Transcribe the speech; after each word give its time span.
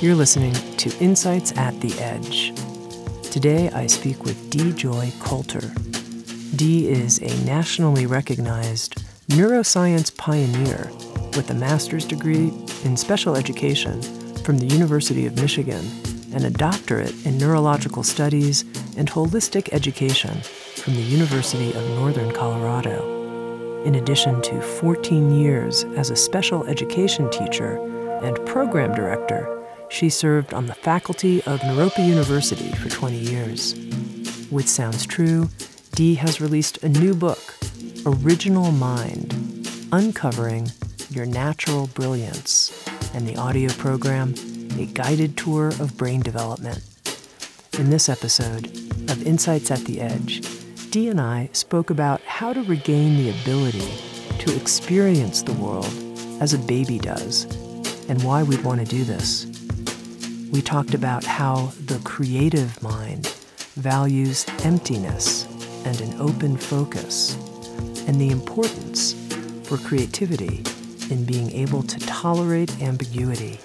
You're 0.00 0.14
listening 0.14 0.54
to 0.78 0.96
Insights 0.98 1.54
at 1.58 1.78
the 1.82 1.92
Edge. 2.00 2.54
Today 3.30 3.68
I 3.68 3.86
speak 3.86 4.24
with 4.24 4.48
Dee 4.48 4.72
Joy 4.72 5.12
Coulter. 5.20 5.74
Dee 6.56 6.88
is 6.88 7.18
a 7.18 7.44
nationally 7.44 8.06
recognized 8.06 8.94
neuroscience 9.28 10.16
pioneer 10.16 10.90
with 11.36 11.50
a 11.50 11.54
master's 11.54 12.06
degree 12.06 12.50
in 12.82 12.96
special 12.96 13.36
education 13.36 14.00
from 14.42 14.56
the 14.56 14.64
University 14.64 15.26
of 15.26 15.36
Michigan 15.36 15.84
and 16.32 16.46
a 16.46 16.50
doctorate 16.50 17.26
in 17.26 17.36
neurological 17.36 18.02
studies 18.02 18.62
and 18.96 19.10
holistic 19.10 19.70
education 19.74 20.40
from 20.76 20.94
the 20.94 21.02
University 21.02 21.74
of 21.74 21.86
Northern 21.90 22.32
Colorado. 22.32 23.84
In 23.84 23.96
addition 23.96 24.40
to 24.40 24.62
14 24.62 25.30
years 25.30 25.84
as 25.98 26.08
a 26.08 26.16
special 26.16 26.64
education 26.64 27.30
teacher 27.30 27.76
and 28.22 28.34
program 28.46 28.94
director 28.94 29.59
she 29.90 30.08
served 30.08 30.54
on 30.54 30.66
the 30.66 30.74
faculty 30.74 31.42
of 31.42 31.60
Naropa 31.60 32.06
University 32.06 32.70
for 32.72 32.88
20 32.88 33.16
years. 33.16 33.74
With 34.50 34.68
Sounds 34.68 35.04
True, 35.04 35.48
Dee 35.92 36.14
has 36.14 36.40
released 36.40 36.82
a 36.82 36.88
new 36.88 37.14
book, 37.14 37.56
Original 38.06 38.70
Mind 38.70 39.34
Uncovering 39.92 40.70
Your 41.10 41.26
Natural 41.26 41.88
Brilliance, 41.88 42.86
and 43.12 43.28
the 43.28 43.36
audio 43.36 43.70
program, 43.72 44.34
A 44.78 44.86
Guided 44.86 45.36
Tour 45.36 45.68
of 45.80 45.96
Brain 45.96 46.20
Development. 46.20 46.82
In 47.78 47.90
this 47.90 48.08
episode 48.08 48.66
of 49.10 49.26
Insights 49.26 49.70
at 49.70 49.80
the 49.80 50.00
Edge, 50.00 50.42
Dee 50.90 51.08
and 51.08 51.20
I 51.20 51.50
spoke 51.52 51.90
about 51.90 52.20
how 52.22 52.52
to 52.52 52.62
regain 52.62 53.16
the 53.16 53.30
ability 53.30 53.92
to 54.38 54.56
experience 54.56 55.42
the 55.42 55.52
world 55.54 55.92
as 56.40 56.54
a 56.54 56.58
baby 56.58 56.98
does 56.98 57.44
and 58.08 58.22
why 58.22 58.42
we'd 58.42 58.64
want 58.64 58.80
to 58.80 58.86
do 58.86 59.04
this 59.04 59.49
we 60.50 60.60
talked 60.60 60.94
about 60.94 61.24
how 61.24 61.72
the 61.86 62.00
creative 62.04 62.82
mind 62.82 63.26
values 63.76 64.44
emptiness 64.64 65.46
and 65.84 66.00
an 66.00 66.20
open 66.20 66.56
focus, 66.56 67.36
and 68.08 68.20
the 68.20 68.30
importance 68.30 69.14
for 69.62 69.78
creativity 69.78 70.62
in 71.10 71.24
being 71.24 71.50
able 71.52 71.82
to 71.82 71.98
tolerate 72.00 72.82
ambiguity. 72.82 73.58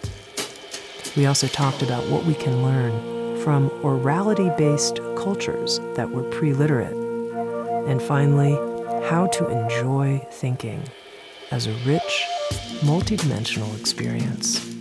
We 1.17 1.25
also 1.25 1.47
talked 1.47 1.81
about 1.81 2.08
what 2.09 2.23
we 2.25 2.36
can 2.36 2.61
learn 2.61 3.41
from 3.41 3.69
orality 3.81 4.56
based 4.58 4.97
cultures 5.17 5.80
that 5.95 6.09
were 6.09 6.23
pre 6.23 6.53
literate. 6.53 6.95
And 7.88 8.02
finally, 8.02 8.53
how 9.09 9.28
to 9.33 9.50
enjoy 9.50 10.25
thinking 10.31 10.83
as 11.52 11.67
a 11.67 11.73
rich, 11.86 12.25
multidimensional 12.81 13.80
experience. 13.80 14.75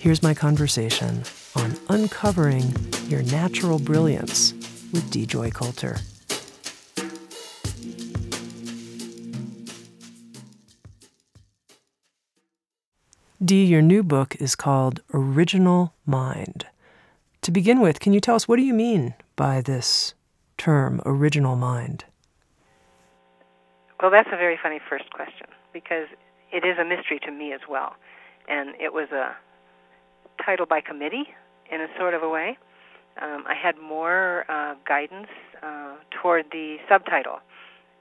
Here's 0.00 0.22
my 0.22 0.32
conversation 0.32 1.24
on 1.54 1.76
uncovering 1.90 2.74
your 3.08 3.22
natural 3.24 3.78
brilliance 3.78 4.54
with 4.94 5.10
Dee 5.10 5.26
Joy 5.26 5.50
Coulter. 5.50 5.98
Dee, 13.44 13.66
your 13.66 13.82
new 13.82 14.02
book 14.02 14.36
is 14.36 14.56
called 14.56 15.02
Original 15.12 15.92
Mind. 16.06 16.64
To 17.42 17.50
begin 17.50 17.82
with, 17.82 18.00
can 18.00 18.14
you 18.14 18.20
tell 18.20 18.36
us 18.36 18.48
what 18.48 18.56
do 18.56 18.62
you 18.62 18.72
mean 18.72 19.12
by 19.36 19.60
this 19.60 20.14
term, 20.56 21.02
original 21.04 21.56
mind? 21.56 22.06
Well, 24.00 24.10
that's 24.10 24.30
a 24.32 24.38
very 24.38 24.58
funny 24.62 24.80
first 24.88 25.10
question 25.10 25.48
because 25.74 26.06
it 26.50 26.64
is 26.64 26.78
a 26.78 26.86
mystery 26.86 27.20
to 27.26 27.30
me 27.30 27.52
as 27.52 27.60
well. 27.68 27.96
And 28.48 28.70
it 28.80 28.94
was 28.94 29.10
a 29.12 29.36
title 30.44 30.66
by 30.66 30.80
committee 30.80 31.28
in 31.70 31.80
a 31.80 31.86
sort 31.98 32.14
of 32.14 32.22
a 32.22 32.28
way. 32.28 32.58
Um, 33.20 33.44
I 33.46 33.54
had 33.54 33.78
more 33.78 34.44
uh, 34.48 34.74
guidance 34.86 35.28
uh, 35.62 35.96
toward 36.10 36.46
the 36.52 36.76
subtitle, 36.88 37.40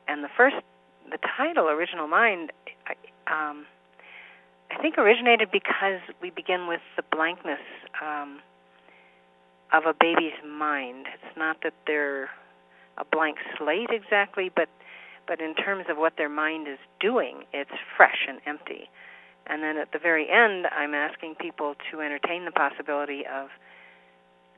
and 0.07 0.23
the 0.23 0.29
first, 0.35 0.55
the 1.09 1.17
title, 1.37 1.67
"Original 1.67 2.07
Mind," 2.07 2.51
I, 2.87 2.93
um, 3.27 3.65
I 4.71 4.81
think 4.81 4.97
originated 4.97 5.49
because 5.51 5.99
we 6.21 6.29
begin 6.29 6.67
with 6.67 6.81
the 6.95 7.03
blankness 7.11 7.59
um, 8.01 8.39
of 9.73 9.85
a 9.85 9.93
baby's 9.99 10.39
mind. 10.47 11.07
It's 11.13 11.37
not 11.37 11.57
that 11.63 11.73
they're 11.87 12.29
a 12.97 13.05
blank 13.11 13.37
slate 13.57 13.89
exactly, 13.89 14.51
but 14.55 14.69
but 15.27 15.41
in 15.41 15.53
terms 15.53 15.85
of 15.89 15.97
what 15.97 16.13
their 16.17 16.29
mind 16.29 16.67
is 16.67 16.79
doing, 16.99 17.43
it's 17.53 17.71
fresh 17.95 18.25
and 18.27 18.39
empty. 18.47 18.89
And 19.49 19.63
then 19.63 19.77
at 19.77 19.91
the 19.91 19.99
very 19.99 20.29
end, 20.29 20.67
I'm 20.67 20.93
asking 20.93 21.35
people 21.35 21.73
to 21.91 22.01
entertain 22.01 22.45
the 22.45 22.51
possibility 22.51 23.23
of 23.25 23.49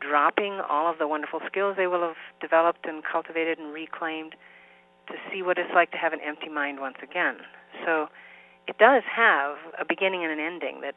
dropping 0.02 0.60
all 0.68 0.92
of 0.92 0.98
the 0.98 1.08
wonderful 1.08 1.40
skills 1.48 1.76
they 1.78 1.88
will 1.88 2.02
have 2.02 2.20
developed 2.42 2.86
and 2.86 3.02
cultivated 3.04 3.58
and 3.58 3.74
reclaimed 3.74 4.36
to 5.08 5.14
see 5.32 5.42
what 5.42 5.58
it's 5.58 5.74
like 5.74 5.92
to 5.92 5.98
have 5.98 6.12
an 6.12 6.20
empty 6.26 6.50
mind 6.50 6.80
once 6.80 6.98
again. 7.02 7.38
So 7.86 8.10
it 8.68 8.78
does 8.78 9.04
have 9.10 9.58
a 9.80 9.86
beginning 9.86 10.24
and 10.24 10.32
an 10.32 10.40
ending 10.40 10.82
that 10.82 10.96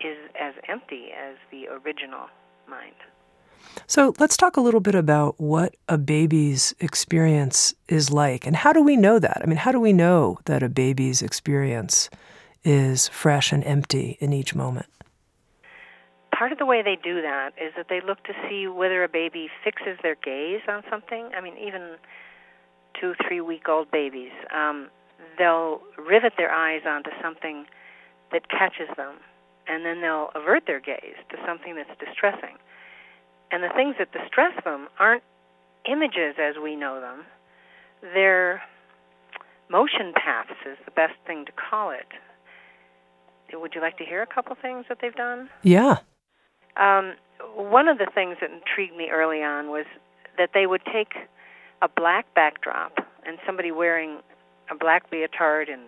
is 0.00 0.18
as 0.38 0.54
empty 0.68 1.08
as 1.16 1.36
the 1.50 1.68
original 1.68 2.26
mind. 2.68 2.94
So 3.86 4.12
let's 4.18 4.36
talk 4.36 4.56
a 4.56 4.60
little 4.60 4.80
bit 4.80 4.94
about 4.94 5.40
what 5.40 5.76
a 5.88 5.96
baby's 5.96 6.74
experience 6.80 7.74
is 7.88 8.10
like 8.10 8.46
and 8.46 8.56
how 8.56 8.72
do 8.72 8.82
we 8.82 8.96
know 8.96 9.18
that? 9.18 9.40
I 9.42 9.46
mean, 9.46 9.56
how 9.56 9.72
do 9.72 9.80
we 9.80 9.92
know 9.92 10.38
that 10.44 10.62
a 10.62 10.68
baby's 10.68 11.22
experience 11.22 12.10
is 12.64 13.08
fresh 13.08 13.52
and 13.52 13.64
empty 13.64 14.16
in 14.20 14.32
each 14.32 14.54
moment? 14.54 14.86
Part 16.36 16.52
of 16.52 16.58
the 16.58 16.66
way 16.66 16.82
they 16.82 16.96
do 16.96 17.22
that 17.22 17.50
is 17.60 17.72
that 17.76 17.86
they 17.88 18.00
look 18.00 18.22
to 18.24 18.32
see 18.48 18.66
whether 18.66 19.04
a 19.04 19.08
baby 19.08 19.48
fixes 19.62 19.98
their 20.02 20.16
gaze 20.16 20.62
on 20.68 20.82
something. 20.90 21.30
I 21.36 21.40
mean, 21.40 21.56
even 21.56 21.96
two, 22.98 23.14
three 23.26 23.40
week 23.40 23.68
old 23.68 23.90
babies, 23.90 24.32
um, 24.54 24.88
they'll 25.38 25.80
rivet 25.98 26.34
their 26.36 26.52
eyes 26.52 26.82
onto 26.86 27.10
something 27.22 27.66
that 28.32 28.48
catches 28.48 28.88
them, 28.96 29.16
and 29.68 29.84
then 29.84 30.00
they'll 30.00 30.30
avert 30.34 30.64
their 30.66 30.80
gaze 30.80 31.20
to 31.30 31.36
something 31.46 31.76
that's 31.76 31.98
distressing. 32.00 32.56
And 33.50 33.62
the 33.62 33.70
things 33.76 33.96
that 33.98 34.10
distress 34.12 34.54
them 34.64 34.88
aren't 34.98 35.22
images 35.90 36.36
as 36.40 36.56
we 36.62 36.74
know 36.74 37.00
them, 37.00 37.24
they're 38.02 38.62
motion 39.68 40.12
paths, 40.14 40.50
is 40.66 40.78
the 40.84 40.90
best 40.90 41.14
thing 41.26 41.44
to 41.44 41.52
call 41.52 41.90
it 41.90 42.06
would 43.60 43.74
you 43.74 43.80
like 43.80 43.98
to 43.98 44.04
hear 44.04 44.22
a 44.22 44.26
couple 44.26 44.56
things 44.60 44.86
that 44.88 44.98
they've 45.00 45.14
done? 45.14 45.48
Yeah. 45.62 45.98
Um, 46.76 47.14
one 47.54 47.88
of 47.88 47.98
the 47.98 48.06
things 48.14 48.36
that 48.40 48.50
intrigued 48.50 48.96
me 48.96 49.08
early 49.10 49.42
on 49.42 49.68
was 49.68 49.84
that 50.38 50.50
they 50.54 50.66
would 50.66 50.82
take 50.92 51.14
a 51.82 51.88
black 51.88 52.32
backdrop 52.34 52.98
and 53.26 53.38
somebody 53.44 53.70
wearing 53.70 54.18
a 54.70 54.74
black 54.74 55.04
leotard 55.12 55.68
and 55.68 55.82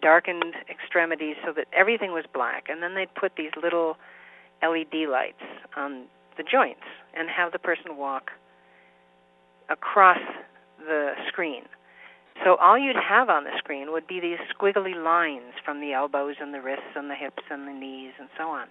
darkened 0.00 0.54
extremities 0.68 1.36
so 1.44 1.52
that 1.52 1.66
everything 1.72 2.12
was 2.12 2.24
black, 2.32 2.66
and 2.68 2.82
then 2.82 2.94
they'd 2.94 3.14
put 3.14 3.32
these 3.36 3.50
little 3.60 3.96
LED 4.62 5.08
lights 5.10 5.42
on 5.76 6.04
the 6.36 6.42
joints 6.42 6.84
and 7.16 7.28
have 7.28 7.52
the 7.52 7.58
person 7.58 7.96
walk 7.96 8.30
across 9.68 10.18
the 10.78 11.12
screen 11.28 11.62
so 12.42 12.56
all 12.56 12.78
you'd 12.78 12.96
have 12.96 13.28
on 13.28 13.44
the 13.44 13.56
screen 13.58 13.92
would 13.92 14.06
be 14.06 14.20
these 14.20 14.38
squiggly 14.52 14.94
lines 14.94 15.54
from 15.64 15.80
the 15.80 15.92
elbows 15.92 16.36
and 16.40 16.52
the 16.52 16.60
wrists 16.60 16.96
and 16.96 17.08
the 17.08 17.14
hips 17.14 17.42
and 17.50 17.68
the 17.68 17.72
knees 17.72 18.12
and 18.18 18.28
so 18.36 18.48
on. 18.48 18.66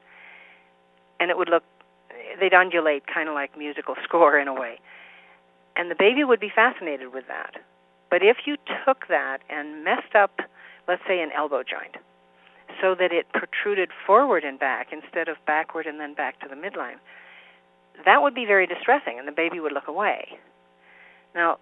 And 1.19 1.31
it 1.31 1.38
would 1.38 1.50
look, 1.50 1.63
they'd 2.39 2.54
undulate 2.54 3.07
kind 3.07 3.30
of 3.30 3.36
like 3.36 3.57
musical 3.57 3.95
score 4.04 4.38
in 4.38 4.48
a 4.48 4.54
way. 4.54 4.80
And 5.75 5.89
the 5.89 5.95
baby 5.95 6.24
would 6.24 6.39
be 6.39 6.51
fascinated 6.54 7.13
with 7.13 7.27
that. 7.27 7.56
But 8.10 8.21
if 8.21 8.45
you 8.45 8.57
took 8.86 9.07
that 9.07 9.39
and 9.50 9.83
messed 9.83 10.13
up, 10.13 10.39
let's 10.88 11.01
say, 11.07 11.21
an 11.21 11.31
elbow 11.36 11.63
joint, 11.63 11.95
so 12.80 12.94
that 12.95 13.12
it 13.12 13.25
protruded 13.33 13.89
forward 14.06 14.44
and 14.44 14.59
back 14.59 14.89
instead 14.92 15.27
of 15.27 15.38
backward 15.48 15.88
and 15.88 16.00
then 16.00 16.13
back 16.13 16.39
to 16.42 16.48
the 16.48 16.56
midline, 16.56 16.98
that 18.06 18.21
would 18.21 18.36
be 18.36 18.45
very 18.45 18.68
distressing, 18.68 19.18
and 19.18 19.27
the 19.27 19.31
baby 19.31 19.59
would 19.59 19.71
look 19.71 19.88
away. 19.88 20.38
Now, 21.33 21.57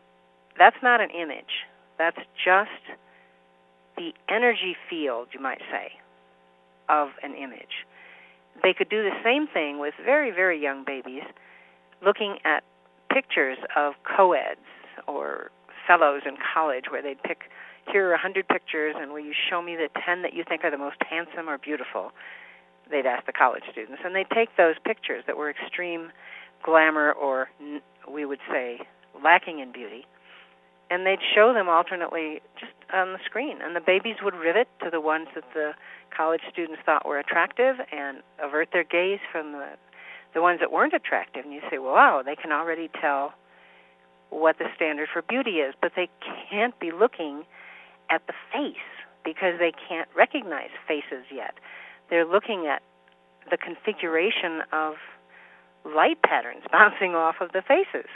that's 0.58 0.78
not 0.82 1.00
an 1.00 1.10
image. 1.12 1.66
That's 2.02 2.26
just 2.44 2.98
the 3.96 4.12
energy 4.28 4.76
field, 4.90 5.28
you 5.34 5.40
might 5.40 5.62
say, 5.70 5.92
of 6.90 7.10
an 7.22 7.36
image. 7.36 7.86
They 8.64 8.74
could 8.74 8.90
do 8.90 9.04
the 9.04 9.14
same 9.24 9.46
thing 9.46 9.78
with 9.78 9.94
very, 10.04 10.32
very 10.32 10.60
young 10.60 10.84
babies, 10.84 11.22
looking 12.04 12.40
at 12.44 12.64
pictures 13.14 13.60
of 13.76 13.94
co-eds 14.04 14.66
or 15.08 15.52
fellows 15.86 16.24
in 16.26 16.38
college 16.42 16.86
where 16.90 17.04
they'd 17.04 17.22
pick 17.22 17.52
here 17.92 18.10
are 18.10 18.14
a 18.14 18.18
hundred 18.18 18.48
pictures 18.48 18.96
and 18.98 19.12
will 19.12 19.20
you 19.20 19.34
show 19.50 19.62
me 19.62 19.76
the 19.76 19.90
ten 20.04 20.24
that 20.24 20.34
you 20.34 20.44
think 20.48 20.64
are 20.64 20.72
the 20.72 20.80
most 20.80 20.98
handsome 21.08 21.48
or 21.50 21.58
beautiful 21.60 22.12
they'd 22.90 23.06
ask 23.06 23.26
the 23.26 23.34
college 23.34 23.64
students 23.72 24.02
and 24.06 24.16
they'd 24.16 24.30
take 24.34 24.56
those 24.56 24.76
pictures 24.86 25.24
that 25.28 25.36
were 25.36 25.50
extreme 25.50 26.12
glamour 26.64 27.12
or 27.12 27.50
we 28.10 28.24
would 28.24 28.40
say 28.50 28.80
lacking 29.24 29.60
in 29.60 29.72
beauty 29.72 30.06
and 30.92 31.08
they'd 31.08 31.24
show 31.34 31.54
them 31.54 31.70
alternately 31.70 32.42
just 32.60 32.74
on 32.94 33.14
the 33.14 33.20
screen. 33.26 33.60
And 33.64 33.74
the 33.76 33.80
babies 33.80 34.18
would 34.22 34.36
rivet 34.36 34.68
to 34.84 34.90
the 34.92 35.00
ones 35.00 35.28
that 35.34 35.46
the 35.54 35.72
college 36.16 36.42
students 36.52 36.82
thought 36.86 37.08
were 37.08 37.18
attractive 37.18 37.78
and 37.92 38.18
avert 38.44 38.70
their 38.74 38.84
gaze 38.84 39.20
from 39.32 39.54
the 39.54 39.70
the 40.34 40.42
ones 40.42 40.62
that 40.62 40.72
weren't 40.72 40.94
attractive. 40.94 41.46
And 41.46 41.54
you 41.54 41.62
say 41.72 41.78
well, 41.78 41.94
wow 41.94 42.22
they 42.24 42.36
can 42.36 42.52
already 42.52 42.90
tell 43.00 43.34
what 44.30 44.58
the 44.60 44.66
standard 44.76 45.08
for 45.12 45.22
beauty 45.22 45.64
is. 45.64 45.74
But 45.82 45.94
they 45.96 46.10
can't 46.50 46.78
be 46.80 46.92
looking 46.92 47.46
at 48.10 48.28
the 48.28 48.34
face 48.52 48.76
because 49.24 49.60
they 49.60 49.72
can't 49.88 50.10
recognize 50.16 50.70
faces 50.86 51.24
yet. 51.34 51.56
They're 52.10 52.26
looking 52.26 52.68
at 52.68 52.82
the 53.50 53.58
configuration 53.58 54.62
of 54.74 54.96
light 55.86 56.22
patterns 56.22 56.64
bouncing 56.72 57.16
off 57.16 57.36
of 57.40 57.54
the 57.54 57.62
faces. 57.62 58.10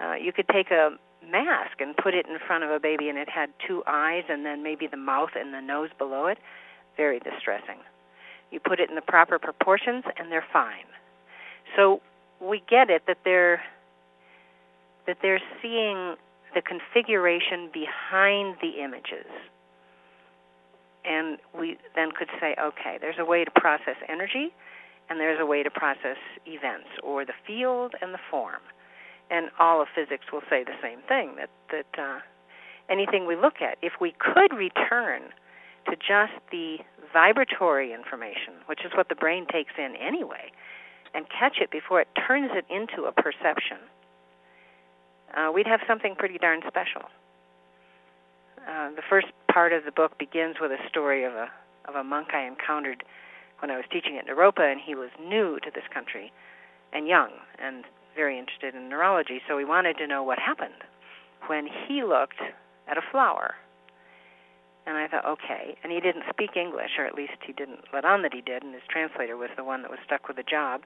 Uh, 0.00 0.14
you 0.14 0.32
could 0.32 0.48
take 0.48 0.70
a 0.70 0.96
mask 1.28 1.80
and 1.80 1.96
put 1.96 2.14
it 2.14 2.26
in 2.26 2.38
front 2.46 2.64
of 2.64 2.70
a 2.70 2.80
baby 2.80 3.08
and 3.08 3.18
it 3.18 3.28
had 3.28 3.50
two 3.66 3.82
eyes 3.86 4.24
and 4.28 4.44
then 4.44 4.62
maybe 4.62 4.86
the 4.86 4.96
mouth 4.96 5.30
and 5.36 5.52
the 5.52 5.60
nose 5.60 5.90
below 5.98 6.26
it, 6.26 6.38
very 6.96 7.20
distressing. 7.20 7.78
You 8.50 8.60
put 8.60 8.80
it 8.80 8.88
in 8.88 8.96
the 8.96 9.02
proper 9.02 9.38
proportions 9.38 10.04
and 10.18 10.30
they're 10.30 10.46
fine. 10.52 10.86
So 11.76 12.00
we 12.40 12.62
get 12.68 12.90
it 12.90 13.02
that 13.06 13.18
they're 13.24 13.62
that 15.06 15.18
they're 15.22 15.40
seeing 15.62 16.16
the 16.54 16.60
configuration 16.62 17.70
behind 17.72 18.56
the 18.60 18.82
images. 18.82 19.26
And 21.04 21.38
we 21.58 21.78
then 21.94 22.10
could 22.12 22.28
say, 22.38 22.54
okay, 22.60 22.98
there's 23.00 23.16
a 23.18 23.24
way 23.24 23.44
to 23.44 23.50
process 23.50 23.96
energy 24.08 24.52
and 25.08 25.18
there's 25.18 25.40
a 25.40 25.46
way 25.46 25.62
to 25.62 25.70
process 25.70 26.18
events 26.46 26.88
or 27.02 27.24
the 27.24 27.32
field 27.46 27.94
and 28.02 28.12
the 28.12 28.20
form 28.30 28.60
and 29.30 29.50
all 29.58 29.80
of 29.80 29.88
physics 29.94 30.26
will 30.32 30.42
say 30.50 30.64
the 30.64 30.76
same 30.82 31.00
thing 31.08 31.36
that 31.36 31.50
that 31.70 32.00
uh, 32.00 32.18
anything 32.88 33.26
we 33.26 33.36
look 33.36 33.62
at, 33.62 33.78
if 33.82 33.94
we 34.00 34.14
could 34.18 34.56
return 34.56 35.22
to 35.86 35.96
just 35.96 36.34
the 36.50 36.78
vibratory 37.12 37.92
information, 37.92 38.54
which 38.66 38.84
is 38.84 38.92
what 38.94 39.08
the 39.08 39.14
brain 39.14 39.46
takes 39.50 39.72
in 39.78 39.94
anyway, 39.96 40.50
and 41.14 41.26
catch 41.30 41.58
it 41.60 41.70
before 41.70 42.00
it 42.00 42.08
turns 42.26 42.50
it 42.54 42.64
into 42.68 43.04
a 43.04 43.12
perception, 43.12 43.78
uh, 45.34 45.50
we'd 45.52 45.66
have 45.66 45.80
something 45.86 46.14
pretty 46.16 46.38
darn 46.38 46.60
special. 46.66 47.02
Uh, 48.68 48.90
the 48.90 49.02
first 49.08 49.28
part 49.50 49.72
of 49.72 49.84
the 49.84 49.92
book 49.92 50.18
begins 50.18 50.56
with 50.60 50.70
a 50.70 50.88
story 50.88 51.24
of 51.24 51.32
a 51.32 51.48
of 51.88 51.94
a 51.94 52.04
monk 52.04 52.28
I 52.34 52.46
encountered 52.46 53.02
when 53.60 53.70
I 53.70 53.76
was 53.76 53.84
teaching 53.90 54.18
at 54.18 54.26
Naropa, 54.26 54.70
and 54.70 54.80
he 54.80 54.94
was 54.94 55.10
new 55.18 55.58
to 55.60 55.70
this 55.74 55.84
country 55.92 56.32
and 56.92 57.06
young, 57.06 57.30
and 57.58 57.84
very 58.20 58.38
interested 58.38 58.74
in 58.74 58.90
neurology, 58.90 59.40
so 59.48 59.56
he 59.56 59.64
wanted 59.64 59.96
to 59.96 60.06
know 60.06 60.22
what 60.22 60.38
happened 60.38 60.84
when 61.46 61.66
he 61.66 62.04
looked 62.04 62.36
at 62.86 62.98
a 62.98 63.00
flower. 63.10 63.54
And 64.86 64.98
I 64.98 65.08
thought, 65.08 65.24
okay. 65.24 65.74
And 65.82 65.90
he 65.90 66.00
didn't 66.00 66.24
speak 66.28 66.54
English, 66.54 66.98
or 66.98 67.06
at 67.06 67.14
least 67.14 67.40
he 67.46 67.54
didn't 67.54 67.80
let 67.94 68.04
on 68.04 68.20
that 68.20 68.34
he 68.34 68.42
did, 68.42 68.62
and 68.62 68.74
his 68.74 68.82
translator 68.90 69.38
was 69.38 69.48
the 69.56 69.64
one 69.64 69.80
that 69.80 69.90
was 69.90 70.00
stuck 70.04 70.28
with 70.28 70.36
the 70.36 70.42
job. 70.42 70.82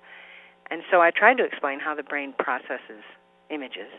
And 0.70 0.82
so 0.92 1.02
I 1.02 1.10
tried 1.10 1.38
to 1.38 1.44
explain 1.44 1.80
how 1.80 1.96
the 1.96 2.04
brain 2.04 2.34
processes 2.38 3.02
images. 3.50 3.90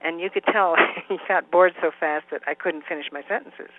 And 0.00 0.20
you 0.20 0.30
could 0.30 0.44
tell 0.46 0.76
he 1.08 1.18
got 1.26 1.50
bored 1.50 1.74
so 1.82 1.90
fast 1.98 2.26
that 2.30 2.42
I 2.46 2.54
couldn't 2.54 2.84
finish 2.88 3.06
my 3.10 3.24
sentences. 3.26 3.74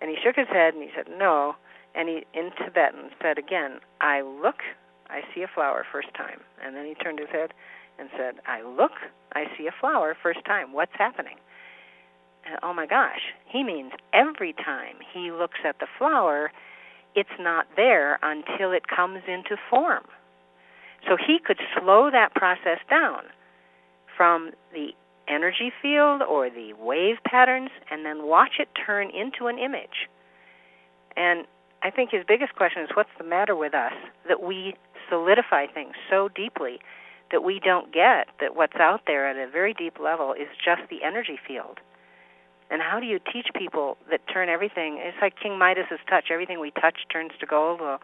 And 0.00 0.10
he 0.10 0.16
shook 0.22 0.36
his 0.36 0.46
head 0.46 0.74
and 0.74 0.82
he 0.82 0.90
said, 0.94 1.06
no. 1.10 1.56
And 1.96 2.08
he, 2.08 2.22
in 2.38 2.52
Tibetan, 2.54 3.10
said 3.20 3.36
again, 3.36 3.80
I 4.00 4.20
look, 4.20 4.62
I 5.10 5.22
see 5.34 5.42
a 5.42 5.50
flower 5.52 5.84
first 5.90 6.14
time. 6.14 6.38
And 6.62 6.76
then 6.76 6.86
he 6.86 6.94
turned 6.94 7.18
his 7.18 7.30
head 7.30 7.50
and 7.98 8.08
said, 8.16 8.34
I 8.46 8.62
look, 8.62 8.92
I 9.32 9.44
see 9.56 9.66
a 9.66 9.74
flower 9.80 10.16
first 10.22 10.44
time. 10.44 10.72
What's 10.72 10.92
happening? 10.96 11.36
And, 12.46 12.58
oh 12.62 12.72
my 12.72 12.86
gosh, 12.86 13.20
he 13.46 13.62
means 13.62 13.92
every 14.12 14.52
time 14.52 14.96
he 15.12 15.30
looks 15.30 15.58
at 15.64 15.78
the 15.80 15.86
flower, 15.98 16.50
it's 17.14 17.28
not 17.38 17.66
there 17.76 18.18
until 18.22 18.72
it 18.72 18.84
comes 18.88 19.22
into 19.26 19.56
form. 19.70 20.04
So 21.08 21.16
he 21.16 21.38
could 21.44 21.58
slow 21.78 22.10
that 22.10 22.34
process 22.34 22.78
down 22.90 23.22
from 24.16 24.52
the 24.72 24.88
energy 25.28 25.72
field 25.82 26.22
or 26.22 26.50
the 26.50 26.72
wave 26.78 27.16
patterns 27.24 27.70
and 27.90 28.04
then 28.04 28.26
watch 28.26 28.58
it 28.58 28.68
turn 28.86 29.10
into 29.10 29.46
an 29.46 29.58
image. 29.58 30.08
And 31.16 31.46
I 31.82 31.90
think 31.90 32.10
his 32.10 32.24
biggest 32.26 32.54
question 32.54 32.82
is 32.82 32.90
what's 32.94 33.10
the 33.18 33.24
matter 33.24 33.56
with 33.56 33.74
us 33.74 33.92
that 34.28 34.42
we 34.42 34.74
solidify 35.08 35.66
things 35.66 35.94
so 36.10 36.28
deeply 36.34 36.78
that 37.30 37.42
we 37.42 37.60
don't 37.60 37.92
get 37.92 38.28
that 38.40 38.54
what's 38.54 38.76
out 38.76 39.02
there 39.06 39.28
at 39.28 39.36
a 39.36 39.50
very 39.50 39.74
deep 39.74 39.98
level 39.98 40.32
is 40.32 40.48
just 40.64 40.82
the 40.90 41.02
energy 41.02 41.38
field. 41.46 41.78
And 42.70 42.82
how 42.82 42.98
do 42.98 43.06
you 43.06 43.20
teach 43.32 43.48
people 43.54 43.96
that 44.10 44.20
turn 44.32 44.48
everything? 44.48 44.98
It's 45.00 45.16
like 45.20 45.38
King 45.40 45.58
Midas's 45.58 46.00
touch. 46.08 46.26
Everything 46.30 46.60
we 46.60 46.72
touch 46.72 46.98
turns 47.12 47.32
to 47.40 47.46
gold. 47.46 47.80
Well, 47.80 48.00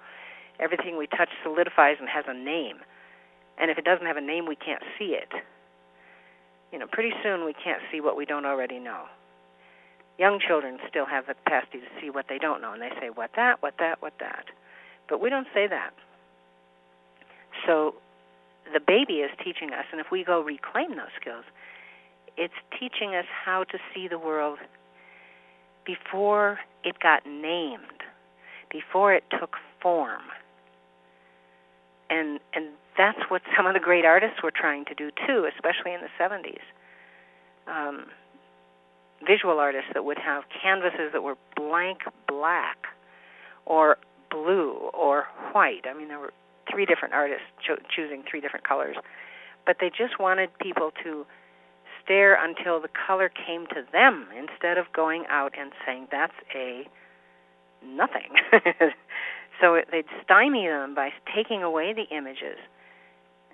everything 0.60 0.96
we 0.96 1.06
touch 1.06 1.30
solidifies 1.42 1.96
and 1.98 2.08
has 2.08 2.24
a 2.28 2.34
name. 2.34 2.78
And 3.58 3.70
if 3.70 3.78
it 3.78 3.84
doesn't 3.84 4.06
have 4.06 4.16
a 4.16 4.22
name, 4.22 4.46
we 4.46 4.56
can't 4.56 4.82
see 4.98 5.18
it. 5.18 5.30
You 6.72 6.78
know, 6.78 6.86
pretty 6.90 7.12
soon 7.22 7.44
we 7.44 7.52
can't 7.52 7.82
see 7.90 8.00
what 8.00 8.16
we 8.16 8.24
don't 8.24 8.46
already 8.46 8.78
know. 8.78 9.04
Young 10.18 10.38
children 10.40 10.78
still 10.88 11.06
have 11.06 11.26
the 11.26 11.34
capacity 11.34 11.78
to 11.80 12.00
see 12.00 12.10
what 12.10 12.26
they 12.28 12.38
don't 12.38 12.60
know, 12.60 12.72
and 12.72 12.80
they 12.80 12.92
say, 13.00 13.10
"What 13.10 13.32
that? 13.34 13.62
What 13.62 13.78
that? 13.78 14.00
What 14.00 14.18
that?" 14.20 14.46
But 15.08 15.20
we 15.20 15.30
don't 15.30 15.48
say 15.52 15.66
that. 15.66 15.92
So 17.66 17.96
the 18.72 18.80
baby 18.80 19.20
is 19.20 19.30
teaching 19.42 19.70
us, 19.70 19.84
and 19.92 20.00
if 20.00 20.10
we 20.10 20.24
go 20.24 20.40
reclaim 20.40 20.90
those 20.90 21.12
skills, 21.20 21.44
it's 22.36 22.54
teaching 22.78 23.14
us 23.14 23.26
how 23.44 23.64
to 23.64 23.78
see 23.94 24.08
the 24.08 24.18
world 24.18 24.58
before 25.84 26.58
it 26.84 26.98
got 27.00 27.26
named, 27.26 28.02
before 28.70 29.14
it 29.14 29.24
took 29.38 29.56
form. 29.80 30.22
And 32.08 32.40
and 32.54 32.68
that's 32.96 33.18
what 33.28 33.42
some 33.56 33.66
of 33.66 33.74
the 33.74 33.80
great 33.80 34.04
artists 34.04 34.42
were 34.42 34.52
trying 34.54 34.84
to 34.86 34.94
do 34.94 35.10
too, 35.26 35.48
especially 35.54 35.94
in 35.94 36.00
the 36.00 36.10
70s. 36.20 36.60
Um, 37.66 38.06
visual 39.26 39.58
artists 39.58 39.90
that 39.94 40.04
would 40.04 40.18
have 40.18 40.44
canvases 40.62 41.12
that 41.12 41.22
were 41.22 41.36
blank 41.56 42.00
black 42.28 42.86
or 43.64 43.96
blue 44.30 44.72
or 44.92 45.24
white. 45.52 45.86
I 45.88 45.94
mean, 45.94 46.08
there 46.08 46.18
were 46.18 46.32
three 46.70 46.86
different 46.86 47.14
artists 47.14 47.46
cho- 47.66 47.82
choosing 47.94 48.22
three 48.28 48.40
different 48.40 48.66
colors, 48.66 48.96
but 49.66 49.76
they 49.80 49.90
just 49.90 50.18
wanted 50.18 50.50
people 50.58 50.92
to 51.02 51.26
stare 52.04 52.34
until 52.34 52.80
the 52.80 52.88
color 52.88 53.28
came 53.28 53.66
to 53.68 53.84
them 53.92 54.26
instead 54.36 54.78
of 54.78 54.86
going 54.92 55.24
out 55.28 55.52
and 55.58 55.72
saying 55.86 56.08
that's 56.10 56.34
a 56.54 56.86
nothing. 57.84 58.30
so 59.60 59.74
it, 59.74 59.88
they'd 59.90 60.06
stymie 60.24 60.66
them 60.66 60.94
by 60.94 61.10
taking 61.34 61.62
away 61.62 61.92
the 61.92 62.14
images 62.14 62.58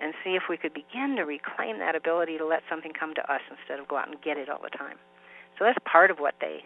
and 0.00 0.14
see 0.24 0.36
if 0.36 0.44
we 0.48 0.56
could 0.56 0.72
begin 0.72 1.16
to 1.16 1.22
reclaim 1.22 1.78
that 1.78 1.96
ability 1.96 2.38
to 2.38 2.46
let 2.46 2.62
something 2.70 2.92
come 2.92 3.14
to 3.14 3.32
us 3.32 3.40
instead 3.50 3.80
of 3.80 3.88
go 3.88 3.96
out 3.96 4.08
and 4.08 4.20
get 4.22 4.36
it 4.36 4.48
all 4.48 4.60
the 4.62 4.70
time. 4.70 4.96
So 5.58 5.64
that's 5.64 5.78
part 5.84 6.10
of 6.10 6.18
what 6.18 6.34
they 6.40 6.64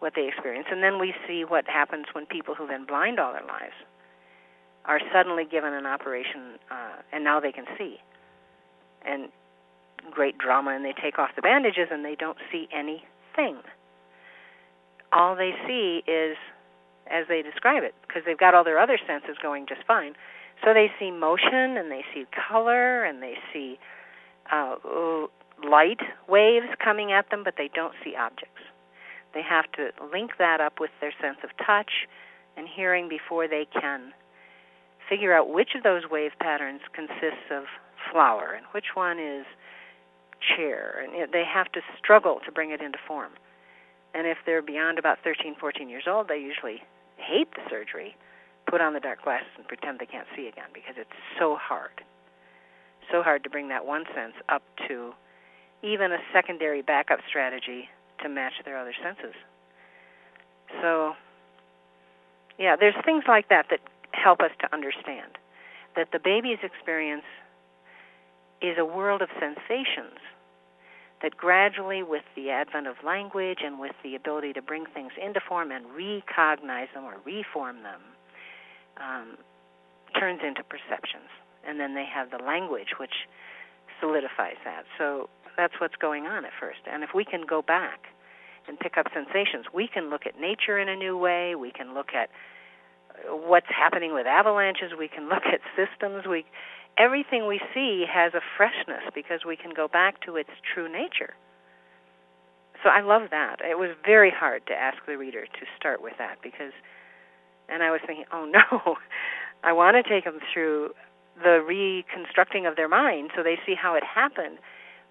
what 0.00 0.14
they 0.16 0.28
experience. 0.28 0.66
And 0.70 0.82
then 0.82 0.98
we 0.98 1.12
see 1.28 1.44
what 1.44 1.66
happens 1.68 2.06
when 2.14 2.24
people 2.24 2.54
who've 2.54 2.68
been 2.68 2.86
blind 2.86 3.20
all 3.20 3.34
their 3.34 3.44
lives 3.44 3.76
are 4.84 5.00
suddenly 5.12 5.44
given 5.44 5.72
an 5.72 5.86
operation 5.86 6.58
uh, 6.70 7.02
and 7.12 7.24
now 7.24 7.40
they 7.40 7.52
can 7.52 7.66
see. 7.78 7.98
And 9.04 9.28
great 10.10 10.38
drama, 10.38 10.70
and 10.74 10.84
they 10.84 10.94
take 11.00 11.18
off 11.18 11.30
the 11.36 11.42
bandages 11.42 11.88
and 11.90 12.04
they 12.04 12.14
don't 12.14 12.38
see 12.50 12.68
anything. 12.72 13.58
All 15.12 15.36
they 15.36 15.52
see 15.66 16.02
is 16.10 16.36
as 17.10 17.26
they 17.28 17.42
describe 17.42 17.82
it, 17.82 17.94
because 18.06 18.22
they've 18.24 18.38
got 18.38 18.54
all 18.54 18.62
their 18.62 18.78
other 18.78 18.98
senses 19.06 19.36
going 19.42 19.66
just 19.66 19.82
fine. 19.86 20.14
So 20.64 20.72
they 20.72 20.90
see 20.98 21.10
motion 21.10 21.76
and 21.76 21.90
they 21.90 22.04
see 22.14 22.24
color 22.48 23.04
and 23.04 23.22
they 23.22 23.34
see 23.52 23.78
uh, 24.52 24.76
light 25.68 26.00
waves 26.28 26.66
coming 26.82 27.12
at 27.12 27.30
them, 27.30 27.42
but 27.44 27.54
they 27.58 27.68
don't 27.74 27.94
see 28.04 28.14
objects. 28.14 28.62
They 29.34 29.42
have 29.42 29.70
to 29.72 29.90
link 30.12 30.32
that 30.38 30.60
up 30.60 30.74
with 30.80 30.90
their 31.00 31.12
sense 31.20 31.38
of 31.42 31.50
touch 31.64 32.06
and 32.56 32.66
hearing 32.68 33.08
before 33.08 33.48
they 33.48 33.66
can 33.72 34.12
figure 35.10 35.34
out 35.36 35.50
which 35.50 35.70
of 35.76 35.82
those 35.82 36.04
wave 36.08 36.30
patterns 36.40 36.80
consists 36.94 37.50
of 37.50 37.64
flower 38.10 38.54
and 38.56 38.64
which 38.72 38.94
one 38.94 39.18
is 39.18 39.44
chair, 40.56 41.04
and 41.04 41.12
it, 41.14 41.32
they 41.32 41.44
have 41.44 41.70
to 41.72 41.80
struggle 41.98 42.40
to 42.46 42.52
bring 42.52 42.70
it 42.70 42.80
into 42.80 42.96
form. 43.06 43.32
And 44.14 44.26
if 44.26 44.38
they're 44.46 44.62
beyond 44.62 44.98
about 44.98 45.18
13, 45.22 45.56
14 45.60 45.88
years 45.88 46.04
old, 46.06 46.28
they 46.28 46.38
usually 46.38 46.82
hate 47.16 47.50
the 47.54 47.62
surgery, 47.68 48.16
put 48.66 48.80
on 48.80 48.94
the 48.94 49.00
dark 49.00 49.22
glasses, 49.22 49.50
and 49.58 49.66
pretend 49.68 49.98
they 49.98 50.06
can't 50.06 50.26
see 50.34 50.46
again 50.46 50.70
because 50.72 50.94
it's 50.96 51.10
so 51.38 51.56
hard. 51.60 52.02
So 53.12 53.22
hard 53.22 53.44
to 53.44 53.50
bring 53.50 53.68
that 53.68 53.84
one 53.84 54.04
sense 54.14 54.34
up 54.48 54.62
to 54.88 55.12
even 55.82 56.12
a 56.12 56.18
secondary 56.32 56.82
backup 56.82 57.18
strategy 57.28 57.88
to 58.22 58.28
match 58.28 58.54
their 58.64 58.78
other 58.78 58.94
senses. 59.02 59.34
So, 60.80 61.14
yeah, 62.58 62.76
there's 62.78 62.94
things 63.04 63.24
like 63.26 63.48
that 63.48 63.66
that 63.70 63.80
help 64.12 64.40
us 64.40 64.50
to 64.60 64.72
understand 64.74 65.38
that 65.96 66.08
the 66.12 66.18
baby's 66.18 66.58
experience 66.62 67.24
is 68.62 68.76
a 68.78 68.84
world 68.84 69.22
of 69.22 69.28
sensations 69.38 70.18
that 71.22 71.36
gradually, 71.36 72.02
with 72.02 72.24
the 72.34 72.50
advent 72.50 72.86
of 72.86 72.96
language 73.04 73.58
and 73.62 73.78
with 73.78 73.92
the 74.02 74.14
ability 74.14 74.52
to 74.54 74.62
bring 74.62 74.86
things 74.94 75.12
into 75.22 75.40
form 75.46 75.70
and 75.70 75.84
recognize 75.92 76.88
them 76.94 77.04
or 77.04 77.16
reform 77.26 77.82
them, 77.82 78.00
um, 78.96 79.36
turns 80.18 80.40
into 80.46 80.62
perceptions. 80.64 81.28
And 81.66 81.78
then 81.78 81.94
they 81.94 82.06
have 82.06 82.30
the 82.30 82.42
language 82.42 82.96
which 82.98 83.28
solidifies 84.00 84.56
that. 84.64 84.84
So 84.96 85.28
that's 85.56 85.74
what's 85.78 85.96
going 85.96 86.26
on 86.26 86.44
at 86.44 86.52
first. 86.58 86.80
And 86.90 87.04
if 87.04 87.10
we 87.14 87.24
can 87.24 87.42
go 87.46 87.60
back 87.60 88.06
and 88.66 88.78
pick 88.78 88.96
up 88.96 89.06
sensations, 89.12 89.66
we 89.74 89.88
can 89.88 90.08
look 90.08 90.22
at 90.26 90.40
nature 90.40 90.78
in 90.78 90.88
a 90.88 90.96
new 90.96 91.18
way. 91.18 91.54
We 91.54 91.70
can 91.70 91.92
look 91.92 92.14
at 92.14 92.30
what's 93.28 93.68
happening 93.68 94.14
with 94.14 94.26
avalanches. 94.26 94.92
We 94.98 95.08
can 95.08 95.28
look 95.32 95.44
at 95.46 95.60
systems. 95.76 96.26
We 96.26 96.44
everything 96.98 97.46
we 97.46 97.60
see 97.72 98.04
has 98.10 98.34
a 98.34 98.40
freshness 98.56 99.02
because 99.14 99.40
we 99.46 99.56
can 99.56 99.72
go 99.74 99.88
back 99.88 100.20
to 100.22 100.36
its 100.36 100.50
true 100.74 100.90
nature. 100.90 101.34
So 102.82 102.88
I 102.88 103.00
love 103.00 103.30
that. 103.30 103.60
It 103.60 103.78
was 103.78 103.90
very 104.04 104.30
hard 104.30 104.66
to 104.66 104.72
ask 104.72 104.98
the 105.06 105.16
reader 105.16 105.44
to 105.44 105.66
start 105.76 106.02
with 106.02 106.14
that 106.18 106.38
because, 106.42 106.72
and 107.68 107.82
I 107.82 107.90
was 107.90 108.00
thinking, 108.06 108.24
oh 108.32 108.44
no, 108.72 108.96
I 109.62 109.72
want 109.72 109.96
to 109.96 110.08
take 110.08 110.24
them 110.24 110.40
through 110.52 110.90
the 111.42 111.62
reconstructing 111.66 112.66
of 112.66 112.76
their 112.76 112.88
mind 112.88 113.30
so 113.36 113.42
they 113.42 113.58
see 113.66 113.74
how 113.74 113.94
it 113.94 114.04
happened. 114.04 114.58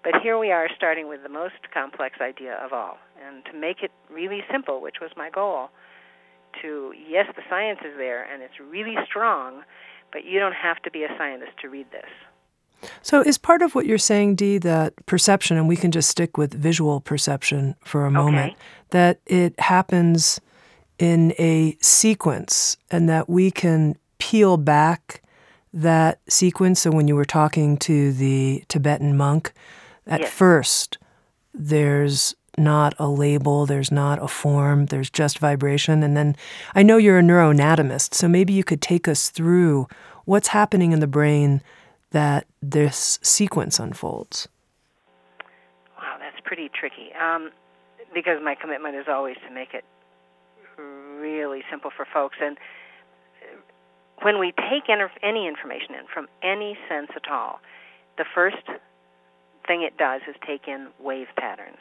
But 0.02 0.14
here 0.22 0.38
we 0.38 0.50
are 0.50 0.68
starting 0.74 1.08
with 1.08 1.22
the 1.22 1.28
most 1.28 1.70
complex 1.74 2.20
idea 2.20 2.54
of 2.54 2.72
all. 2.72 2.98
And 3.24 3.44
to 3.46 3.52
make 3.52 3.82
it 3.82 3.90
really 4.10 4.42
simple, 4.50 4.80
which 4.80 4.96
was 5.00 5.10
my 5.16 5.28
goal, 5.28 5.70
to, 6.62 6.92
yes, 7.08 7.26
the 7.36 7.42
science 7.48 7.80
is 7.84 7.96
there 7.96 8.24
and 8.24 8.42
it's 8.42 8.58
really 8.60 8.96
strong, 9.06 9.62
but 10.12 10.24
you 10.24 10.38
don't 10.38 10.54
have 10.54 10.80
to 10.82 10.90
be 10.90 11.04
a 11.04 11.08
scientist 11.16 11.52
to 11.62 11.68
read 11.68 11.86
this. 11.92 12.10
So, 13.02 13.20
is 13.20 13.36
part 13.36 13.60
of 13.60 13.74
what 13.74 13.84
you're 13.84 13.98
saying, 13.98 14.36
Dee, 14.36 14.58
that 14.58 14.94
perception, 15.04 15.58
and 15.58 15.68
we 15.68 15.76
can 15.76 15.90
just 15.90 16.08
stick 16.08 16.38
with 16.38 16.54
visual 16.54 17.00
perception 17.00 17.76
for 17.84 18.06
a 18.06 18.10
moment, 18.10 18.52
okay. 18.52 18.60
that 18.90 19.20
it 19.26 19.58
happens 19.60 20.40
in 20.98 21.34
a 21.38 21.76
sequence 21.80 22.78
and 22.90 23.08
that 23.08 23.28
we 23.28 23.50
can 23.50 23.96
peel 24.18 24.56
back 24.56 25.22
that 25.74 26.20
sequence? 26.28 26.80
So, 26.80 26.90
when 26.90 27.06
you 27.06 27.16
were 27.16 27.26
talking 27.26 27.76
to 27.78 28.12
the 28.12 28.64
Tibetan 28.68 29.14
monk, 29.14 29.52
at 30.06 30.20
yes. 30.20 30.32
first, 30.32 30.98
there's 31.52 32.34
not 32.60 32.94
a 32.98 33.08
label, 33.08 33.66
there's 33.66 33.90
not 33.90 34.22
a 34.22 34.28
form, 34.28 34.86
there's 34.86 35.10
just 35.10 35.38
vibration. 35.38 36.02
And 36.02 36.16
then 36.16 36.36
I 36.74 36.82
know 36.82 36.96
you're 36.96 37.18
a 37.18 37.22
neuroanatomist, 37.22 38.14
so 38.14 38.28
maybe 38.28 38.52
you 38.52 38.62
could 38.62 38.80
take 38.80 39.08
us 39.08 39.30
through 39.30 39.88
what's 40.26 40.48
happening 40.48 40.92
in 40.92 41.00
the 41.00 41.06
brain 41.06 41.62
that 42.10 42.46
this 42.62 43.18
sequence 43.22 43.80
unfolds. 43.80 44.48
Wow, 45.96 46.16
that's 46.18 46.40
pretty 46.44 46.68
tricky. 46.68 47.12
Um, 47.14 47.50
because 48.12 48.38
my 48.42 48.54
commitment 48.54 48.96
is 48.96 49.06
always 49.08 49.36
to 49.48 49.54
make 49.54 49.74
it 49.74 49.84
really 50.78 51.62
simple 51.70 51.90
for 51.96 52.06
folks. 52.12 52.36
And 52.40 52.58
when 54.22 54.38
we 54.38 54.52
take 54.52 54.88
any 54.88 55.46
information 55.46 55.94
in 55.94 56.06
from 56.12 56.28
any 56.42 56.76
sense 56.88 57.10
at 57.14 57.30
all, 57.30 57.60
the 58.18 58.24
first 58.34 58.66
thing 59.66 59.82
it 59.82 59.96
does 59.96 60.22
is 60.28 60.34
take 60.46 60.66
in 60.66 60.88
wave 60.98 61.28
patterns. 61.36 61.78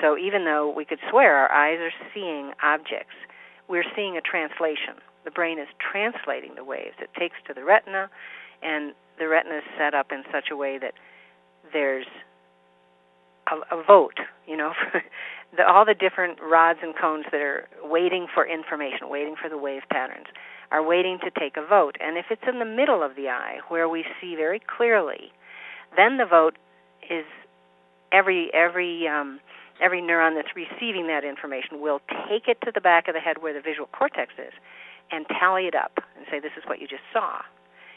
So 0.00 0.18
even 0.18 0.44
though 0.44 0.72
we 0.74 0.84
could 0.84 0.98
swear 1.10 1.36
our 1.36 1.52
eyes 1.52 1.78
are 1.80 1.92
seeing 2.12 2.52
objects, 2.62 3.14
we're 3.68 3.84
seeing 3.96 4.16
a 4.16 4.20
translation. 4.20 5.00
The 5.24 5.30
brain 5.30 5.58
is 5.58 5.68
translating 5.78 6.54
the 6.54 6.64
waves. 6.64 6.96
It 7.00 7.10
takes 7.18 7.36
to 7.48 7.54
the 7.54 7.64
retina, 7.64 8.10
and 8.62 8.94
the 9.18 9.28
retina 9.28 9.58
is 9.58 9.64
set 9.78 9.94
up 9.94 10.12
in 10.12 10.22
such 10.30 10.48
a 10.50 10.56
way 10.56 10.78
that 10.78 10.94
there's 11.72 12.06
a, 13.50 13.76
a 13.76 13.82
vote, 13.82 14.18
you 14.46 14.56
know, 14.56 14.72
the, 15.56 15.66
all 15.66 15.84
the 15.84 15.94
different 15.94 16.38
rods 16.42 16.80
and 16.82 16.94
cones 16.96 17.24
that 17.32 17.40
are 17.40 17.68
waiting 17.82 18.26
for 18.32 18.46
information, 18.46 19.08
waiting 19.08 19.34
for 19.40 19.48
the 19.48 19.58
wave 19.58 19.82
patterns, 19.90 20.26
are 20.70 20.82
waiting 20.82 21.18
to 21.24 21.30
take 21.38 21.56
a 21.56 21.66
vote. 21.66 21.96
And 22.00 22.18
if 22.18 22.26
it's 22.30 22.42
in 22.48 22.58
the 22.58 22.64
middle 22.64 23.02
of 23.02 23.16
the 23.16 23.28
eye, 23.28 23.58
where 23.68 23.88
we 23.88 24.04
see 24.20 24.34
very 24.34 24.60
clearly, 24.60 25.32
then 25.96 26.16
the 26.16 26.26
vote 26.26 26.56
is 27.08 27.24
every 28.12 28.52
every 28.52 29.06
um, 29.06 29.40
every 29.84 30.00
neuron 30.00 30.34
that's 30.34 30.56
receiving 30.56 31.06
that 31.08 31.24
information 31.24 31.80
will 31.80 32.00
take 32.28 32.48
it 32.48 32.56
to 32.64 32.72
the 32.74 32.80
back 32.80 33.06
of 33.06 33.14
the 33.14 33.20
head 33.20 33.42
where 33.42 33.52
the 33.52 33.60
visual 33.60 33.86
cortex 33.92 34.32
is 34.38 34.54
and 35.12 35.26
tally 35.28 35.66
it 35.66 35.74
up 35.74 35.98
and 36.16 36.24
say, 36.30 36.40
this 36.40 36.56
is 36.56 36.64
what 36.66 36.80
you 36.80 36.88
just 36.88 37.04
saw. 37.12 37.42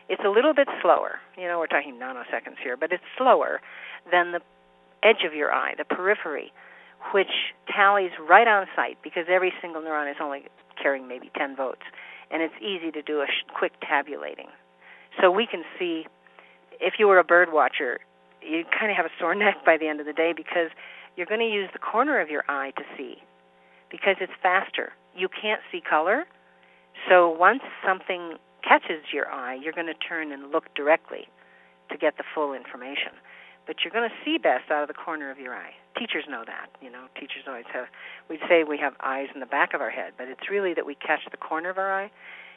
It's 0.10 0.22
a 0.26 0.30
little 0.30 0.54
bit 0.54 0.68
slower. 0.82 1.20
You 1.38 1.48
know, 1.48 1.60
we're 1.60 1.68
talking 1.68 1.96
nanoseconds 1.96 2.60
here, 2.62 2.76
but 2.76 2.92
it's 2.92 3.04
slower 3.18 3.62
than 4.12 4.34
the 4.34 4.42
edge 5.02 5.24
of 5.26 5.34
your 5.34 5.54
eye, 5.54 5.76
the 5.78 5.86
periphery, 5.86 6.52
which 7.14 7.56
tallies 7.74 8.12
right 8.20 8.48
on 8.48 8.68
sight 8.76 8.98
because 9.02 9.26
every 9.30 9.54
single 9.62 9.82
neuron 9.82 10.12
is 10.12 10.18
only 10.22 10.44
carrying 10.82 11.08
maybe 11.08 11.32
10 11.38 11.56
votes. 11.56 11.84
And 12.30 12.42
it's 12.42 12.56
easy 12.60 12.92
to 12.92 13.02
do 13.02 13.22
a 13.22 13.28
sh- 13.28 13.48
quick 13.54 13.72
tabulating. 13.82 14.48
So 15.22 15.32
we 15.32 15.48
can 15.48 15.64
see, 15.80 16.06
if 16.82 16.96
you 17.00 17.08
were 17.08 17.20
a 17.20 17.24
bird 17.24 17.54
watcher, 17.54 18.00
you 18.42 18.64
kind 18.78 18.92
of 18.92 18.98
have 18.98 19.06
a 19.06 19.16
sore 19.20 19.36
neck 19.36 19.64
by 19.66 19.78
the 19.78 19.88
end 19.88 20.00
of 20.00 20.06
the 20.06 20.14
day 20.14 20.34
because 20.36 20.70
you're 21.18 21.26
going 21.26 21.42
to 21.42 21.52
use 21.52 21.70
the 21.74 21.80
corner 21.80 22.22
of 22.22 22.30
your 22.30 22.44
eye 22.48 22.72
to 22.78 22.84
see 22.96 23.16
because 23.92 24.16
it's 24.22 24.32
faster. 24.42 24.94
You 25.16 25.28
can't 25.28 25.62
see 25.72 25.82
color, 25.82 26.26
so 27.10 27.30
once 27.30 27.62
something 27.86 28.38
catches 28.64 29.04
your 29.14 29.28
eye, 29.30 29.56
you're 29.56 29.74
going 29.74 29.88
to 29.88 29.94
turn 29.96 30.32
and 30.32 30.52
look 30.52 30.74
directly 30.76 31.28
to 31.92 31.98
get 31.98 32.18
the 32.18 32.24
full 32.36 32.54
information. 32.54 33.14
But 33.66 33.78
you're 33.84 33.92
going 33.92 34.10
to 34.10 34.16
see 34.24 34.38
best 34.38 34.72
out 34.72 34.84
of 34.84 34.88
the 34.88 34.94
corner 34.94 35.30
of 35.30 35.40
your 35.40 35.54
eye. 35.54 35.72
Teachers 35.98 36.24
know 36.30 36.44
that. 36.46 36.70
You 36.82 36.90
know, 36.90 37.06
teachers 37.16 37.44
always 37.48 37.66
have. 37.74 37.86
We'd 38.30 38.40
say 38.48 38.64
we 38.64 38.78
have 38.78 38.94
eyes 39.02 39.28
in 39.34 39.40
the 39.42 39.46
back 39.46 39.74
of 39.74 39.82
our 39.82 39.90
head, 39.90 40.14
but 40.18 40.28
it's 40.28 40.50
really 40.50 40.74
that 40.74 40.86
we 40.86 40.96
catch 40.96 41.22
the 41.30 41.38
corner 41.38 41.70
of 41.70 41.78
our 41.78 41.92
eye 41.92 42.12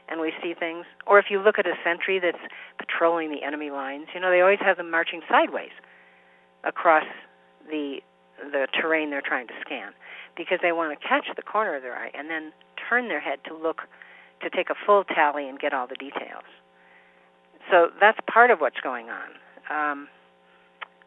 and 0.09 0.21
we 0.21 0.33
see 0.43 0.55
things. 0.55 0.87
Or 1.07 1.19
if 1.19 1.27
you 1.31 1.41
look 1.41 1.59
at 1.59 1.67
a 1.67 1.75
sentry 1.83 2.21
that's 2.21 2.43
patrolling 2.79 3.31
the 3.31 3.43
enemy 3.43 3.71
lines, 3.71 4.07
you 4.15 4.21
know, 4.21 4.31
they 4.31 4.41
always 4.41 4.61
have 4.61 4.77
them 4.77 4.91
marching 4.91 5.21
sideways 5.29 5.75
across 6.65 7.07
the 7.69 8.01
the 8.53 8.67
terrain 8.79 9.11
they're 9.11 9.23
trying 9.23 9.47
to 9.47 9.55
scan 9.61 9.93
because 10.37 10.59
they 10.63 10.73
want 10.73 10.99
to 10.99 11.09
catch 11.09 11.27
the 11.37 11.43
corner 11.43 11.77
of 11.77 11.83
their 11.83 11.97
eye 11.97 12.11
and 12.15 12.31
then 12.31 12.53
turn 12.89 13.09
their 13.09 13.21
head 13.21 13.39
to 13.47 13.55
look 13.55 13.83
to 14.43 14.51
take 14.51 14.71
a 14.71 14.75
full 14.87 15.05
tally 15.05 15.49
and 15.49 15.59
get 15.59 15.75
all 15.75 15.87
the 15.87 15.97
details. 15.97 16.45
So 17.71 17.91
that's 18.01 18.19
part 18.31 18.51
of 18.51 18.61
what's 18.61 18.81
going 18.81 19.09
on. 19.11 19.29
Um, 19.71 20.09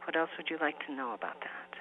what 0.06 0.16
else 0.16 0.30
would 0.38 0.50
you 0.50 0.58
like 0.62 0.86
to 0.86 0.94
know 0.94 1.14
about 1.14 1.40
that? 1.42 1.80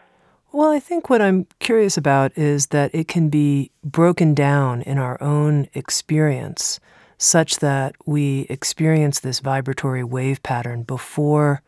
Well, 0.53 0.71
I 0.71 0.81
think 0.81 1.09
what 1.09 1.23
I'm 1.23 1.47
curious 1.61 1.97
about 1.97 2.37
is 2.37 2.69
that 2.69 2.95
it 2.95 3.09
can 3.09 3.29
be 3.29 3.71
broken 3.83 4.35
down 4.35 4.83
in 4.83 4.99
our 4.99 5.21
own 5.23 5.69
experience 5.75 6.79
such 7.17 7.57
that 7.61 7.95
we 8.05 8.47
experience 8.51 9.21
this 9.21 9.41
vibratory 9.41 10.05
wave 10.05 10.43
pattern 10.43 10.83
before 10.83 11.63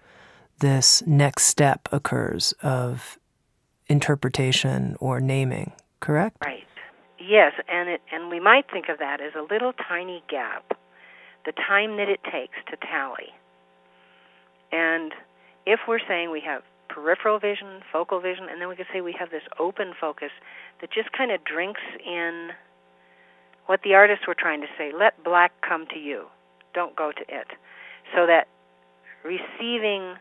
this 0.59 1.03
next 1.07 1.45
step 1.45 1.89
occurs 1.93 2.53
of 2.63 3.19
interpretation 3.89 4.97
or 5.01 5.21
naming, 5.21 5.73
correct? 6.01 6.37
Right. 6.45 6.65
Yes, 7.19 7.53
and 7.69 7.89
it 7.89 8.03
and 8.13 8.31
we 8.31 8.41
might 8.41 8.71
think 8.71 8.89
of 8.89 8.99
that 8.99 9.21
as 9.21 9.33
a 9.35 9.43
little 9.43 9.73
tiny 9.73 10.23
gap, 10.29 10.77
the 11.47 11.53
time 11.53 11.97
that 11.97 12.09
it 12.09 12.21
takes 12.25 12.57
to 12.71 12.77
tally. 12.77 13.33
And 14.73 15.13
if 15.67 15.81
we're 15.89 16.01
saying 16.07 16.31
we 16.31 16.43
have 16.45 16.63
peripheral 16.89 17.39
vision, 17.39 17.81
focal 17.93 18.21
vision, 18.21 18.47
and 18.51 18.61
then 18.61 18.69
we 18.69 18.77
could 18.77 18.87
say 18.93 19.01
we 19.01 19.15
have 19.19 19.31
this 19.31 19.43
open 19.59 19.95
focus 19.99 20.31
that 20.81 20.93
just 20.93 21.13
kind 21.13 21.31
of 21.31 21.43
drinks 21.45 21.81
in 22.05 22.51
what 23.67 23.81
the 23.83 23.95
artists 23.95 24.27
were 24.27 24.37
trying 24.39 24.61
to 24.61 24.69
say 24.77 24.93
let 24.97 25.23
black 25.25 25.53
come 25.67 25.87
to 25.95 25.99
you, 25.99 26.27
don't 26.75 26.95
go 26.95 27.11
to 27.11 27.23
it. 27.23 27.49
So 28.15 28.27
that 28.27 28.49
receiving 29.25 30.17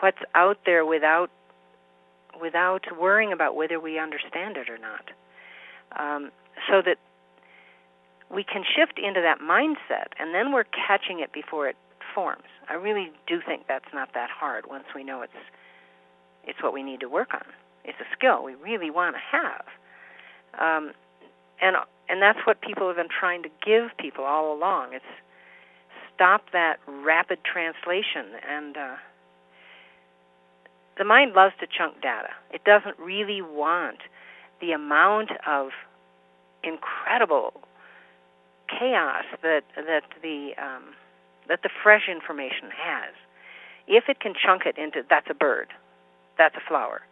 what's 0.00 0.22
out 0.34 0.58
there 0.64 0.86
without 0.86 1.30
without 2.40 2.84
worrying 3.00 3.32
about 3.32 3.56
whether 3.56 3.78
we 3.80 3.98
understand 3.98 4.56
it 4.56 4.68
or 4.68 4.78
not. 4.78 5.10
Um, 5.98 6.30
so 6.68 6.82
that 6.82 6.98
we 8.30 8.42
can 8.44 8.64
shift 8.64 8.98
into 8.98 9.20
that 9.20 9.38
mindset, 9.40 10.08
and 10.18 10.34
then 10.34 10.52
we're 10.52 10.64
catching 10.64 11.20
it 11.20 11.32
before 11.32 11.68
it 11.68 11.76
forms. 12.14 12.48
I 12.68 12.74
really 12.74 13.10
do 13.26 13.40
think 13.46 13.66
that's 13.68 13.92
not 13.92 14.14
that 14.14 14.30
hard 14.30 14.66
once 14.66 14.84
we 14.94 15.04
know 15.04 15.22
it's 15.22 15.32
It's 16.46 16.62
what 16.62 16.72
we 16.72 16.82
need 16.82 17.00
to 17.00 17.08
work 17.08 17.32
on. 17.34 17.44
It's 17.84 17.98
a 18.00 18.08
skill 18.16 18.42
we 18.44 18.54
really 18.54 18.90
want 18.90 19.16
to 19.16 19.22
have. 19.38 19.64
Um, 20.58 20.92
and 21.60 21.76
and 22.08 22.20
that's 22.20 22.38
what 22.46 22.60
people 22.60 22.86
have 22.88 22.96
been 22.96 23.08
trying 23.08 23.42
to 23.44 23.48
give 23.64 23.96
people 23.98 24.24
all 24.24 24.52
along. 24.52 24.92
It's 24.92 25.12
stop 26.14 26.50
that 26.52 26.78
rapid 26.86 27.38
translation 27.44 28.26
and 28.48 28.76
uh, 28.76 28.96
the 30.96 31.04
mind 31.04 31.32
loves 31.34 31.54
to 31.60 31.66
chunk 31.66 32.00
data. 32.00 32.30
It 32.52 32.64
doesn't 32.64 32.98
really 32.98 33.42
want 33.42 33.98
the 34.60 34.72
amount 34.72 35.30
of 35.46 35.70
incredible 36.62 37.52
chaos 38.68 39.24
that 39.42 39.64
that 39.76 40.04
the 40.22 40.52
um, 40.58 40.94
that 41.48 41.62
the 41.62 41.70
fresh 41.82 42.08
information 42.08 42.70
has. 42.70 43.12
If 43.86 44.04
it 44.08 44.20
can 44.20 44.32
chunk 44.34 44.62
it 44.64 44.78
into 44.78 45.02
that's 45.08 45.26
a 45.28 45.34
bird, 45.34 45.68
that's 46.38 46.54
a 46.56 46.66
flower, 46.66 47.02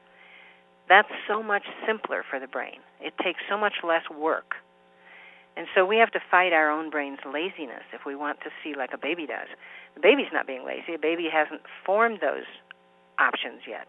that's 0.89 1.11
so 1.29 1.43
much 1.43 1.65
simpler 1.87 2.25
for 2.29 2.41
the 2.41 2.47
brain. 2.47 2.81
It 3.01 3.15
takes 3.23 3.41
so 3.49 3.59
much 3.59 3.75
less 3.85 4.09
work. 4.11 4.55
And 5.55 5.67
so 5.75 5.85
we 5.85 5.99
have 5.99 6.11
to 6.13 6.21
fight 6.31 6.55
our 6.55 6.71
own 6.71 6.89
brain's 6.89 7.19
laziness 7.27 7.85
if 7.93 8.07
we 8.07 8.17
want 8.17 8.41
to 8.41 8.51
see 8.65 8.75
like 8.75 8.95
a 8.95 8.99
baby 8.99 9.27
does. 9.27 9.49
The 9.95 10.01
baby's 10.01 10.33
not 10.33 10.47
being 10.47 10.65
lazy. 10.65 10.95
A 10.95 10.99
baby 10.99 11.29
hasn't 11.31 11.61
formed 11.85 12.21
those 12.23 12.49
options 13.19 13.63
yet. 13.69 13.89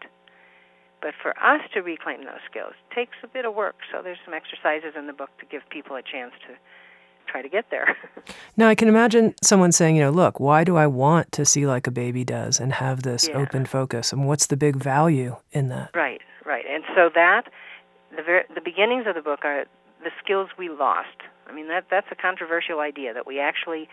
But 1.00 1.12
for 1.20 1.38
us 1.38 1.60
to 1.74 1.80
reclaim 1.80 2.24
those 2.24 2.40
skills 2.50 2.72
takes 2.94 3.16
a 3.22 3.26
bit 3.26 3.44
of 3.44 3.54
work. 3.54 3.76
So 3.92 4.00
there's 4.02 4.18
some 4.24 4.32
exercises 4.32 4.94
in 4.96 5.06
the 5.06 5.12
book 5.12 5.30
to 5.38 5.46
give 5.46 5.62
people 5.68 5.96
a 5.96 6.02
chance 6.02 6.32
to 6.48 6.54
try 7.26 7.42
to 7.42 7.48
get 7.48 7.66
there. 7.70 7.96
now 8.56 8.68
I 8.68 8.74
can 8.74 8.88
imagine 8.88 9.34
someone 9.42 9.72
saying, 9.72 9.96
you 9.96 10.02
know, 10.02 10.10
look, 10.10 10.40
why 10.40 10.64
do 10.64 10.76
I 10.76 10.86
want 10.86 11.30
to 11.32 11.44
see 11.44 11.66
like 11.66 11.86
a 11.86 11.90
baby 11.90 12.24
does 12.24 12.58
and 12.58 12.72
have 12.72 13.02
this 13.02 13.28
yeah. 13.28 13.36
open 13.36 13.66
focus? 13.66 14.12
And 14.12 14.26
what's 14.26 14.46
the 14.46 14.56
big 14.56 14.76
value 14.76 15.36
in 15.52 15.68
that? 15.68 15.90
Right, 15.94 16.22
right. 16.46 16.64
And 16.68 16.84
so 16.94 17.10
that 17.14 17.44
the 18.16 18.22
ver- 18.22 18.46
the 18.54 18.60
beginnings 18.60 19.06
of 19.06 19.14
the 19.14 19.22
book 19.22 19.40
are 19.44 19.64
the 20.02 20.10
skills 20.22 20.48
we 20.58 20.68
lost. 20.68 21.20
I 21.46 21.52
mean 21.52 21.68
that 21.68 21.84
that's 21.90 22.06
a 22.10 22.14
controversial 22.14 22.80
idea 22.80 23.12
that 23.12 23.26
we 23.26 23.40
actually 23.40 23.88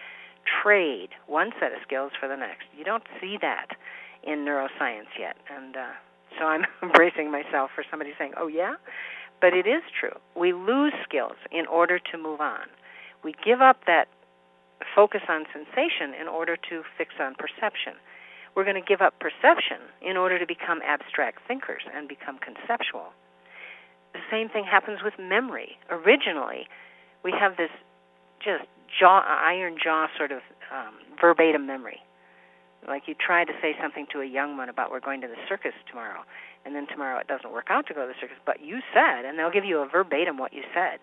trade 0.64 1.10
one 1.28 1.52
set 1.60 1.74
of 1.74 1.80
skills 1.84 2.12
for 2.20 2.28
the 2.28 2.38
next. 2.38 2.66
You 2.78 2.84
don't 2.84 3.04
see 3.20 3.38
that 3.42 3.76
in 4.24 4.46
neuroscience 4.46 5.12
yet, 5.20 5.38
and 5.50 5.76
uh, 5.76 5.92
so 6.38 6.46
I'm 6.46 6.66
bracing 6.94 7.32
myself 7.32 7.72
for 7.74 7.84
somebody 7.90 8.12
saying, 8.18 8.34
"Oh 8.38 8.48
yeah," 8.48 8.76
but 9.40 9.54
it 9.54 9.68
is 9.68 9.84
true. 10.00 10.18
We 10.36 10.54
lose 10.54 10.94
skills 11.04 11.36
in 11.52 11.66
order 11.66 12.00
to 12.00 12.18
move 12.18 12.42
on. 12.42 12.68
We 13.24 13.34
give 13.44 13.62
up 13.62 13.86
that 13.86 14.08
focus 14.96 15.22
on 15.30 15.46
sensation 15.54 16.14
in 16.20 16.28
order 16.28 16.58
to 16.70 16.84
fix 16.98 17.14
on 17.20 17.36
perception. 17.36 17.94
We're 18.56 18.64
going 18.64 18.82
to 18.82 18.88
give 18.88 19.02
up 19.02 19.14
perception 19.20 19.80
in 20.02 20.18
order 20.18 20.38
to 20.38 20.46
become 20.46 20.82
abstract 20.84 21.40
thinkers 21.48 21.84
and 21.96 22.08
become 22.08 22.38
conceptual. 22.40 23.14
The 24.14 24.20
same 24.30 24.50
thing 24.50 24.66
happens 24.66 25.00
with 25.04 25.14
memory. 25.18 25.78
Originally, 25.90 26.68
we 27.24 27.32
have 27.40 27.56
this 27.56 27.70
just 28.44 28.66
jaw, 29.00 29.24
iron 29.24 29.78
jaw 29.82 30.08
sort 30.18 30.32
of 30.32 30.42
um, 30.74 30.96
verbatim 31.20 31.66
memory. 31.66 32.02
Like 32.88 33.04
you 33.08 33.16
try 33.16 33.46
to 33.46 33.54
say 33.62 33.76
something 33.82 34.08
to 34.12 34.22
a 34.22 34.26
young 34.26 34.58
one 34.58 34.70
about 34.70 34.92
we're 34.92 35.00
going 35.00 35.22
to 35.22 35.28
the 35.28 35.40
circus 35.48 35.74
tomorrow, 35.90 36.22
and 36.66 36.76
then 36.76 36.88
tomorrow 36.88 37.20
it 37.20 37.28
doesn't 37.28 37.52
work 37.52 37.68
out 37.70 37.88
to 37.88 37.94
go 37.94 38.02
to 38.02 38.08
the 38.08 38.20
circus, 38.20 38.38
but 38.46 38.62
you 38.62 38.80
said, 38.94 39.26
and 39.26 39.38
they'll 39.38 39.52
give 39.52 39.66
you 39.66 39.80
a 39.80 39.88
verbatim 39.88 40.38
what 40.38 40.54
you 40.54 40.64
said. 40.74 41.00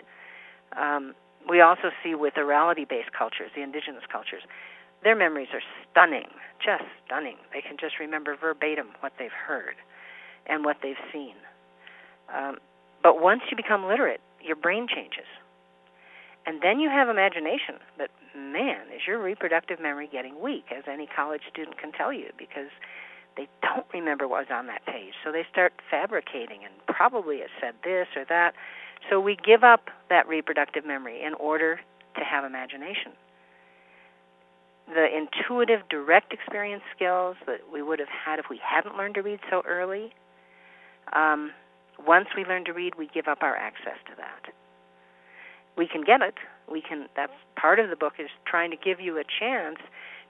Um, 0.77 1.15
we 1.49 1.61
also 1.61 1.91
see 2.03 2.15
with 2.15 2.35
orality-based 2.35 3.13
cultures, 3.17 3.51
the 3.55 3.63
indigenous 3.63 4.03
cultures, 4.11 4.43
their 5.05 5.15
memories 5.15 5.49
are 5.55 5.63
stunning, 5.91 6.27
just 6.59 6.85
stunning. 7.07 7.37
They 7.53 7.63
can 7.63 7.77
just 7.79 7.99
remember 8.01 8.37
verbatim 8.37 8.89
what 9.01 9.13
they've 9.19 9.31
heard 9.31 9.77
and 10.47 10.65
what 10.65 10.79
they've 10.83 11.01
seen. 11.13 11.35
Um, 12.35 12.59
but 13.03 13.23
once 13.23 13.43
you 13.51 13.57
become 13.57 13.87
literate, 13.87 14.21
your 14.43 14.57
brain 14.57 14.89
changes. 14.93 15.27
And 16.49 16.63
then 16.63 16.81
you 16.81 16.89
have 16.89 17.11
imagination. 17.11 17.77
But 17.99 18.09
man, 18.35 18.89
is 18.89 19.03
your 19.07 19.23
reproductive 19.23 19.79
memory 19.79 20.09
getting 20.11 20.41
weak, 20.41 20.65
as 20.75 20.85
any 20.91 21.07
college 21.07 21.43
student 21.53 21.77
can 21.77 21.93
tell 21.93 22.11
you, 22.11 22.31
because 22.39 22.71
they 23.37 23.49
don't 23.61 23.85
remember 23.93 24.27
what 24.27 24.49
was 24.49 24.51
on 24.51 24.67
that 24.69 24.85
page. 24.87 25.13
So 25.23 25.31
they 25.31 25.45
start 25.53 25.75
fabricating 25.91 26.65
and 26.65 26.73
probably 26.87 27.37
it 27.37 27.51
said 27.61 27.75
this 27.85 28.07
or 28.17 28.25
that. 28.31 28.55
So 29.11 29.21
we 29.21 29.37
give 29.37 29.63
up 29.63 29.91
that 30.09 30.27
reproductive 30.27 30.87
memory 30.87 31.23
in 31.23 31.35
order 31.35 31.81
to 32.17 32.25
have 32.25 32.45
imagination. 32.45 33.13
The 34.89 35.07
intuitive, 35.15 35.87
direct 35.91 36.33
experience 36.33 36.83
skills 36.97 37.37
that 37.47 37.61
we 37.71 37.83
would 37.83 37.99
have 37.99 38.09
had 38.09 38.39
if 38.39 38.47
we 38.49 38.59
hadn't 38.65 38.97
learned 38.97 39.17
to 39.17 39.21
read 39.21 39.41
so 39.51 39.63
early, 39.69 40.15
um, 41.13 41.53
once 42.07 42.29
we 42.35 42.47
learn 42.47 42.65
to 42.65 42.73
read, 42.73 42.95
we 42.97 43.07
give 43.13 43.29
up 43.29 43.43
our 43.43 43.55
access 43.55 44.01
to 44.07 44.17
that. 44.17 44.55
We 45.79 45.87
can 45.87 46.03
get 46.03 46.21
it. 46.21 46.35
We 46.71 46.83
can. 46.83 47.07
That's 47.17 47.33
part 47.57 47.79
of 47.79 47.89
the 47.89 47.97
book 47.97 48.15
is 48.19 48.29
trying 48.45 48.71
to 48.73 48.77
give 48.77 49.01
you 49.01 49.17
a 49.17 49.25
chance 49.25 49.79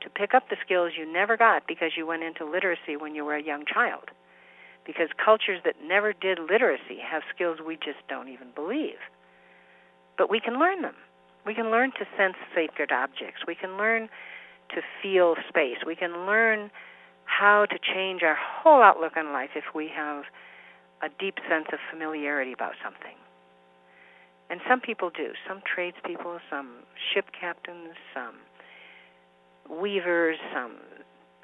to 0.02 0.11
pick 0.11 0.34
up 0.34 0.50
the 0.50 0.56
skills 0.64 0.92
you 0.96 1.11
never 1.11 1.37
got 1.37 1.66
because 1.66 1.92
you 1.96 2.06
went 2.06 2.22
into 2.22 2.44
literacy 2.44 2.96
when 2.96 3.14
you 3.14 3.24
were 3.24 3.34
a 3.34 3.42
young 3.42 3.64
child 3.64 4.11
because 4.88 5.08
cultures 5.22 5.61
that 5.66 5.74
never 5.84 6.14
did 6.14 6.38
literacy 6.38 6.96
have 6.98 7.22
skills 7.34 7.58
we 7.64 7.76
just 7.76 8.00
don't 8.08 8.28
even 8.28 8.48
believe. 8.54 8.96
But 10.16 10.30
we 10.30 10.40
can 10.40 10.58
learn 10.58 10.80
them. 10.80 10.96
We 11.44 11.54
can 11.54 11.70
learn 11.70 11.92
to 11.92 12.06
sense 12.16 12.37
sacred 12.54 12.90
objects. 12.90 13.42
We 13.46 13.54
can 13.54 13.76
learn 13.76 14.08
to 14.74 14.80
feel 15.02 15.34
space. 15.48 15.84
We 15.87 15.94
can 15.94 16.26
learn 16.26 16.70
how 17.24 17.66
to 17.66 17.78
change 17.78 18.22
our 18.22 18.37
whole 18.37 18.82
outlook 18.82 19.12
on 19.16 19.32
life 19.32 19.50
if 19.54 19.74
we 19.74 19.90
have 19.94 20.24
a 21.02 21.08
deep 21.20 21.37
sense 21.48 21.66
of 21.70 21.78
familiarity 21.92 22.52
about 22.52 22.72
something. 22.82 23.16
And 24.50 24.61
some 24.68 24.80
people 24.80 25.11
do. 25.11 25.32
Some 25.46 25.62
tradespeople, 25.62 26.38
some 26.50 26.84
ship 27.12 27.26
captains, 27.38 27.94
some 28.14 28.37
weavers, 29.80 30.38
some 30.54 30.76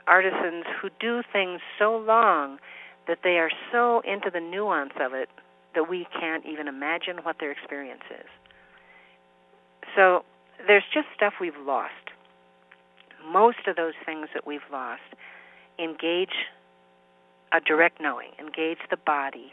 artisans 0.06 0.64
who 0.80 0.88
do 1.00 1.22
things 1.32 1.60
so 1.78 1.96
long 1.96 2.58
that 3.06 3.18
they 3.22 3.38
are 3.38 3.50
so 3.70 4.00
into 4.00 4.30
the 4.32 4.40
nuance 4.40 4.92
of 5.00 5.12
it 5.12 5.28
that 5.74 5.88
we 5.88 6.06
can't 6.18 6.46
even 6.46 6.68
imagine 6.68 7.18
what 7.22 7.36
their 7.40 7.50
experience 7.50 8.04
is. 8.10 8.26
So 9.94 10.24
there's 10.66 10.84
just 10.92 11.06
stuff 11.14 11.34
we've 11.40 11.52
lost. 11.66 11.92
Most 13.30 13.66
of 13.66 13.76
those 13.76 13.94
things 14.06 14.28
that 14.34 14.46
we've 14.46 14.60
lost 14.72 15.02
engage 15.78 16.48
a 17.52 17.60
direct 17.60 18.00
knowing, 18.00 18.30
engage 18.38 18.78
the 18.90 18.96
body 18.96 19.52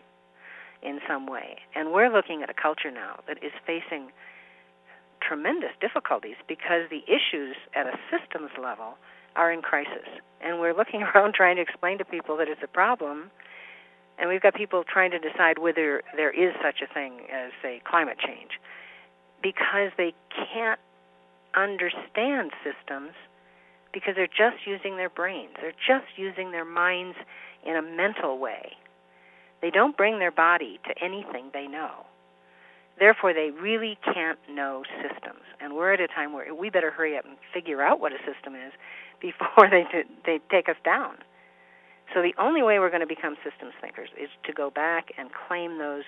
in 0.82 1.00
some 1.08 1.28
way. 1.28 1.58
And 1.76 1.92
we're 1.92 2.12
looking 2.12 2.44
at 2.44 2.50
a 2.50 2.54
culture 2.54 2.92
now 2.92 3.20
that 3.28 3.44
is 3.44 3.52
facing 3.66 4.12
tremendous 5.22 5.72
difficulties 5.80 6.36
because 6.48 6.90
the 6.90 7.04
issues 7.08 7.56
at 7.76 7.86
a 7.86 7.98
systems 8.10 8.52
level 8.62 8.98
are 9.36 9.52
in 9.52 9.62
crisis. 9.62 10.08
And 10.42 10.60
we're 10.60 10.76
looking 10.76 11.04
around 11.16 11.34
trying 11.34 11.58
to 11.58 11.62
explain 11.62 11.98
to 12.00 12.06
people 12.06 12.38
that 12.38 12.48
it's 12.48 12.62
a 12.64 12.68
problem. 12.68 13.32
And 14.18 14.30
we've 14.30 14.42
got 14.42 14.56
people 14.56 14.84
trying 14.84 15.12
to 15.12 15.20
decide 15.20 15.58
whether 15.58 16.04
there 16.16 16.32
is 16.32 16.54
such 16.62 16.82
a 16.82 16.94
thing 16.94 17.22
as, 17.32 17.52
say, 17.62 17.82
climate 17.86 18.18
change 18.20 18.52
because 19.42 19.92
they 19.98 20.14
can't 20.54 20.80
understand 21.56 22.52
systems 22.64 23.12
because 23.94 24.16
they're 24.16 24.28
just 24.28 24.66
using 24.66 24.96
their 24.98 25.10
brains. 25.10 25.52
They're 25.60 25.72
just 25.72 26.18
using 26.18 26.52
their 26.52 26.66
minds 26.66 27.18
in 27.66 27.76
a 27.76 27.82
mental 27.82 28.38
way. 28.38 28.74
They 29.62 29.70
don't 29.70 29.96
bring 29.96 30.20
their 30.20 30.32
body 30.32 30.80
to 30.88 31.04
anything 31.04 31.52
they 31.54 31.68
know. 31.68 32.06
Therefore, 33.00 33.34
they 33.34 33.52
really 33.52 33.98
can't 34.04 34.40
know 34.50 34.84
systems. 35.02 35.42
And 35.60 35.76
we're 35.76 35.94
at 35.94 36.00
a 36.00 36.08
time 36.08 36.34
where 36.34 36.54
we 36.54 36.70
better 36.70 36.92
hurry 36.92 37.18
up 37.18 37.26
and 37.26 37.36
figure 37.54 37.82
out 37.82 38.00
what 38.00 38.12
a 38.12 38.18
system 38.18 38.56
is 38.56 38.74
before 39.20 39.70
they 39.72 39.86
they 40.26 40.40
take 40.50 40.70
us 40.70 40.78
down. 40.84 41.18
So 42.14 42.22
the 42.22 42.34
only 42.38 42.62
way 42.62 42.80
we're 42.80 42.90
going 42.90 43.02
to 43.02 43.08
become 43.08 43.36
systems 43.44 43.74
thinkers 43.80 44.10
is 44.22 44.30
to 44.46 44.54
go 44.54 44.70
back 44.70 45.12
and 45.18 45.30
claim 45.48 45.78
those 45.78 46.04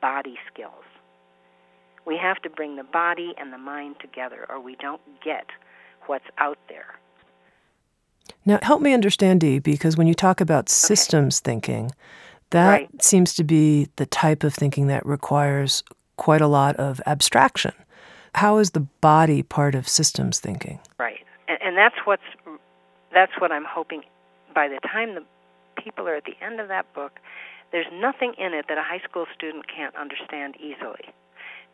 body 0.00 0.38
skills. 0.52 0.84
We 2.06 2.16
have 2.16 2.38
to 2.42 2.50
bring 2.50 2.76
the 2.76 2.84
body 2.84 3.34
and 3.38 3.52
the 3.52 3.58
mind 3.58 3.96
together, 4.00 4.46
or 4.48 4.58
we 4.60 4.76
don't 4.76 5.00
get 5.22 5.46
what's 6.06 6.24
out 6.38 6.58
there. 6.68 6.98
Now, 8.44 8.58
help 8.62 8.80
me 8.80 8.92
understand, 8.92 9.40
Dee, 9.40 9.58
because 9.58 9.96
when 9.96 10.06
you 10.06 10.14
talk 10.14 10.40
about 10.40 10.68
systems 10.68 11.38
thinking, 11.38 11.92
that 12.52 12.68
right. 12.68 13.02
seems 13.02 13.34
to 13.34 13.44
be 13.44 13.88
the 13.96 14.06
type 14.06 14.44
of 14.44 14.54
thinking 14.54 14.86
that 14.86 15.04
requires 15.04 15.82
quite 16.16 16.40
a 16.40 16.46
lot 16.46 16.76
of 16.76 17.00
abstraction. 17.04 17.72
How 18.36 18.58
is 18.58 18.70
the 18.70 18.80
body 18.80 19.42
part 19.42 19.74
of 19.74 19.88
systems 19.88 20.40
thinking? 20.40 20.80
Right, 20.98 21.24
and, 21.48 21.58
and 21.60 21.76
that's 21.76 21.96
what's 22.04 22.22
that's 23.12 23.32
what 23.38 23.52
I'm 23.52 23.66
hoping. 23.68 24.02
By 24.54 24.68
the 24.68 24.78
time 24.88 25.14
the 25.14 25.24
people 25.82 26.08
are 26.08 26.14
at 26.14 26.24
the 26.24 26.36
end 26.40 26.60
of 26.60 26.68
that 26.68 26.92
book, 26.94 27.18
there's 27.72 27.86
nothing 27.92 28.34
in 28.38 28.54
it 28.54 28.66
that 28.68 28.78
a 28.78 28.82
high 28.82 29.00
school 29.08 29.26
student 29.34 29.66
can't 29.68 29.94
understand 29.96 30.56
easily, 30.56 31.12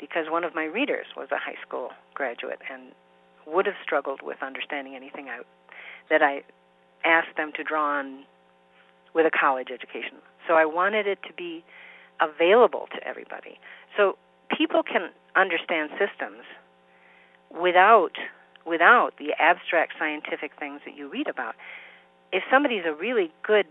because 0.01 0.27
one 0.31 0.45
of 0.45 0.55
my 0.55 0.65
readers 0.65 1.07
was 1.17 1.29
a 1.31 1.39
high 1.39 1.61
school 1.67 1.91
graduate 2.15 2.61
and 2.73 2.93
would 3.47 3.67
have 3.67 3.77
struggled 3.83 4.21
with 4.23 4.43
understanding 4.43 4.95
anything 4.95 5.29
I, 5.29 5.41
that 6.11 6.23
I 6.23 6.43
asked 7.05 7.37
them 7.37 7.53
to 7.57 7.63
draw 7.63 7.99
on 7.99 8.25
with 9.15 9.27
a 9.27 9.31
college 9.31 9.69
education. 9.73 10.19
So 10.49 10.55
I 10.55 10.65
wanted 10.65 11.07
it 11.07 11.19
to 11.29 11.33
be 11.33 11.63
available 12.21 12.89
to 12.93 13.07
everybody. 13.07 13.61
So 13.97 14.17
people 14.57 14.83
can 14.83 15.11
understand 15.37 15.91
systems 15.93 16.43
without 17.51 18.13
without 18.67 19.13
the 19.19 19.33
abstract 19.39 19.95
scientific 19.99 20.53
things 20.59 20.81
that 20.85 20.95
you 20.97 21.09
read 21.09 21.29
about. 21.29 21.55
If 22.33 22.43
somebody's 22.51 22.85
a 22.85 22.93
really 22.93 23.33
good 23.43 23.67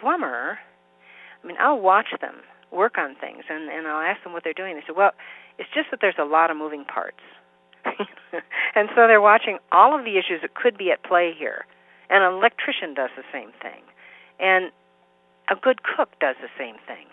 plumber, 0.00 0.58
I 1.42 1.46
mean, 1.46 1.56
I'll 1.58 1.80
watch 1.80 2.08
them 2.20 2.36
work 2.70 2.98
on 2.98 3.14
things 3.14 3.44
and 3.48 3.70
and 3.70 3.86
I'll 3.86 4.02
ask 4.02 4.22
them 4.24 4.32
what 4.32 4.44
they're 4.44 4.52
doing. 4.52 4.74
They 4.74 4.82
say, 4.82 4.94
"Well, 4.96 5.12
it's 5.58 5.70
just 5.74 5.90
that 5.90 6.00
there's 6.00 6.18
a 6.18 6.24
lot 6.24 6.50
of 6.50 6.56
moving 6.56 6.84
parts." 6.84 7.20
and 8.74 8.88
so 8.94 9.06
they're 9.06 9.20
watching 9.20 9.58
all 9.72 9.98
of 9.98 10.04
the 10.04 10.16
issues 10.16 10.40
that 10.42 10.54
could 10.54 10.78
be 10.78 10.90
at 10.90 11.02
play 11.02 11.34
here. 11.36 11.66
And 12.08 12.22
an 12.22 12.32
electrician 12.32 12.94
does 12.94 13.10
the 13.16 13.24
same 13.32 13.50
thing. 13.60 13.82
And 14.38 14.70
a 15.52 15.56
good 15.56 15.82
cook 15.82 16.08
does 16.18 16.36
the 16.40 16.48
same 16.58 16.76
thing. 16.86 17.06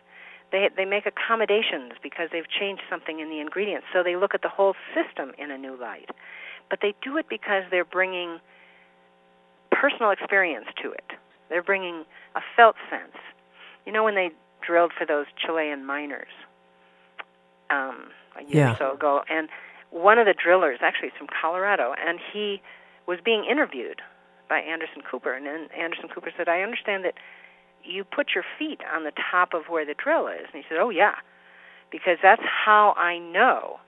They 0.52 0.70
they 0.76 0.86
make 0.86 1.06
accommodations 1.06 1.94
because 2.02 2.30
they've 2.32 2.50
changed 2.50 2.82
something 2.90 3.20
in 3.20 3.30
the 3.30 3.40
ingredients. 3.40 3.88
So 3.94 4.02
they 4.02 4.16
look 4.16 4.34
at 4.34 4.42
the 4.42 4.50
whole 4.50 4.76
system 4.96 5.34
in 5.38 5.52
a 5.52 5.58
new 5.58 5.76
light. 5.80 6.10
But 6.70 6.80
they 6.82 6.96
do 7.04 7.18
it 7.18 7.28
because 7.30 7.64
they're 7.70 7.86
bringing 7.86 8.40
personal 9.72 10.12
experience 10.12 10.68
to 10.82 10.92
it. 10.92 11.12
They're 11.50 11.64
bringing 11.64 12.06
a 12.36 12.42
felt 12.56 12.76
sense. 12.90 13.18
You 13.86 13.92
know 13.92 14.04
when 14.04 14.16
they 14.16 14.32
drilled 14.66 14.92
for 14.98 15.06
those 15.06 15.26
Chilean 15.36 15.86
miners 15.86 16.32
um, 17.70 18.10
a 18.38 18.44
year 18.44 18.66
yeah. 18.66 18.74
or 18.74 18.78
so 18.78 18.94
ago, 18.94 19.22
and 19.30 19.50
one 19.92 20.20
of 20.20 20.26
the 20.26 20.34
drillers, 20.34 20.80
actually, 20.82 21.08
is 21.10 21.14
from 21.18 21.28
Colorado, 21.28 21.94
and 21.98 22.20
he 22.32 22.62
was 23.08 23.18
being 23.26 23.44
interviewed 23.50 24.02
by 24.48 24.60
Anderson 24.60 25.02
Cooper, 25.02 25.34
and 25.34 25.48
Anderson 25.72 26.10
Cooper 26.14 26.32
said, 26.38 26.48
"I 26.48 26.62
understand 26.62 27.04
that 27.06 27.16
you 27.90 28.04
put 28.04 28.28
your 28.36 28.44
feet 28.58 28.82
on 28.94 29.04
the 29.04 29.12
top 29.32 29.54
of 29.54 29.64
where 29.70 29.86
the 29.86 29.94
drill 29.94 30.28
is." 30.28 30.46
And 30.54 30.64
he 30.64 30.66
said, 30.70 30.78
"Oh 30.78 30.90
yeah, 30.90 31.16
because 31.92 32.18
that's 32.22 32.44
how 32.44 32.94
I 32.98 33.18
know 33.18 33.80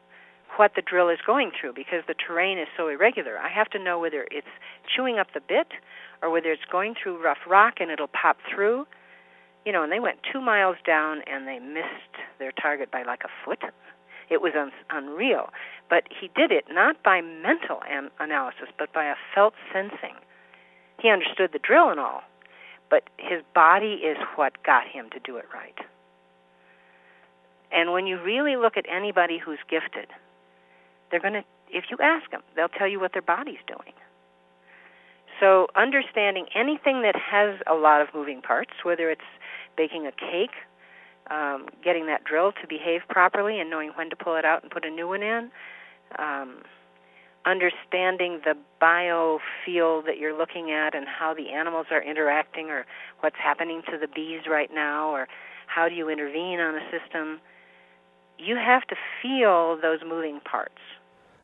what 0.58 0.76
the 0.76 0.82
drill 0.82 1.10
is 1.10 1.20
going 1.26 1.52
through 1.52 1.74
because 1.74 2.04
the 2.08 2.14
terrain 2.14 2.58
is 2.58 2.68
so 2.76 2.90
irregular. 2.90 3.38
I 3.38 3.48
have 3.48 3.70
to 3.70 3.80
know 3.80 4.00
whether 4.00 4.28
it's 4.32 4.48
chewing 4.94 5.18
up 5.18 5.28
the 5.34 5.40
bit 5.40 5.68
or 6.22 6.30
whether 6.30 6.52
it's 6.52 6.66
going 6.70 6.96
through 6.96 7.24
rough 7.24 7.46
rock 7.48 7.76
and 7.80 7.92
it'll 7.92 8.08
pop 8.08 8.38
through." 8.54 8.88
You 9.66 9.72
know, 9.72 9.84
and 9.84 9.92
they 9.92 10.00
went 10.00 10.20
two 10.32 10.42
miles 10.42 10.78
down 10.86 11.22
and 11.28 11.48
they 11.48 11.60
missed 11.60 12.18
their 12.40 12.52
target 12.52 12.90
by 12.92 13.04
like 13.04 13.24
a 13.24 13.30
foot. 13.46 13.64
It 14.30 14.42
was 14.42 14.54
un- 14.56 14.72
unreal. 14.90 15.50
But 15.90 16.06
he 16.10 16.32
did 16.36 16.52
it 16.52 16.66
not 16.72 17.04
by 17.04 17.22
mental 17.22 17.84
an- 17.88 18.10
analysis, 18.20 18.70
but 18.80 18.92
by 18.94 19.06
a 19.06 19.16
felt 19.36 19.54
sensing. 19.72 20.16
He 21.00 21.10
understood 21.10 21.52
the 21.52 21.60
drill 21.60 21.90
and 21.90 22.00
all, 22.00 22.24
but 22.92 23.10
his 23.18 23.42
body 23.56 23.94
is 24.04 24.18
what 24.36 24.62
got 24.64 24.86
him 24.86 25.10
to 25.12 25.20
do 25.20 25.38
it 25.38 25.46
right. 25.52 25.80
And 27.72 27.94
when 27.94 28.06
you 28.06 28.22
really 28.22 28.58
look 28.58 28.76
at 28.76 28.86
anybody 28.92 29.40
who's 29.40 29.60
gifted, 29.70 30.08
they're 31.10 31.22
going 31.22 31.34
to, 31.34 31.44
if 31.70 31.86
you 31.90 31.98
ask 32.04 32.30
them, 32.30 32.42
they'll 32.56 32.68
tell 32.68 32.88
you 32.88 33.00
what 33.00 33.14
their 33.14 33.22
body's 33.22 33.64
doing. 33.66 33.94
So, 35.40 35.68
understanding 35.76 36.46
anything 36.54 37.02
that 37.02 37.16
has 37.16 37.60
a 37.66 37.74
lot 37.74 38.02
of 38.02 38.10
moving 38.14 38.42
parts, 38.42 38.72
whether 38.84 39.10
it's 39.10 39.22
baking 39.76 40.06
a 40.06 40.12
cake, 40.12 40.52
um, 41.32 41.68
getting 41.84 42.06
that 42.08 42.26
drill 42.26 42.52
to 42.62 42.68
behave 42.68 43.02
properly, 43.10 43.60
and 43.60 43.70
knowing 43.70 43.92
when 43.96 44.10
to 44.12 44.16
pull 44.16 44.36
it 44.36 44.46
out 44.46 44.62
and 44.62 44.72
put 44.72 44.86
a 44.86 44.90
new 44.90 45.08
one 45.08 45.24
in, 45.24 45.50
um, 46.20 46.58
understanding 47.46 48.42
the 48.46 48.56
biofield 48.82 50.06
that 50.06 50.18
you're 50.20 50.38
looking 50.38 50.72
at 50.72 50.94
and 50.96 51.08
how 51.08 51.34
the 51.34 51.50
animals 51.50 51.88
are 51.92 52.02
interacting 52.02 52.70
or 52.70 52.86
what's 53.22 53.38
happening 53.38 53.82
to 53.90 53.98
the 53.98 54.08
bees 54.08 54.42
right 54.50 54.70
now 54.74 55.10
or 55.10 55.28
how 55.68 55.90
do 55.90 55.96
you 55.96 56.10
intervene 56.10 56.60
on 56.60 56.76
a 56.76 56.82
system 56.92 57.40
you 58.38 58.56
have 58.56 58.86
to 58.88 58.96
feel 59.22 59.80
those 59.82 60.00
moving 60.08 60.40
parts. 60.40 60.82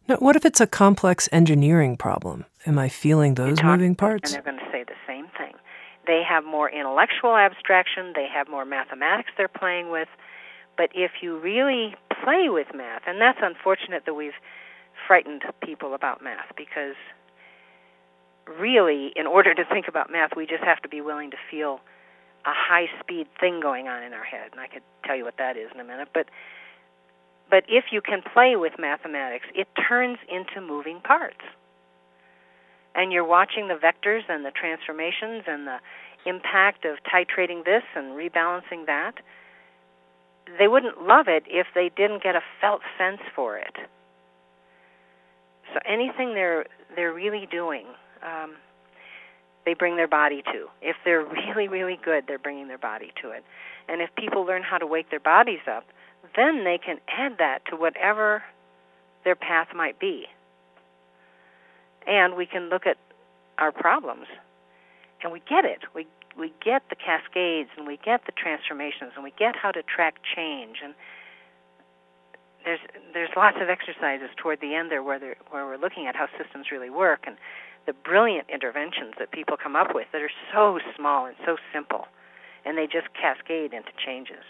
Now 0.07 0.15
what 0.17 0.35
if 0.35 0.45
it's 0.45 0.61
a 0.61 0.67
complex 0.67 1.29
engineering 1.31 1.97
problem? 1.97 2.45
Am 2.65 2.77
i 2.79 2.89
feeling 2.89 3.35
those 3.35 3.61
moving 3.63 3.95
parts? 3.95 4.33
and 4.33 4.43
they're 4.45 4.51
going 4.53 4.63
to 4.63 4.71
say 4.71 4.83
the 4.83 4.93
same 5.05 5.27
thing. 5.37 5.53
They 6.05 6.23
have 6.27 6.45
more 6.45 6.69
intellectual 6.69 7.35
abstraction 7.35 8.13
they 8.15 8.27
have 8.33 8.47
more 8.47 8.65
mathematics 8.65 9.31
they're 9.37 9.47
playing 9.47 9.91
with 9.91 10.07
but 10.77 10.89
if 10.93 11.11
you 11.21 11.37
really 11.39 11.95
play 12.23 12.49
with 12.49 12.67
math 12.73 13.01
and 13.07 13.19
that's 13.19 13.39
unfortunate 13.41 14.03
that 14.05 14.13
we've 14.13 14.39
frightened 15.07 15.43
people 15.63 15.95
about 15.95 16.23
math 16.23 16.55
because 16.55 16.95
really, 18.59 19.11
in 19.15 19.25
order 19.27 19.53
to 19.53 19.63
think 19.65 19.87
about 19.87 20.11
math, 20.11 20.31
we 20.35 20.45
just 20.45 20.63
have 20.63 20.81
to 20.81 20.89
be 20.89 21.01
willing 21.01 21.31
to 21.31 21.37
feel 21.49 21.79
a 22.45 22.53
high 22.53 22.87
speed 22.99 23.27
thing 23.39 23.59
going 23.59 23.87
on 23.87 24.03
in 24.03 24.13
our 24.13 24.23
head. 24.23 24.51
And 24.51 24.59
I 24.59 24.67
could 24.67 24.83
tell 25.05 25.15
you 25.15 25.25
what 25.25 25.37
that 25.37 25.57
is 25.57 25.69
in 25.73 25.79
a 25.79 25.83
minute. 25.83 26.09
But 26.13 26.27
but 27.49 27.63
if 27.69 27.85
you 27.91 28.01
can 28.01 28.21
play 28.21 28.55
with 28.57 28.73
mathematics, 28.77 29.45
it 29.55 29.67
turns 29.87 30.17
into 30.29 30.59
moving 30.59 30.99
parts. 30.99 31.39
And 32.93 33.13
you're 33.13 33.25
watching 33.25 33.69
the 33.69 33.75
vectors 33.75 34.23
and 34.27 34.43
the 34.43 34.51
transformations 34.51 35.43
and 35.47 35.65
the 35.65 35.77
impact 36.25 36.83
of 36.83 36.97
titrating 37.03 37.63
this 37.63 37.83
and 37.95 38.17
rebalancing 38.17 38.85
that. 38.87 39.13
They 40.59 40.67
wouldn't 40.67 41.03
love 41.03 41.27
it 41.27 41.43
if 41.47 41.67
they 41.73 41.89
didn't 41.95 42.21
get 42.21 42.35
a 42.35 42.41
felt 42.59 42.81
sense 42.97 43.21
for 43.35 43.57
it. 43.57 43.75
So 45.73 45.79
anything 45.85 46.33
they're 46.33 46.65
they're 46.95 47.13
really 47.13 47.47
doing, 47.51 47.85
um, 48.23 48.55
they 49.65 49.73
bring 49.73 49.95
their 49.95 50.07
body 50.07 50.41
to. 50.53 50.67
If 50.81 50.95
they're 51.03 51.25
really 51.47 51.67
really 51.67 51.99
good, 52.03 52.25
they're 52.27 52.39
bringing 52.39 52.67
their 52.67 52.77
body 52.77 53.11
to 53.21 53.31
it. 53.31 53.43
And 53.87 54.01
if 54.01 54.09
people 54.15 54.43
learn 54.43 54.63
how 54.63 54.77
to 54.77 54.87
wake 54.87 55.09
their 55.09 55.19
bodies 55.19 55.61
up, 55.69 55.85
then 56.35 56.63
they 56.63 56.77
can 56.77 56.99
add 57.07 57.37
that 57.39 57.59
to 57.69 57.75
whatever 57.75 58.43
their 59.23 59.35
path 59.35 59.69
might 59.75 59.99
be. 59.99 60.25
And 62.05 62.35
we 62.35 62.45
can 62.45 62.69
look 62.69 62.85
at 62.85 62.97
our 63.57 63.71
problems, 63.71 64.27
and 65.23 65.31
we 65.31 65.41
get 65.49 65.65
it. 65.65 65.79
We 65.93 66.07
we 66.37 66.53
get 66.63 66.83
the 66.89 66.95
cascades, 66.95 67.69
and 67.77 67.87
we 67.87 67.97
get 68.03 68.25
the 68.25 68.31
transformations, 68.31 69.13
and 69.15 69.23
we 69.23 69.33
get 69.37 69.55
how 69.55 69.71
to 69.71 69.81
track 69.83 70.15
change 70.35 70.77
and 70.83 70.93
there's 72.67 72.83
there's 73.13 73.29
lots 73.37 73.55
of 73.61 73.69
exercises 73.69 74.27
toward 74.35 74.59
the 74.59 74.75
end 74.75 74.91
there 74.91 75.01
where 75.01 75.19
where 75.49 75.65
we're 75.65 75.77
looking 75.77 76.05
at 76.05 76.15
how 76.15 76.27
systems 76.37 76.67
really 76.69 76.89
work 76.89 77.23
and 77.25 77.37
the 77.85 77.93
brilliant 77.93 78.45
interventions 78.53 79.15
that 79.17 79.31
people 79.31 79.55
come 79.55 79.77
up 79.77 79.95
with 79.95 80.07
that 80.11 80.21
are 80.21 80.35
so 80.53 80.77
small 80.97 81.25
and 81.25 81.37
so 81.45 81.55
simple, 81.71 82.03
and 82.65 82.77
they 82.77 82.85
just 82.85 83.07
cascade 83.15 83.71
into 83.71 83.91
changes. 83.95 84.43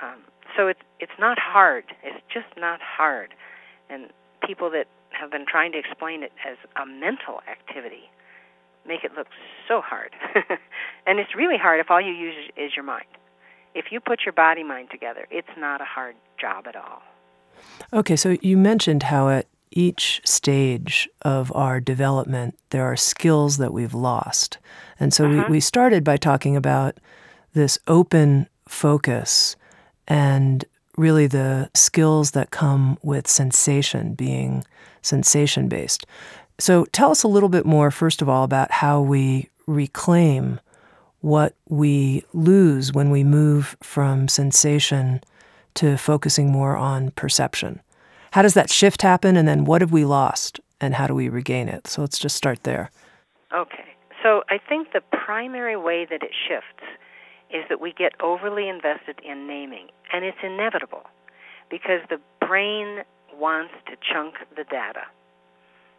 Um, 0.00 0.22
so 0.56 0.68
it's 0.68 0.80
it's 1.00 1.18
not 1.18 1.38
hard. 1.40 1.84
It's 2.04 2.22
just 2.32 2.54
not 2.56 2.78
hard, 2.80 3.34
and 3.90 4.10
people 4.46 4.70
that 4.70 4.86
have 5.10 5.32
been 5.32 5.44
trying 5.44 5.72
to 5.72 5.78
explain 5.78 6.22
it 6.22 6.30
as 6.46 6.56
a 6.80 6.86
mental 6.86 7.40
activity 7.50 8.08
make 8.86 9.04
it 9.04 9.10
look 9.14 9.26
so 9.68 9.82
hard. 9.82 10.14
and 11.06 11.18
it's 11.18 11.34
really 11.36 11.58
hard 11.58 11.80
if 11.80 11.90
all 11.90 12.00
you 12.00 12.12
use 12.12 12.34
is 12.56 12.70
your 12.74 12.84
mind 12.84 13.04
if 13.74 13.86
you 13.90 14.00
put 14.00 14.20
your 14.24 14.32
body 14.32 14.64
mind 14.64 14.88
together, 14.90 15.26
it's 15.30 15.48
not 15.56 15.80
a 15.80 15.84
hard 15.84 16.16
job 16.40 16.66
at 16.66 16.76
all. 16.76 17.02
Okay, 17.92 18.16
so 18.16 18.36
you 18.40 18.56
mentioned 18.56 19.04
how 19.04 19.28
at 19.28 19.46
each 19.70 20.20
stage 20.24 21.08
of 21.22 21.54
our 21.54 21.80
development, 21.80 22.58
there 22.70 22.84
are 22.84 22.96
skills 22.96 23.58
that 23.58 23.72
we've 23.72 23.94
lost. 23.94 24.58
And 24.98 25.14
so 25.14 25.26
uh-huh. 25.26 25.44
we, 25.48 25.54
we 25.54 25.60
started 25.60 26.02
by 26.02 26.16
talking 26.16 26.56
about 26.56 26.98
this 27.52 27.78
open 27.86 28.48
focus 28.68 29.56
and 30.08 30.64
really 30.96 31.26
the 31.26 31.70
skills 31.74 32.32
that 32.32 32.50
come 32.50 32.98
with 33.02 33.28
sensation, 33.28 34.14
being 34.14 34.64
sensation 35.02 35.68
based. 35.68 36.04
So 36.58 36.84
tell 36.86 37.10
us 37.10 37.22
a 37.22 37.28
little 37.28 37.48
bit 37.48 37.64
more, 37.64 37.90
first 37.90 38.20
of 38.20 38.28
all, 38.28 38.44
about 38.44 38.70
how 38.70 39.00
we 39.00 39.48
reclaim 39.66 40.60
what 41.20 41.54
we 41.68 42.24
lose 42.32 42.92
when 42.92 43.10
we 43.10 43.24
move 43.24 43.76
from 43.82 44.28
sensation 44.28 45.22
to 45.74 45.96
focusing 45.96 46.50
more 46.50 46.76
on 46.76 47.10
perception. 47.12 47.80
How 48.32 48.42
does 48.42 48.54
that 48.54 48.70
shift 48.70 49.02
happen, 49.02 49.36
and 49.36 49.46
then 49.46 49.64
what 49.64 49.80
have 49.80 49.92
we 49.92 50.04
lost, 50.04 50.60
and 50.80 50.94
how 50.94 51.06
do 51.06 51.14
we 51.14 51.28
regain 51.28 51.68
it? 51.68 51.86
So 51.86 52.00
let's 52.00 52.18
just 52.18 52.36
start 52.36 52.62
there. 52.64 52.90
Okay. 53.54 53.84
So 54.22 54.42
I 54.48 54.58
think 54.58 54.92
the 54.92 55.00
primary 55.00 55.76
way 55.76 56.06
that 56.08 56.22
it 56.22 56.32
shifts 56.48 56.84
is 57.50 57.64
that 57.68 57.80
we 57.80 57.92
get 57.92 58.12
overly 58.20 58.68
invested 58.68 59.18
in 59.24 59.46
naming, 59.46 59.88
and 60.12 60.24
it's 60.24 60.38
inevitable 60.42 61.04
because 61.70 62.00
the 62.08 62.20
brain 62.46 63.02
wants 63.34 63.74
to 63.86 63.96
chunk 63.96 64.34
the 64.56 64.64
data. 64.64 65.02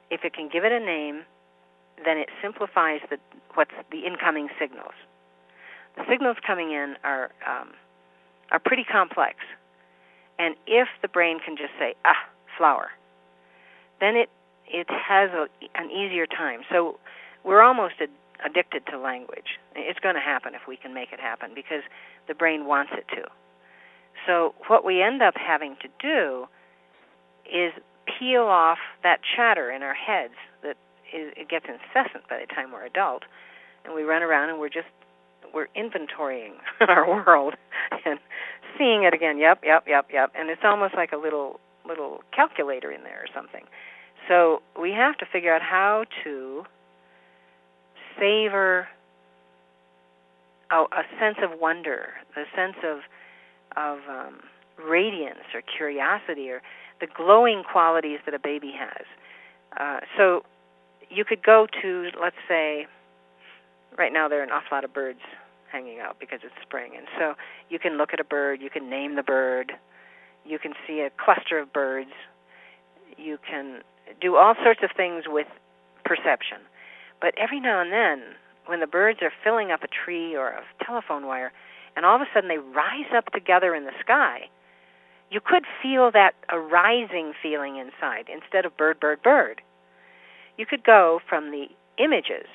If 0.10 0.24
it 0.24 0.34
can 0.34 0.50
give 0.52 0.64
it 0.64 0.72
a 0.72 0.80
name, 0.80 1.24
then 2.06 2.18
it 2.18 2.30
simplifies 2.42 3.02
the 3.10 3.18
what's 3.56 3.72
the 3.92 4.06
incoming 4.06 4.50
signals 4.60 4.94
the 5.96 6.04
signals 6.10 6.38
coming 6.46 6.72
in 6.72 6.96
are 7.04 7.32
um, 7.48 7.72
are 8.52 8.60
pretty 8.60 8.84
complex. 8.84 9.36
And 10.42 10.56
if 10.66 10.88
the 11.04 11.08
brain 11.08 11.40
can 11.40 11.56
just 11.56 11.74
say 11.78 11.94
ah 12.04 12.18
flower, 12.58 12.90
then 14.00 14.16
it 14.16 14.30
it 14.68 14.88
has 14.90 15.30
a, 15.32 15.48
an 15.76 15.92
easier 15.92 16.26
time. 16.26 16.62
So 16.72 16.98
we're 17.44 17.62
almost 17.62 17.96
a, 18.02 18.08
addicted 18.44 18.86
to 18.88 18.98
language. 18.98 19.60
It's 19.76 20.00
going 20.00 20.16
to 20.16 20.22
happen 20.22 20.56
if 20.56 20.62
we 20.68 20.78
can 20.78 20.94
make 20.94 21.12
it 21.12 21.20
happen 21.20 21.52
because 21.54 21.84
the 22.28 22.34
brain 22.34 22.66
wants 22.66 22.92
it 22.96 23.06
to. 23.16 23.28
So, 24.26 24.54
what 24.68 24.84
we 24.86 25.02
end 25.02 25.22
up 25.22 25.36
having 25.36 25.76
to 25.82 25.88
do 26.00 26.48
is 27.46 27.74
peel 28.06 28.44
off 28.44 28.78
that 29.04 29.20
chatter 29.36 29.72
in 29.72 29.84
our 29.84 29.94
heads 29.94 30.34
that 30.64 30.78
is, 31.14 31.34
it 31.38 31.50
gets 31.50 31.66
incessant 31.66 32.28
by 32.30 32.40
the 32.40 32.54
time 32.54 32.72
we're 32.72 32.86
adult, 32.86 33.24
and 33.86 33.94
we 33.94 34.04
run 34.04 34.22
around 34.24 34.50
and 34.50 34.60
we're 34.60 34.70
just 34.70 34.88
we're 35.54 35.68
inventorying 35.76 36.54
our 36.88 37.08
world 37.08 37.56
and 38.06 38.20
seeing 38.78 39.04
it 39.04 39.14
again. 39.14 39.38
Yep, 39.38 39.62
yep, 39.64 39.86
yep, 39.88 40.08
yep, 40.12 40.32
and 40.38 40.50
it's 40.50 40.62
almost 40.64 40.96
like 40.96 41.12
a 41.12 41.18
little 41.18 41.60
little 41.88 42.22
calculator 42.36 42.92
in 42.92 43.04
there 43.04 43.20
or 43.20 43.28
something. 43.34 43.66
So 44.28 44.62
we 44.80 44.92
have 44.92 45.18
to 45.18 45.26
figure 45.26 45.54
out 45.54 45.62
how 45.62 46.06
to 46.24 46.64
savor 48.20 48.88
a, 50.70 50.76
a 50.76 51.04
sense 51.20 51.38
of 51.42 51.60
wonder, 51.60 52.10
a 52.36 52.44
sense 52.56 52.78
of 52.84 53.00
of 53.76 54.00
um, 54.10 54.42
radiance 54.78 55.46
or 55.54 55.62
curiosity 55.62 56.50
or 56.50 56.62
the 57.00 57.08
glowing 57.08 57.64
qualities 57.64 58.20
that 58.26 58.34
a 58.34 58.40
baby 58.40 58.74
has. 58.78 59.06
Uh, 59.80 60.00
so 60.18 60.44
you 61.10 61.26
could 61.26 61.42
go 61.44 61.68
to, 61.82 62.10
let's 62.20 62.36
say, 62.48 62.86
right 63.98 64.14
now 64.14 64.28
there 64.28 64.40
are 64.40 64.44
an 64.44 64.52
awful 64.52 64.76
lot 64.76 64.84
of 64.84 64.94
birds 64.94 65.20
hanging 65.72 66.00
out 66.00 66.18
because 66.20 66.40
it's 66.44 66.56
spring, 66.62 66.94
and 66.98 67.08
so 67.18 67.34
you 67.70 67.80
can 67.80 67.98
look 67.98 68.10
at 68.14 68.20
a 68.20 68.24
bird, 68.24 68.62
you 68.62 68.70
can 68.70 68.90
name 68.90 69.16
the 69.16 69.24
bird, 69.24 69.72
you 70.46 70.60
can 70.60 70.74
see 70.88 71.02
a 71.02 71.10
cluster 71.24 71.60
of 71.60 71.72
birds, 71.72 72.12
you 73.18 73.38
can 73.48 73.82
do 74.20 74.36
all 74.36 74.56
sorts 74.64 74.82
of 74.84 74.90
things 74.96 75.26
with 75.28 75.48
perception. 76.04 76.58
But 77.22 77.34
every 77.38 77.60
now 77.60 77.82
and 77.82 77.92
then, 77.92 78.36
when 78.66 78.80
the 78.80 78.88
birds 78.88 79.20
are 79.22 79.32
filling 79.44 79.72
up 79.72 79.84
a 79.84 79.88
tree 79.88 80.36
or 80.36 80.50
a 80.50 80.64
telephone 80.84 81.26
wire, 81.26 81.52
and 81.96 82.06
all 82.06 82.16
of 82.16 82.22
a 82.22 82.26
sudden 82.34 82.50
they 82.50 82.58
rise 82.58 83.12
up 83.16 83.32
together 83.32 83.76
in 83.76 83.86
the 83.86 83.92
sky, 84.00 84.50
you 85.30 85.40
could 85.40 85.64
feel 85.82 86.12
that 86.12 86.34
arising 86.50 87.34
feeling 87.42 87.78
inside 87.78 88.28
instead 88.32 88.66
of 88.66 88.76
bird, 88.76 89.00
bird, 89.00 89.22
bird. 89.22 89.62
You 90.58 90.66
could 90.66 90.84
go 90.84 91.22
from 91.28 91.52
the 91.52 91.68
images 91.98 92.48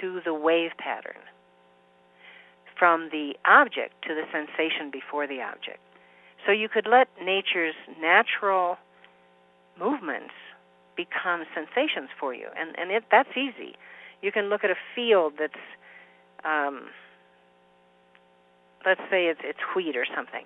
to 0.00 0.20
the 0.24 0.34
wave 0.34 0.72
pattern, 0.78 1.20
from 2.78 3.08
the 3.10 3.34
object 3.44 4.02
to 4.06 4.14
the 4.14 4.22
sensation 4.32 4.90
before 4.90 5.26
the 5.26 5.42
object. 5.42 5.80
So 6.46 6.52
you 6.52 6.68
could 6.68 6.86
let 6.86 7.08
nature's 7.22 7.74
natural 8.00 8.78
movements 9.78 10.34
become 10.96 11.44
sensations 11.54 12.10
for 12.18 12.34
you, 12.34 12.48
and 12.58 12.78
and 12.78 12.90
it, 12.90 13.04
that's 13.10 13.36
easy. 13.36 13.74
You 14.22 14.32
can 14.32 14.48
look 14.48 14.64
at 14.64 14.70
a 14.70 14.76
field 14.94 15.34
that's, 15.38 15.62
um, 16.44 16.88
let's 18.84 19.00
say 19.10 19.26
it's 19.26 19.40
it's 19.44 19.60
wheat 19.74 19.96
or 19.96 20.06
something, 20.14 20.44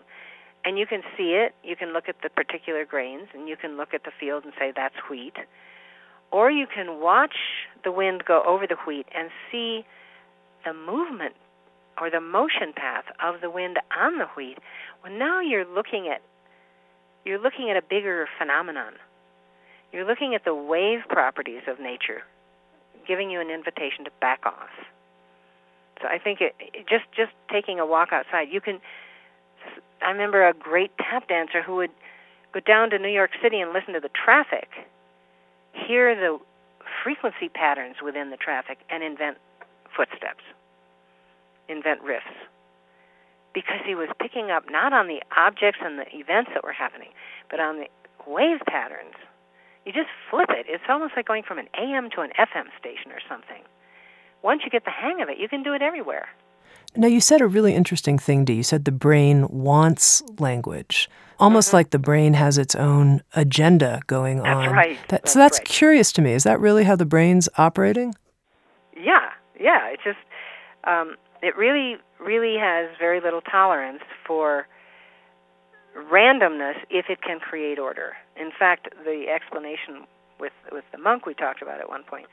and 0.65 0.79
you 0.79 0.87
can 0.87 1.03
see 1.17 1.33
it. 1.33 1.55
You 1.63 1.77
can 1.77 1.93
look 1.93 2.09
at 2.09 2.17
the 2.23 2.31
particular 2.31 2.85
grains, 2.85 3.29
and 3.35 3.49
you 3.49 3.57
can 3.57 3.77
look 3.77 3.95
at 3.95 4.05
the 4.05 4.13
field 4.19 4.45
and 4.45 4.53
say 4.59 4.73
that's 4.75 4.97
wheat, 5.11 5.37
or 6.31 6.51
you 6.51 6.67
can 6.67 7.01
watch 7.01 7.37
the 7.85 7.93
wind 7.93 8.25
go 8.25 8.43
over 8.47 8.67
the 8.67 8.77
wheat 8.87 9.07
and 9.15 9.31
see 9.51 9.85
the 10.65 10.73
movement 10.73 11.35
or 12.01 12.11
the 12.11 12.21
motion 12.21 12.73
path 12.75 13.05
of 13.23 13.41
the 13.41 13.51
wind 13.51 13.79
on 13.97 14.19
the 14.19 14.27
wheat. 14.37 14.59
Well, 15.03 15.13
now 15.13 15.41
you're 15.41 15.67
looking 15.67 16.09
at 16.09 16.23
you're 17.25 17.39
looking 17.39 17.71
at 17.71 17.77
a 17.77 17.83
bigger 17.83 18.27
phenomenon 18.39 18.95
you're 19.93 20.07
looking 20.07 20.35
at 20.35 20.45
the 20.45 20.55
wave 20.55 21.01
properties 21.09 21.63
of 21.69 21.79
nature, 21.79 22.23
giving 23.07 23.31
you 23.31 23.41
an 23.41 23.51
invitation 23.51 24.05
to 24.07 24.11
back 24.21 24.41
off. 24.47 24.71
So 26.01 26.09
I 26.09 26.19
think 26.19 26.41
it, 26.41 26.55
it 26.59 26.89
just 26.89 27.05
just 27.15 27.33
taking 27.51 27.79
a 27.79 27.87
walk 27.87 28.09
outside. 28.13 28.49
You 28.51 28.61
can. 28.61 28.81
I 30.01 30.11
remember 30.11 30.49
a 30.49 30.55
great 30.55 30.91
tap 30.99 31.29
dancer 31.29 31.63
who 31.63 31.77
would 31.77 31.91
go 32.53 32.61
down 32.61 32.91
to 32.91 32.99
New 32.99 33.11
York 33.11 33.31
City 33.41 33.61
and 33.61 33.73
listen 33.73 33.95
to 33.95 34.01
the 34.01 34.09
traffic, 34.09 34.69
hear 35.73 36.17
the 36.17 36.39
frequency 37.05 37.49
patterns 37.49 37.97
within 38.03 38.31
the 38.31 38.37
traffic, 38.37 38.79
and 38.91 39.05
invent 39.05 39.37
footsteps, 39.95 40.43
invent 41.69 42.03
riffs. 42.03 42.37
Because 43.55 43.81
he 43.85 43.95
was 43.95 44.09
picking 44.21 44.51
up 44.51 44.65
not 44.71 44.93
on 44.93 45.09
the 45.09 45.21
objects 45.37 45.81
and 45.83 45.99
the 45.99 46.09
events 46.17 46.51
that 46.55 46.65
were 46.65 46.73
happening, 46.73 47.11
but 47.51 47.61
on 47.61 47.77
the 47.77 47.87
wave 48.27 48.61
patterns 48.67 49.15
you 49.85 49.93
just 49.93 50.09
flip 50.31 50.51
it. 50.51 50.67
It's 50.69 50.85
almost 50.89 51.15
like 51.17 51.27
going 51.27 51.43
from 51.43 51.59
an 51.59 51.69
AM 51.79 52.11
to 52.11 52.21
an 52.21 52.31
FM 52.39 52.67
station 52.79 53.11
or 53.11 53.19
something. 53.29 53.63
Once 54.43 54.63
you 54.65 54.71
get 54.71 54.85
the 54.85 54.91
hang 54.91 55.21
of 55.21 55.29
it, 55.29 55.39
you 55.39 55.49
can 55.49 55.63
do 55.63 55.73
it 55.73 55.83
everywhere. 55.83 56.29
Now, 56.95 57.09
you 57.09 57.21
said 57.21 57.41
a 57.41 57.47
really 57.47 57.75
interesting 57.75 58.19
thing, 58.19 58.45
Dee. 58.45 58.55
You 58.55 58.63
said 58.63 58.85
the 58.85 58.93
brain 58.93 59.49
wants 59.49 60.23
language, 60.39 61.09
almost 61.39 61.69
mm-hmm. 61.69 61.77
like 61.77 61.91
the 61.91 61.99
brain 61.99 62.35
has 62.35 62.59
its 62.59 62.75
own 62.75 63.23
agenda 63.35 64.03
going 64.07 64.41
on. 64.41 64.45
that's 64.45 64.69
on. 64.69 64.75
Right. 64.75 64.99
That, 65.09 65.23
that's 65.23 65.33
so 65.33 65.39
that's 65.39 65.59
right. 65.59 65.69
curious 65.69 66.13
to 66.13 66.23
me. 66.23 66.33
Is 66.33 66.45
that 66.45 66.61
really 66.61 66.85
how 66.85 66.97
the 66.97 67.07
brain's 67.07 67.49
operating? 67.57 68.15
Yeah, 68.97 69.31
yeah. 69.59 69.89
It 69.89 70.01
just, 70.05 70.19
um, 70.85 71.17
it 71.43 71.57
really, 71.57 71.97
really 72.21 72.57
has 72.59 72.89
very 72.99 73.21
little 73.21 73.41
tolerance 73.41 74.03
for 74.27 74.67
randomness 75.97 76.77
if 76.89 77.07
it 77.11 77.21
can 77.21 77.41
create 77.41 77.79
order. 77.79 78.13
In 78.41 78.51
fact, 78.57 78.89
the 79.05 79.27
explanation 79.29 80.07
with 80.41 80.53
with 80.71 80.85
the 80.93 80.99
monk 80.99 81.27
we 81.27 81.35
talked 81.35 81.61
about 81.61 81.81
at 81.81 81.89
one 81.89 82.05
point, 82.05 82.27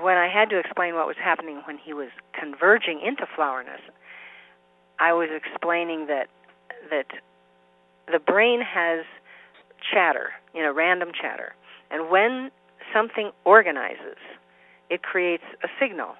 when 0.00 0.16
I 0.16 0.28
had 0.28 0.50
to 0.50 0.58
explain 0.58 0.94
what 0.94 1.06
was 1.06 1.16
happening 1.22 1.62
when 1.66 1.78
he 1.78 1.92
was 1.92 2.08
converging 2.38 3.00
into 3.00 3.26
flowerness, 3.36 3.80
I 4.98 5.12
was 5.12 5.28
explaining 5.30 6.06
that 6.06 6.28
that 6.90 7.06
the 8.10 8.18
brain 8.18 8.60
has 8.62 9.04
chatter, 9.92 10.30
you 10.54 10.62
know, 10.62 10.72
random 10.72 11.10
chatter, 11.12 11.54
and 11.90 12.10
when 12.10 12.50
something 12.92 13.30
organizes, 13.44 14.18
it 14.88 15.02
creates 15.02 15.44
a 15.62 15.68
signal 15.78 16.16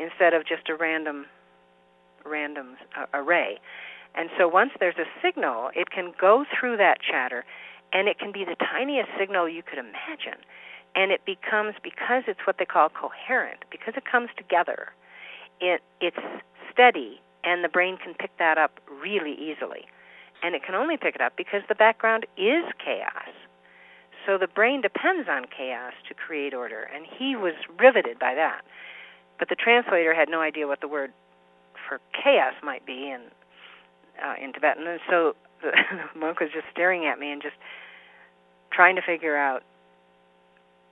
instead 0.00 0.32
of 0.32 0.46
just 0.46 0.68
a 0.68 0.74
random 0.74 1.26
random 2.24 2.76
uh, 2.98 3.06
array. 3.14 3.60
And 4.14 4.28
so 4.36 4.48
once 4.48 4.72
there's 4.80 4.98
a 4.98 5.08
signal, 5.22 5.70
it 5.74 5.90
can 5.90 6.12
go 6.20 6.44
through 6.44 6.76
that 6.78 6.98
chatter, 7.00 7.44
and 7.92 8.08
it 8.08 8.18
can 8.18 8.32
be 8.32 8.44
the 8.44 8.56
tiniest 8.56 9.10
signal 9.18 9.48
you 9.48 9.62
could 9.62 9.78
imagine. 9.78 10.40
And 10.94 11.12
it 11.12 11.24
becomes, 11.24 11.74
because 11.82 12.24
it's 12.26 12.40
what 12.44 12.56
they 12.58 12.64
call 12.64 12.88
coherent, 12.88 13.60
because 13.70 13.94
it 13.96 14.04
comes 14.04 14.28
together, 14.36 14.88
it, 15.60 15.80
it's 16.00 16.18
steady, 16.72 17.20
and 17.44 17.62
the 17.62 17.68
brain 17.68 17.96
can 17.96 18.14
pick 18.14 18.36
that 18.38 18.58
up 18.58 18.80
really 19.00 19.32
easily. 19.32 19.86
And 20.42 20.54
it 20.54 20.62
can 20.64 20.74
only 20.74 20.96
pick 20.96 21.14
it 21.14 21.20
up 21.20 21.36
because 21.36 21.62
the 21.68 21.74
background 21.74 22.26
is 22.36 22.64
chaos. 22.84 23.32
So 24.26 24.36
the 24.36 24.48
brain 24.48 24.82
depends 24.82 25.28
on 25.28 25.46
chaos 25.56 25.92
to 26.08 26.14
create 26.14 26.52
order, 26.54 26.82
and 26.82 27.06
he 27.06 27.36
was 27.36 27.54
riveted 27.78 28.18
by 28.18 28.34
that. 28.34 28.62
But 29.40 29.48
the 29.48 29.56
translator 29.56 30.14
had 30.14 30.28
no 30.28 30.40
idea 30.42 30.68
what 30.68 30.82
the 30.82 30.86
word 30.86 31.12
for 31.88 31.98
chaos 32.12 32.52
might 32.62 32.84
be, 32.84 33.08
and 33.10 33.24
uh, 34.22 34.34
in 34.40 34.52
Tibetan, 34.52 34.86
and 34.86 35.00
so 35.08 35.34
the, 35.62 35.72
the 35.72 36.18
monk 36.20 36.38
was 36.40 36.50
just 36.52 36.66
staring 36.70 37.06
at 37.06 37.18
me 37.18 37.32
and 37.32 37.40
just 37.40 37.56
trying 38.70 38.96
to 38.96 39.02
figure 39.02 39.36
out 39.36 39.62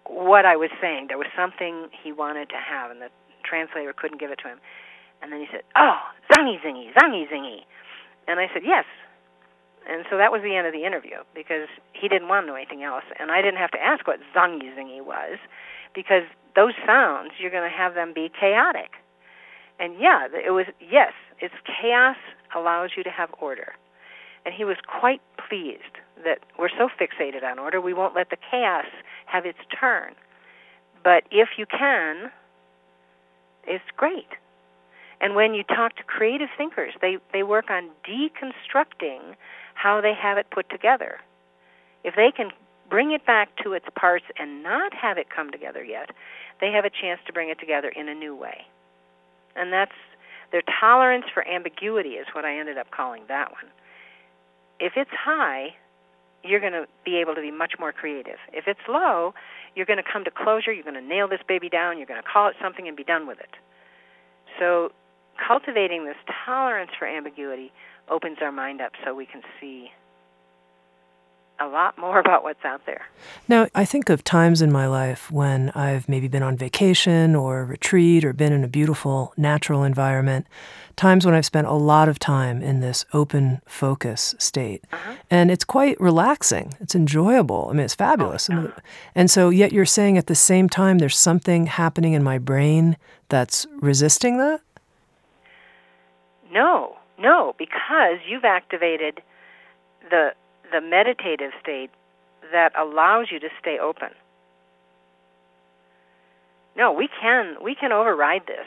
what 0.06 0.46
I 0.46 0.56
was 0.56 0.70
saying. 0.80 1.06
There 1.08 1.18
was 1.18 1.28
something 1.36 1.88
he 2.02 2.10
wanted 2.10 2.48
to 2.48 2.56
have, 2.56 2.90
and 2.90 3.02
the 3.02 3.10
translator 3.44 3.92
couldn't 3.92 4.18
give 4.18 4.30
it 4.30 4.40
to 4.42 4.48
him. 4.48 4.58
And 5.20 5.30
then 5.30 5.40
he 5.40 5.46
said, 5.52 5.62
"Oh, 5.76 6.00
zangi 6.32 6.58
zingi, 6.64 6.94
zangi 6.94 7.28
zingi," 7.30 7.64
and 8.26 8.40
I 8.40 8.48
said, 8.54 8.62
"Yes." 8.64 8.86
And 9.86 10.06
so 10.10 10.16
that 10.16 10.32
was 10.32 10.42
the 10.42 10.56
end 10.56 10.66
of 10.66 10.72
the 10.72 10.84
interview 10.84 11.18
because 11.34 11.68
he 11.92 12.08
didn't 12.08 12.28
want 12.28 12.44
to 12.44 12.46
know 12.48 12.56
anything 12.56 12.82
else, 12.82 13.04
and 13.18 13.30
I 13.30 13.42
didn't 13.42 13.58
have 13.58 13.72
to 13.72 13.82
ask 13.82 14.06
what 14.06 14.20
zangi 14.34 14.72
zingi 14.74 15.04
was 15.04 15.38
because 15.94 16.24
those 16.54 16.74
sounds 16.86 17.32
you're 17.38 17.50
going 17.50 17.70
to 17.70 17.76
have 17.76 17.94
them 17.94 18.12
be 18.14 18.30
chaotic. 18.38 18.90
And 19.78 19.94
yeah, 20.00 20.26
it 20.32 20.50
was 20.50 20.66
yes, 20.80 21.12
it's 21.40 21.54
chaos 21.64 22.16
allows 22.54 22.90
you 22.96 23.02
to 23.04 23.10
have 23.10 23.30
order. 23.40 23.74
And 24.44 24.54
he 24.54 24.64
was 24.64 24.76
quite 24.86 25.20
pleased 25.48 25.98
that 26.24 26.40
we're 26.58 26.70
so 26.70 26.88
fixated 26.88 27.44
on 27.44 27.58
order, 27.58 27.80
we 27.80 27.94
won't 27.94 28.14
let 28.14 28.30
the 28.30 28.36
chaos 28.50 28.86
have 29.26 29.46
its 29.46 29.58
turn. 29.78 30.14
But 31.04 31.24
if 31.30 31.50
you 31.56 31.66
can, 31.66 32.30
it's 33.66 33.84
great. 33.96 34.28
And 35.20 35.34
when 35.34 35.54
you 35.54 35.62
talk 35.64 35.96
to 35.96 36.02
creative 36.02 36.48
thinkers, 36.56 36.94
they, 37.00 37.18
they 37.32 37.42
work 37.42 37.70
on 37.70 37.90
deconstructing 38.08 39.36
how 39.74 40.00
they 40.00 40.14
have 40.14 40.38
it 40.38 40.46
put 40.50 40.70
together. 40.70 41.18
If 42.04 42.14
they 42.14 42.30
can 42.34 42.50
bring 42.88 43.12
it 43.12 43.24
back 43.26 43.50
to 43.64 43.72
its 43.72 43.86
parts 43.94 44.24
and 44.38 44.62
not 44.62 44.94
have 44.94 45.18
it 45.18 45.26
come 45.34 45.50
together 45.50 45.84
yet, 45.84 46.10
they 46.60 46.72
have 46.72 46.84
a 46.84 46.90
chance 46.90 47.20
to 47.26 47.32
bring 47.32 47.50
it 47.50 47.58
together 47.58 47.88
in 47.88 48.08
a 48.08 48.14
new 48.14 48.34
way. 48.34 48.66
And 49.56 49.72
that's 49.72 49.92
their 50.52 50.62
tolerance 50.80 51.26
for 51.32 51.46
ambiguity 51.46 52.10
is 52.10 52.26
what 52.32 52.44
I 52.44 52.58
ended 52.58 52.78
up 52.78 52.90
calling 52.90 53.22
that 53.28 53.52
one. 53.52 53.70
If 54.80 54.92
it's 54.96 55.10
high, 55.10 55.74
you're 56.44 56.60
going 56.60 56.72
to 56.72 56.86
be 57.04 57.16
able 57.16 57.34
to 57.34 57.40
be 57.40 57.50
much 57.50 57.74
more 57.78 57.92
creative. 57.92 58.38
If 58.52 58.66
it's 58.66 58.80
low, 58.88 59.34
you're 59.74 59.86
going 59.86 60.02
to 60.02 60.10
come 60.10 60.24
to 60.24 60.30
closure, 60.30 60.72
you're 60.72 60.84
going 60.84 60.94
to 60.94 61.00
nail 61.00 61.28
this 61.28 61.40
baby 61.46 61.68
down, 61.68 61.98
you're 61.98 62.06
going 62.06 62.22
to 62.22 62.28
call 62.28 62.48
it 62.48 62.54
something 62.62 62.86
and 62.86 62.96
be 62.96 63.04
done 63.04 63.26
with 63.26 63.40
it. 63.40 63.50
So, 64.58 64.92
cultivating 65.46 66.04
this 66.04 66.16
tolerance 66.44 66.90
for 66.98 67.06
ambiguity 67.06 67.72
opens 68.08 68.38
our 68.40 68.50
mind 68.50 68.80
up 68.80 68.92
so 69.04 69.14
we 69.14 69.26
can 69.26 69.42
see 69.60 69.90
a 71.60 71.66
lot 71.66 71.98
more 71.98 72.18
about 72.18 72.42
what's 72.42 72.64
out 72.64 72.84
there. 72.86 73.06
Now, 73.48 73.66
I 73.74 73.84
think 73.84 74.08
of 74.08 74.22
times 74.22 74.62
in 74.62 74.70
my 74.70 74.86
life 74.86 75.30
when 75.30 75.70
I've 75.70 76.08
maybe 76.08 76.28
been 76.28 76.42
on 76.42 76.56
vacation 76.56 77.34
or 77.34 77.64
retreat 77.64 78.24
or 78.24 78.32
been 78.32 78.52
in 78.52 78.64
a 78.64 78.68
beautiful 78.68 79.32
natural 79.36 79.82
environment, 79.82 80.46
times 80.96 81.24
when 81.24 81.34
I've 81.34 81.46
spent 81.46 81.66
a 81.66 81.72
lot 81.72 82.08
of 82.08 82.18
time 82.18 82.62
in 82.62 82.80
this 82.80 83.04
open 83.12 83.60
focus 83.66 84.34
state. 84.38 84.84
Uh-huh. 84.92 85.14
And 85.30 85.50
it's 85.50 85.64
quite 85.64 86.00
relaxing. 86.00 86.74
It's 86.80 86.94
enjoyable. 86.94 87.68
I 87.70 87.72
mean, 87.72 87.84
it's 87.84 87.94
fabulous. 87.94 88.48
Oh, 88.50 88.56
uh-huh. 88.56 88.80
And 89.14 89.30
so, 89.30 89.50
yet 89.50 89.72
you're 89.72 89.84
saying 89.86 90.18
at 90.18 90.26
the 90.26 90.34
same 90.34 90.68
time 90.68 90.98
there's 90.98 91.18
something 91.18 91.66
happening 91.66 92.12
in 92.12 92.22
my 92.22 92.38
brain 92.38 92.96
that's 93.28 93.66
resisting 93.80 94.38
that? 94.38 94.60
No, 96.50 96.96
no, 97.18 97.54
because 97.58 98.18
you've 98.26 98.44
activated 98.44 99.22
the 100.10 100.30
the 100.72 100.80
meditative 100.80 101.52
state 101.60 101.90
that 102.52 102.72
allows 102.78 103.28
you 103.30 103.40
to 103.40 103.48
stay 103.60 103.78
open. 103.78 104.08
No, 106.76 106.92
we 106.92 107.08
can 107.20 107.56
we 107.62 107.74
can 107.74 107.92
override 107.92 108.42
this. 108.46 108.66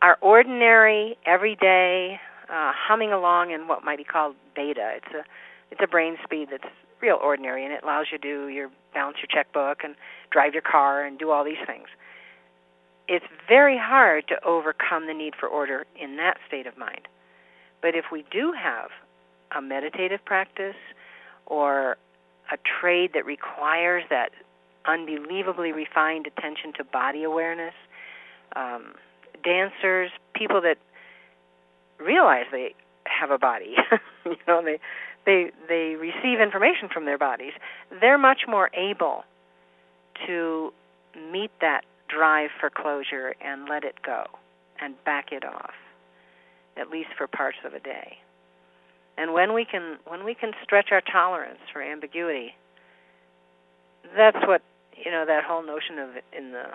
Our 0.00 0.16
ordinary, 0.20 1.18
everyday, 1.26 2.20
uh, 2.48 2.72
humming 2.74 3.12
along 3.12 3.50
in 3.50 3.68
what 3.68 3.84
might 3.84 3.98
be 3.98 4.04
called 4.04 4.34
beta. 4.56 4.92
It's 4.96 5.14
a 5.14 5.24
it's 5.70 5.80
a 5.82 5.86
brain 5.86 6.16
speed 6.24 6.48
that's 6.50 6.72
real 7.02 7.18
ordinary, 7.22 7.64
and 7.64 7.72
it 7.72 7.82
allows 7.84 8.06
you 8.10 8.18
to 8.18 8.22
do 8.22 8.48
your 8.48 8.70
balance 8.94 9.18
your 9.18 9.28
checkbook 9.30 9.84
and 9.84 9.94
drive 10.30 10.54
your 10.54 10.62
car 10.62 11.04
and 11.04 11.18
do 11.18 11.30
all 11.30 11.44
these 11.44 11.62
things. 11.66 11.88
It's 13.06 13.26
very 13.46 13.78
hard 13.78 14.28
to 14.28 14.42
overcome 14.44 15.06
the 15.06 15.14
need 15.14 15.34
for 15.38 15.48
order 15.48 15.86
in 16.00 16.16
that 16.16 16.38
state 16.46 16.66
of 16.66 16.76
mind. 16.76 17.08
But 17.80 17.94
if 17.94 18.06
we 18.10 18.24
do 18.30 18.52
have 18.52 18.90
a 19.56 19.62
meditative 19.62 20.24
practice, 20.24 20.76
or 21.48 21.96
a 22.52 22.56
trade 22.80 23.10
that 23.14 23.26
requires 23.26 24.04
that 24.10 24.30
unbelievably 24.86 25.72
refined 25.72 26.26
attention 26.26 26.72
to 26.74 26.84
body 26.84 27.24
awareness. 27.24 27.74
Um, 28.54 28.94
dancers, 29.44 30.10
people 30.34 30.60
that 30.62 30.78
realize 31.98 32.46
they 32.52 32.74
have 33.04 33.30
a 33.30 33.38
body, 33.38 33.74
you 34.24 34.36
know, 34.46 34.62
they 34.62 34.78
they 35.26 35.50
they 35.68 35.96
receive 35.96 36.40
information 36.40 36.88
from 36.92 37.04
their 37.04 37.18
bodies. 37.18 37.52
They're 38.00 38.18
much 38.18 38.42
more 38.46 38.70
able 38.74 39.24
to 40.26 40.72
meet 41.30 41.50
that 41.60 41.82
drive 42.08 42.50
for 42.58 42.70
closure 42.70 43.34
and 43.40 43.68
let 43.68 43.84
it 43.84 43.96
go 44.04 44.24
and 44.80 44.94
back 45.04 45.32
it 45.32 45.44
off, 45.44 45.74
at 46.76 46.90
least 46.90 47.10
for 47.16 47.26
parts 47.26 47.58
of 47.64 47.74
a 47.74 47.80
day. 47.80 48.18
And 49.18 49.32
when 49.32 49.52
we 49.52 49.64
can 49.64 49.98
when 50.06 50.24
we 50.24 50.34
can 50.34 50.52
stretch 50.62 50.92
our 50.92 51.00
tolerance 51.00 51.58
for 51.72 51.82
ambiguity, 51.82 52.54
that's 54.16 54.38
what 54.46 54.62
you 54.96 55.10
know 55.10 55.24
that 55.26 55.42
whole 55.42 55.62
notion 55.62 55.98
of 55.98 56.10
in 56.32 56.52
the 56.52 56.66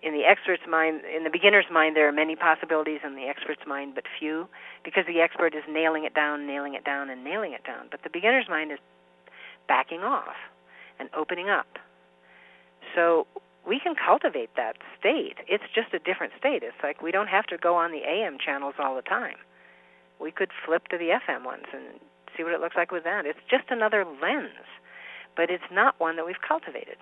in 0.00 0.14
the 0.14 0.24
expert's 0.24 0.62
mind 0.70 1.00
in 1.04 1.24
the 1.24 1.30
beginner's 1.30 1.66
mind 1.72 1.96
there 1.96 2.06
are 2.06 2.12
many 2.12 2.36
possibilities 2.36 3.00
in 3.04 3.16
the 3.16 3.24
expert's 3.24 3.66
mind 3.66 3.96
but 3.96 4.04
few 4.20 4.46
because 4.84 5.04
the 5.08 5.20
expert 5.20 5.56
is 5.56 5.64
nailing 5.68 6.04
it 6.04 6.14
down 6.14 6.46
nailing 6.46 6.74
it 6.74 6.84
down 6.84 7.10
and 7.10 7.24
nailing 7.24 7.52
it 7.52 7.64
down. 7.64 7.88
But 7.90 8.04
the 8.04 8.10
beginner's 8.10 8.48
mind 8.48 8.70
is 8.70 8.78
backing 9.66 10.02
off 10.02 10.36
and 11.00 11.08
opening 11.16 11.48
up. 11.50 11.66
So 12.94 13.26
we 13.66 13.80
can 13.80 13.96
cultivate 13.96 14.50
that 14.56 14.76
state. 15.00 15.38
It's 15.48 15.64
just 15.74 15.92
a 15.92 15.98
different 15.98 16.32
state. 16.38 16.62
It's 16.62 16.78
like 16.80 17.02
we 17.02 17.10
don't 17.10 17.26
have 17.26 17.46
to 17.46 17.58
go 17.58 17.74
on 17.74 17.90
the 17.90 18.06
am 18.06 18.38
channels 18.38 18.74
all 18.78 18.94
the 18.94 19.02
time 19.02 19.34
we 20.20 20.30
could 20.30 20.50
flip 20.64 20.88
to 20.88 20.98
the 20.98 21.18
FM 21.26 21.44
ones 21.44 21.66
and 21.72 22.00
see 22.36 22.44
what 22.44 22.52
it 22.52 22.60
looks 22.60 22.76
like 22.76 22.92
with 22.92 23.04
that. 23.04 23.26
It's 23.26 23.38
just 23.50 23.64
another 23.70 24.04
lens, 24.04 24.66
but 25.36 25.50
it's 25.50 25.70
not 25.70 25.98
one 25.98 26.16
that 26.16 26.26
we've 26.26 26.40
cultivated. 26.46 26.98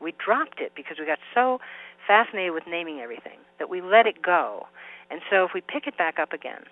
We 0.00 0.12
dropped 0.12 0.60
it 0.60 0.72
because 0.74 0.96
we 0.98 1.06
got 1.06 1.18
so 1.34 1.60
fascinated 2.06 2.52
with 2.52 2.64
naming 2.66 3.00
everything 3.00 3.38
that 3.58 3.70
we 3.70 3.80
let 3.80 4.06
it 4.06 4.22
go. 4.22 4.66
And 5.10 5.20
so 5.30 5.44
if 5.44 5.52
we 5.54 5.60
pick 5.60 5.86
it 5.86 5.96
back 5.96 6.18
up 6.18 6.32
again, 6.32 6.64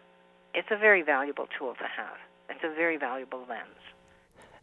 it's 0.54 0.68
a 0.70 0.76
very 0.76 1.02
valuable 1.02 1.48
tool 1.58 1.74
to 1.74 1.84
have. 1.84 2.16
It's 2.50 2.62
a 2.62 2.74
very 2.74 2.96
valuable 2.96 3.44
lens. 3.48 3.80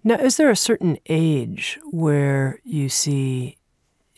Now, 0.04 0.16
is 0.16 0.38
there 0.38 0.50
a 0.50 0.56
certain 0.56 0.98
age 1.10 1.80
where 1.92 2.60
you 2.64 2.90
see 2.90 3.58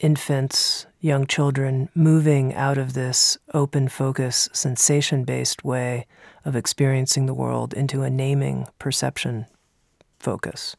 infants, 0.03 0.85
young 0.99 1.25
children 1.25 1.89
moving 1.95 2.53
out 2.53 2.77
of 2.77 2.93
this 2.93 3.37
open 3.53 3.87
focus, 3.87 4.49
sensation 4.51 5.23
based 5.23 5.63
way 5.63 6.05
of 6.45 6.55
experiencing 6.55 7.25
the 7.25 7.33
world 7.33 7.73
into 7.73 8.03
a 8.03 8.09
naming 8.09 8.67
perception 8.77 9.47
focus? 10.19 10.75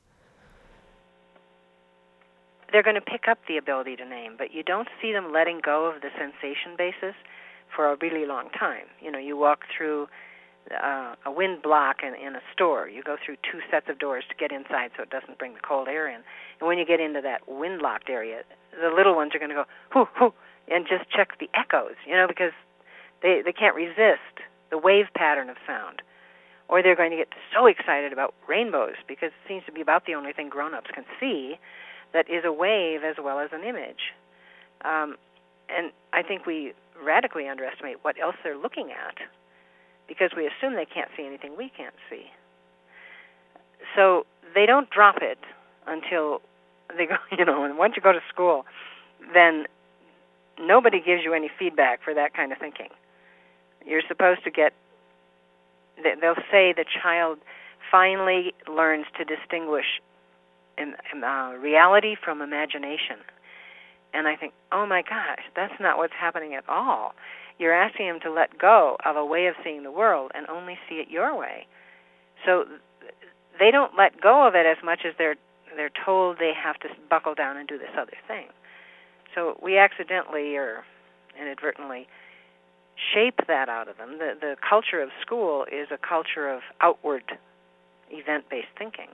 They're 2.70 2.82
going 2.82 2.96
to 2.96 3.00
pick 3.00 3.28
up 3.28 3.38
the 3.48 3.56
ability 3.56 3.96
to 3.96 4.04
name, 4.04 4.34
but 4.36 4.52
you 4.52 4.62
don't 4.62 4.88
see 5.00 5.12
them 5.12 5.32
letting 5.32 5.60
go 5.64 5.86
of 5.86 6.02
the 6.02 6.10
sensation 6.18 6.76
basis 6.76 7.14
for 7.74 7.90
a 7.90 7.96
really 8.02 8.26
long 8.26 8.50
time. 8.50 8.86
You 9.00 9.10
know, 9.10 9.18
you 9.18 9.36
walk 9.36 9.60
through 9.74 10.08
uh, 10.72 11.14
a 11.26 11.30
wind 11.30 11.62
block 11.62 11.96
in, 12.02 12.14
in 12.14 12.36
a 12.36 12.40
store. 12.52 12.88
You 12.88 13.02
go 13.02 13.16
through 13.24 13.36
two 13.36 13.60
sets 13.70 13.88
of 13.88 13.98
doors 13.98 14.24
to 14.28 14.34
get 14.34 14.52
inside 14.52 14.90
so 14.96 15.02
it 15.02 15.10
doesn't 15.10 15.38
bring 15.38 15.54
the 15.54 15.60
cold 15.60 15.88
air 15.88 16.08
in. 16.08 16.22
And 16.60 16.68
when 16.68 16.78
you 16.78 16.86
get 16.86 17.00
into 17.00 17.20
that 17.20 17.48
wind 17.48 17.82
locked 17.82 18.08
area, 18.08 18.42
the 18.72 18.88
little 18.94 19.14
ones 19.14 19.34
are 19.34 19.38
going 19.38 19.50
to 19.50 19.54
go, 19.54 19.64
hoo, 19.90 20.06
hoo, 20.14 20.32
and 20.68 20.86
just 20.86 21.10
check 21.10 21.38
the 21.38 21.50
echoes, 21.54 21.96
you 22.06 22.14
know, 22.14 22.26
because 22.26 22.52
they, 23.22 23.42
they 23.44 23.52
can't 23.52 23.76
resist 23.76 24.40
the 24.70 24.78
wave 24.78 25.06
pattern 25.14 25.50
of 25.50 25.56
sound. 25.66 26.02
Or 26.68 26.82
they're 26.82 26.96
going 26.96 27.10
to 27.10 27.16
get 27.16 27.28
so 27.54 27.66
excited 27.66 28.12
about 28.12 28.34
rainbows 28.48 28.96
because 29.06 29.28
it 29.28 29.48
seems 29.48 29.64
to 29.66 29.72
be 29.72 29.82
about 29.82 30.06
the 30.06 30.14
only 30.14 30.32
thing 30.32 30.48
grown 30.48 30.74
ups 30.74 30.90
can 30.94 31.04
see 31.20 31.56
that 32.14 32.30
is 32.30 32.44
a 32.44 32.52
wave 32.52 33.04
as 33.04 33.16
well 33.22 33.38
as 33.38 33.50
an 33.52 33.64
image. 33.64 34.14
Um, 34.82 35.16
and 35.68 35.92
I 36.12 36.22
think 36.22 36.46
we 36.46 36.72
radically 37.04 37.48
underestimate 37.48 37.98
what 38.02 38.16
else 38.20 38.36
they're 38.42 38.56
looking 38.56 38.90
at 38.90 39.16
because 40.08 40.30
we 40.36 40.46
assume 40.46 40.74
they 40.74 40.86
can't 40.86 41.10
see 41.16 41.26
anything 41.26 41.56
we 41.56 41.70
can't 41.74 41.94
see. 42.10 42.26
So 43.96 44.26
they 44.54 44.66
don't 44.66 44.88
drop 44.90 45.16
it 45.20 45.38
until 45.86 46.40
they 46.96 47.06
go, 47.06 47.16
you 47.36 47.44
know, 47.44 47.64
and 47.64 47.78
once 47.78 47.94
you 47.96 48.02
go 48.02 48.12
to 48.12 48.22
school, 48.28 48.66
then 49.32 49.64
nobody 50.60 51.00
gives 51.00 51.22
you 51.24 51.34
any 51.34 51.50
feedback 51.58 52.02
for 52.02 52.14
that 52.14 52.34
kind 52.34 52.52
of 52.52 52.58
thinking. 52.58 52.88
You're 53.86 54.02
supposed 54.06 54.44
to 54.44 54.50
get, 54.50 54.72
they'll 56.02 56.34
say 56.50 56.72
the 56.72 56.84
child 57.02 57.38
finally 57.90 58.54
learns 58.68 59.06
to 59.18 59.24
distinguish 59.24 60.00
uh, 60.78 61.52
reality 61.60 62.16
from 62.22 62.40
imagination. 62.40 63.16
And 64.12 64.26
I 64.28 64.36
think, 64.36 64.52
oh 64.72 64.86
my 64.86 65.02
gosh, 65.02 65.42
that's 65.54 65.74
not 65.80 65.98
what's 65.98 66.14
happening 66.18 66.54
at 66.54 66.68
all. 66.68 67.14
You're 67.58 67.74
asking 67.74 68.06
him 68.06 68.20
to 68.20 68.32
let 68.32 68.58
go 68.58 68.96
of 69.04 69.16
a 69.16 69.24
way 69.24 69.46
of 69.46 69.54
seeing 69.62 69.82
the 69.82 69.90
world 69.90 70.32
and 70.34 70.46
only 70.48 70.76
see 70.88 70.96
it 70.96 71.08
your 71.08 71.38
way. 71.38 71.66
So 72.44 72.64
they 73.58 73.70
don't 73.70 73.92
let 73.96 74.20
go 74.20 74.46
of 74.46 74.54
it 74.54 74.66
as 74.66 74.76
much 74.84 75.00
as 75.06 75.14
they're 75.18 75.36
they're 75.76 75.90
told 76.04 76.38
they 76.38 76.52
have 76.54 76.78
to 76.80 76.88
buckle 77.10 77.34
down 77.34 77.56
and 77.56 77.66
do 77.66 77.78
this 77.78 77.90
other 77.98 78.16
thing. 78.28 78.46
So 79.34 79.58
we 79.60 79.76
accidentally 79.76 80.56
or 80.56 80.84
inadvertently 81.40 82.06
shape 83.12 83.40
that 83.48 83.68
out 83.68 83.88
of 83.88 83.96
them. 83.96 84.18
The 84.18 84.34
the 84.40 84.56
culture 84.68 85.00
of 85.00 85.10
school 85.20 85.66
is 85.70 85.88
a 85.90 85.98
culture 85.98 86.48
of 86.48 86.62
outward 86.80 87.38
event-based 88.10 88.68
thinking. 88.78 89.08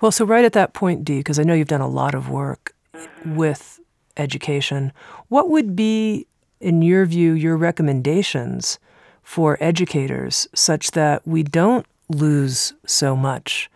Well, 0.00 0.10
so 0.10 0.24
right 0.24 0.44
at 0.44 0.52
that 0.54 0.72
point, 0.72 1.04
Dee, 1.04 1.18
because 1.18 1.38
I 1.38 1.42
know 1.42 1.54
you've 1.54 1.68
done 1.68 1.80
a 1.80 1.88
lot 1.88 2.14
of 2.14 2.28
work 2.28 2.74
mm-hmm. 2.94 3.36
with 3.36 3.78
education, 4.16 4.92
what 5.28 5.50
would 5.50 5.76
be, 5.76 6.26
in 6.60 6.82
your 6.82 7.06
view, 7.06 7.32
your 7.32 7.56
recommendations 7.56 8.78
for 9.22 9.56
educators 9.60 10.46
such 10.54 10.92
that 10.92 11.26
we 11.26 11.42
don't 11.42 11.86
lose 12.08 12.72
so 12.86 13.16
much 13.16 13.70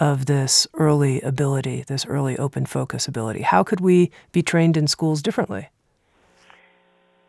of 0.00 0.26
this 0.26 0.66
early 0.74 1.20
ability, 1.20 1.84
this 1.86 2.04
early 2.06 2.36
open 2.38 2.66
focus 2.66 3.06
ability? 3.06 3.42
How 3.42 3.62
could 3.62 3.80
we 3.80 4.10
be 4.32 4.42
trained 4.42 4.76
in 4.76 4.86
schools 4.86 5.22
differently? 5.22 5.68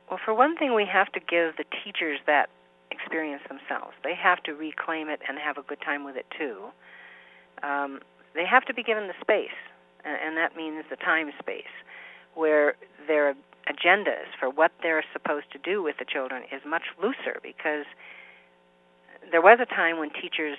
Well, 0.09 0.19
for 0.23 0.33
one 0.33 0.57
thing, 0.57 0.73
we 0.73 0.85
have 0.85 1.11
to 1.13 1.19
give 1.19 1.57
the 1.57 1.65
teachers 1.83 2.19
that 2.25 2.49
experience 2.91 3.43
themselves. 3.47 3.93
They 4.03 4.15
have 4.15 4.41
to 4.43 4.53
reclaim 4.53 5.09
it 5.09 5.19
and 5.27 5.37
have 5.37 5.57
a 5.57 5.63
good 5.63 5.81
time 5.81 6.03
with 6.03 6.15
it 6.15 6.25
too. 6.37 6.65
Um, 7.63 7.99
they 8.33 8.45
have 8.45 8.65
to 8.65 8.73
be 8.73 8.83
given 8.83 9.07
the 9.07 9.13
space, 9.21 9.55
and, 10.03 10.37
that 10.37 10.55
means 10.55 10.83
the 10.89 10.95
time 10.97 11.31
space, 11.39 11.63
where 12.33 12.75
their 13.07 13.35
agendas 13.68 14.28
for 14.39 14.49
what 14.49 14.72
they're 14.82 15.03
supposed 15.13 15.51
to 15.51 15.57
do 15.57 15.82
with 15.82 15.97
the 15.97 16.05
children 16.05 16.43
is 16.51 16.61
much 16.66 16.84
looser 17.01 17.39
because 17.41 17.86
there 19.32 19.41
was 19.41 19.59
a 19.61 19.66
time 19.66 19.99
when 19.99 20.09
teachers 20.11 20.57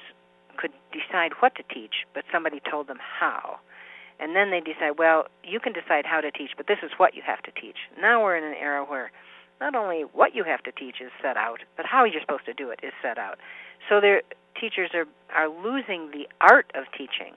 could 0.57 0.73
decide 0.93 1.33
what 1.41 1.55
to 1.55 1.63
teach, 1.73 2.07
but 2.15 2.25
somebody 2.33 2.61
told 2.69 2.87
them 2.89 2.99
how. 3.01 3.59
and 4.19 4.35
then 4.35 4.51
they 4.51 4.61
decide, 4.61 4.99
well, 4.99 5.27
you 5.45 5.61
can 5.61 5.73
decide 5.73 6.07
how 6.07 6.21
to 6.21 6.31
teach, 6.31 6.51
but 6.57 6.67
this 6.67 6.79
is 6.83 6.91
what 6.97 7.15
you 7.15 7.23
have 7.23 7.43
to 7.43 7.51
teach. 7.53 7.77
Now 8.01 8.23
we're 8.25 8.37
in 8.37 8.45
an 8.45 8.55
era 8.55 8.83
where 8.85 9.13
not 9.61 9.75
only 9.75 10.03
what 10.03 10.35
you 10.35 10.45
have 10.45 10.63
to 10.65 10.73
teach 10.73 10.97
is 11.01 11.11
set 11.23 11.37
out, 11.37 11.61
but 11.77 11.87
how 11.87 12.05
you're 12.05 12.21
supposed 12.21 12.47
to 12.47 12.55
do 12.55 12.71
it 12.71 12.81
is 12.83 12.93
set 13.03 13.19
out. 13.19 13.39
So 13.89 14.01
their 14.01 14.23
teachers 14.59 14.91
are 14.95 15.07
are 15.35 15.49
losing 15.49 16.11
the 16.13 16.29
art 16.41 16.71
of 16.75 16.85
teaching 16.97 17.35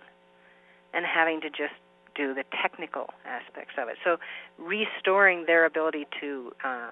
and 0.94 1.06
having 1.06 1.42
to 1.42 1.50
just 1.50 1.76
do 2.20 2.34
the 2.34 2.44
technical 2.62 3.08
aspects 3.26 3.76
of 3.78 3.88
it. 3.88 3.96
So 4.04 4.18
restoring 4.58 5.46
their 5.48 5.66
ability 5.66 6.06
to 6.20 6.52
uh, 6.64 6.92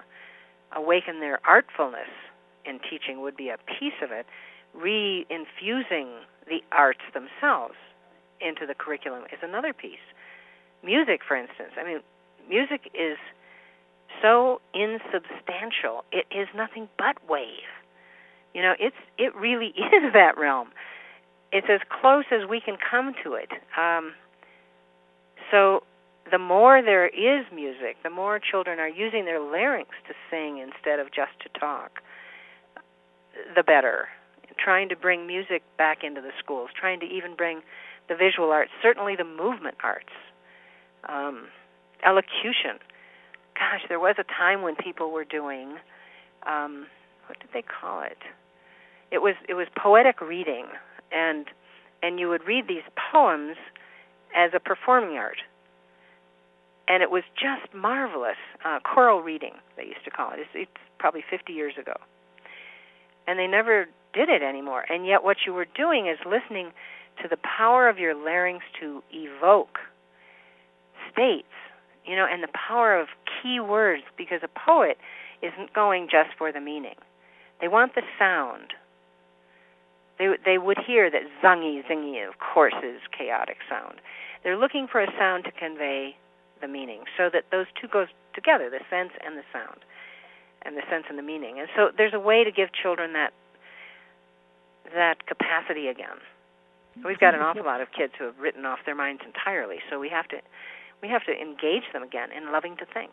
awaken 0.74 1.20
their 1.20 1.38
artfulness 1.46 2.08
in 2.64 2.80
teaching 2.90 3.20
would 3.20 3.36
be 3.36 3.50
a 3.50 3.58
piece 3.78 4.00
of 4.02 4.10
it. 4.10 4.26
Re-infusing 4.74 6.08
the 6.46 6.60
arts 6.72 7.04
themselves 7.12 7.74
into 8.40 8.66
the 8.66 8.74
curriculum 8.74 9.24
is 9.32 9.38
another 9.42 9.72
piece. 9.72 10.04
Music, 10.82 11.20
for 11.26 11.36
instance. 11.36 11.72
I 11.78 11.84
mean, 11.84 12.00
music 12.48 12.90
is 12.94 13.18
so 14.22 14.60
insubstantial. 14.72 16.04
It 16.10 16.24
is 16.30 16.48
nothing 16.56 16.88
but 16.96 17.16
wave. 17.28 17.68
You 18.54 18.62
know, 18.62 18.74
it's 18.80 18.96
it 19.18 19.34
really 19.36 19.66
is 19.76 20.12
that 20.14 20.38
realm. 20.38 20.68
It's 21.52 21.66
as 21.70 21.80
close 22.00 22.24
as 22.30 22.48
we 22.48 22.60
can 22.60 22.76
come 22.78 23.14
to 23.24 23.34
it. 23.34 23.50
Um, 23.76 24.12
so 25.50 25.82
the 26.30 26.38
more 26.38 26.82
there 26.82 27.06
is 27.06 27.46
music, 27.54 27.96
the 28.02 28.10
more 28.10 28.38
children 28.38 28.78
are 28.78 28.88
using 28.88 29.24
their 29.24 29.40
larynx 29.40 29.90
to 30.06 30.14
sing 30.30 30.58
instead 30.58 30.98
of 30.98 31.08
just 31.08 31.32
to 31.42 31.58
talk, 31.58 32.00
the 33.54 33.62
better. 33.62 34.08
Trying 34.58 34.88
to 34.88 34.96
bring 34.96 35.26
music 35.26 35.62
back 35.76 36.02
into 36.02 36.20
the 36.20 36.32
schools, 36.38 36.70
trying 36.78 37.00
to 37.00 37.06
even 37.06 37.36
bring 37.36 37.60
the 38.08 38.16
visual 38.16 38.50
arts, 38.50 38.70
certainly 38.82 39.14
the 39.14 39.24
movement 39.24 39.76
arts, 39.84 40.12
um, 41.08 41.46
elocution. 42.04 42.82
Gosh, 43.54 43.82
there 43.88 44.00
was 44.00 44.16
a 44.18 44.24
time 44.24 44.62
when 44.62 44.74
people 44.74 45.12
were 45.12 45.24
doing 45.24 45.76
um, 46.46 46.86
what 47.26 47.38
did 47.40 47.50
they 47.52 47.62
call 47.62 48.02
it? 48.02 48.18
It 49.10 49.18
was 49.18 49.34
it 49.48 49.54
was 49.54 49.66
poetic 49.76 50.20
reading, 50.20 50.66
and 51.12 51.46
and 52.02 52.18
you 52.18 52.28
would 52.28 52.46
read 52.46 52.68
these 52.68 52.86
poems 53.12 53.56
as 54.34 54.52
a 54.54 54.60
performing 54.60 55.16
art, 55.16 55.38
and 56.86 57.02
it 57.02 57.10
was 57.10 57.22
just 57.34 57.74
marvelous. 57.74 58.36
Uh, 58.64 58.78
choral 58.80 59.20
reading, 59.20 59.54
they 59.76 59.84
used 59.84 60.04
to 60.04 60.10
call 60.10 60.32
it. 60.32 60.40
It's, 60.40 60.50
it's 60.54 60.80
probably 60.98 61.24
50 61.28 61.52
years 61.52 61.74
ago, 61.78 61.94
and 63.26 63.38
they 63.38 63.46
never 63.46 63.86
did 64.12 64.28
it 64.28 64.42
anymore. 64.42 64.84
And 64.88 65.06
yet, 65.06 65.22
what 65.22 65.38
you 65.46 65.52
were 65.52 65.66
doing 65.76 66.06
is 66.06 66.18
listening 66.24 66.72
to 67.22 67.28
the 67.28 67.38
power 67.38 67.88
of 67.88 67.98
your 67.98 68.14
larynx 68.14 68.64
to 68.80 69.02
evoke 69.12 69.78
states, 71.12 71.52
you 72.06 72.16
know, 72.16 72.26
and 72.30 72.42
the 72.42 72.48
power 72.48 72.98
of 72.98 73.08
key 73.42 73.60
words 73.60 74.02
because 74.16 74.40
a 74.42 74.48
poet 74.48 74.98
isn't 75.42 75.72
going 75.72 76.08
just 76.10 76.30
for 76.36 76.52
the 76.52 76.60
meaning. 76.60 76.96
They 77.60 77.68
want 77.68 77.94
the 77.94 78.02
sound. 78.18 78.72
They 80.18 80.34
they 80.44 80.58
would 80.58 80.78
hear 80.86 81.10
that 81.10 81.22
zungy 81.42 81.82
zingy 81.86 82.26
of 82.26 82.38
course 82.38 82.74
is 82.82 83.00
chaotic 83.16 83.58
sound. 83.68 84.00
They're 84.42 84.58
looking 84.58 84.86
for 84.90 85.00
a 85.00 85.10
sound 85.18 85.44
to 85.44 85.52
convey 85.52 86.16
the 86.60 86.68
meaning 86.68 87.04
so 87.16 87.30
that 87.32 87.44
those 87.50 87.66
two 87.80 87.88
goes 87.88 88.08
together, 88.34 88.70
the 88.70 88.80
sense 88.90 89.12
and 89.24 89.36
the 89.36 89.46
sound. 89.52 89.80
And 90.62 90.76
the 90.76 90.82
sense 90.90 91.04
and 91.08 91.16
the 91.16 91.22
meaning. 91.22 91.60
And 91.60 91.68
so 91.76 91.90
there's 91.96 92.14
a 92.14 92.20
way 92.20 92.42
to 92.42 92.50
give 92.50 92.70
children 92.72 93.12
that 93.12 93.32
that 94.94 95.26
capacity 95.26 95.86
again. 95.86 96.18
We've 97.04 97.18
got 97.18 97.34
an 97.34 97.40
awful 97.40 97.64
lot 97.64 97.80
of 97.80 97.88
kids 97.92 98.12
who 98.18 98.24
have 98.24 98.38
written 98.40 98.64
off 98.64 98.80
their 98.84 98.94
minds 98.94 99.22
entirely, 99.24 99.76
so 99.88 100.00
we 100.00 100.08
have 100.08 100.26
to 100.28 100.38
we 101.00 101.08
have 101.08 101.24
to 101.26 101.32
engage 101.32 101.84
them 101.92 102.02
again 102.02 102.30
in 102.32 102.50
loving 102.50 102.76
to 102.78 102.86
think. 102.86 103.12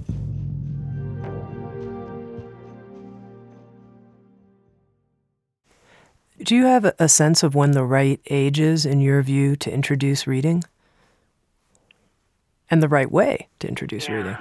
Do 6.43 6.55
you 6.55 6.65
have 6.65 6.93
a 6.97 7.07
sense 7.07 7.43
of 7.43 7.53
when 7.53 7.71
the 7.71 7.83
right 7.83 8.19
age 8.29 8.59
is, 8.59 8.85
in 8.85 8.99
your 8.99 9.21
view, 9.21 9.55
to 9.57 9.71
introduce 9.71 10.25
reading? 10.25 10.63
And 12.69 12.81
the 12.81 12.87
right 12.87 13.11
way 13.11 13.47
to 13.59 13.67
introduce 13.67 14.07
yeah. 14.07 14.15
reading? 14.15 14.37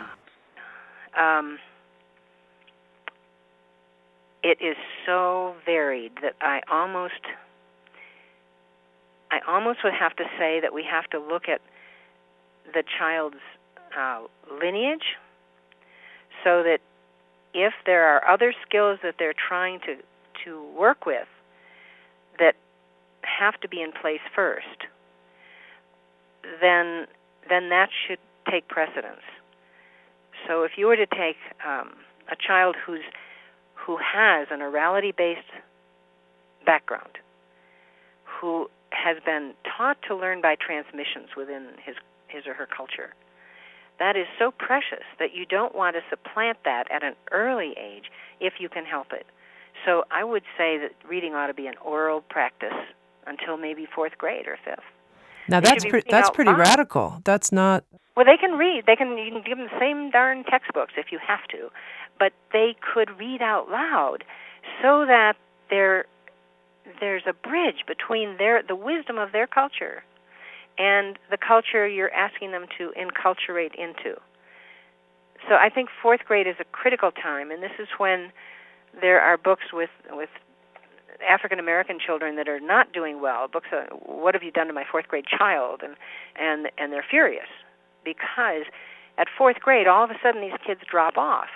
Um, 1.18 1.58
it 4.42 4.58
is 4.62 4.76
so 5.04 5.54
varied 5.66 6.12
that 6.22 6.36
I 6.40 6.60
almost 6.70 7.20
I 9.30 9.40
almost 9.46 9.80
would 9.84 9.92
have 9.92 10.16
to 10.16 10.24
say 10.38 10.60
that 10.60 10.72
we 10.72 10.84
have 10.90 11.04
to 11.10 11.18
look 11.20 11.48
at 11.48 11.60
the 12.72 12.82
child's 12.98 13.36
uh, 13.96 14.22
lineage 14.60 15.16
so 16.42 16.62
that 16.62 16.78
if 17.52 17.74
there 17.84 18.06
are 18.06 18.26
other 18.28 18.54
skills 18.66 18.98
that 19.02 19.16
they're 19.18 19.34
trying 19.34 19.80
to 19.80 19.96
to 20.44 20.64
work 20.76 21.04
with 21.04 21.26
that 22.40 22.56
have 23.22 23.60
to 23.60 23.68
be 23.68 23.80
in 23.80 23.92
place 23.92 24.20
first, 24.34 24.88
then 26.60 27.06
then 27.48 27.68
that 27.70 27.88
should 28.06 28.18
take 28.50 28.68
precedence. 28.68 29.22
So 30.46 30.64
if 30.64 30.72
you 30.76 30.86
were 30.86 30.96
to 30.96 31.06
take 31.06 31.36
um, 31.66 31.92
a 32.30 32.36
child 32.36 32.76
who's 32.84 33.04
who 33.74 33.96
has 33.96 34.48
an 34.50 34.60
orality-based 34.60 35.40
background, 36.66 37.18
who 38.24 38.68
has 38.90 39.16
been 39.24 39.54
taught 39.76 39.96
to 40.08 40.14
learn 40.14 40.42
by 40.42 40.56
transmissions 40.56 41.30
within 41.36 41.68
his 41.84 41.96
his 42.28 42.46
or 42.46 42.54
her 42.54 42.66
culture, 42.66 43.14
that 43.98 44.16
is 44.16 44.26
so 44.38 44.50
precious 44.50 45.04
that 45.18 45.34
you 45.34 45.44
don't 45.44 45.74
want 45.74 45.96
to 45.96 46.02
supplant 46.08 46.58
that 46.64 46.90
at 46.90 47.02
an 47.02 47.14
early 47.32 47.74
age 47.78 48.10
if 48.40 48.54
you 48.58 48.68
can 48.68 48.84
help 48.84 49.12
it. 49.12 49.26
So 49.84 50.04
I 50.10 50.24
would 50.24 50.42
say 50.58 50.78
that 50.78 50.92
reading 51.08 51.34
ought 51.34 51.46
to 51.48 51.54
be 51.54 51.66
an 51.66 51.76
oral 51.84 52.20
practice 52.20 52.74
until 53.26 53.56
maybe 53.56 53.86
fourth 53.94 54.18
grade 54.18 54.46
or 54.46 54.58
fifth. 54.64 54.84
Now 55.48 55.60
They 55.60 55.70
that's 55.70 55.84
pretty, 55.84 56.10
that's 56.10 56.30
pretty 56.30 56.50
loud. 56.50 56.58
radical. 56.58 57.20
That's 57.24 57.50
not 57.52 57.84
Well, 58.16 58.24
they 58.26 58.36
can 58.36 58.58
read. 58.58 58.84
They 58.86 58.96
can. 58.96 59.16
You 59.16 59.30
can 59.32 59.42
give 59.42 59.58
them 59.58 59.68
the 59.72 59.78
same 59.80 60.10
darn 60.10 60.44
textbooks 60.44 60.92
if 60.96 61.06
you 61.10 61.18
have 61.26 61.46
to, 61.48 61.70
but 62.18 62.32
they 62.52 62.76
could 62.92 63.18
read 63.18 63.40
out 63.42 63.70
loud, 63.70 64.24
so 64.82 65.06
that 65.06 65.34
there 65.70 66.04
there's 67.00 67.22
a 67.26 67.32
bridge 67.32 67.84
between 67.86 68.36
their 68.36 68.62
the 68.62 68.76
wisdom 68.76 69.18
of 69.18 69.32
their 69.32 69.46
culture 69.46 70.02
and 70.78 71.18
the 71.30 71.36
culture 71.36 71.86
you're 71.86 72.12
asking 72.12 72.52
them 72.52 72.66
to 72.78 72.92
enculturate 72.98 73.74
into. 73.74 74.18
So 75.48 75.54
I 75.54 75.70
think 75.70 75.88
fourth 76.02 76.20
grade 76.26 76.46
is 76.46 76.56
a 76.60 76.64
critical 76.64 77.10
time, 77.10 77.50
and 77.50 77.62
this 77.62 77.72
is 77.78 77.88
when 77.98 78.32
there 78.98 79.20
are 79.20 79.36
books 79.36 79.72
with 79.72 79.90
with 80.10 80.30
African 81.28 81.58
American 81.58 81.98
children 82.04 82.36
that 82.36 82.48
are 82.48 82.60
not 82.60 82.92
doing 82.92 83.20
well. 83.20 83.48
Books, 83.48 83.68
uh, 83.72 83.94
what 83.94 84.34
have 84.34 84.42
you 84.42 84.50
done 84.50 84.66
to 84.68 84.72
my 84.72 84.84
fourth 84.90 85.08
grade 85.08 85.26
child? 85.26 85.82
And 85.82 85.94
and 86.36 86.70
and 86.78 86.92
they're 86.92 87.04
furious 87.08 87.48
because 88.04 88.64
at 89.18 89.28
fourth 89.36 89.60
grade, 89.60 89.86
all 89.86 90.04
of 90.04 90.10
a 90.10 90.16
sudden 90.22 90.40
these 90.40 90.58
kids 90.66 90.80
drop 90.90 91.16
off. 91.18 91.48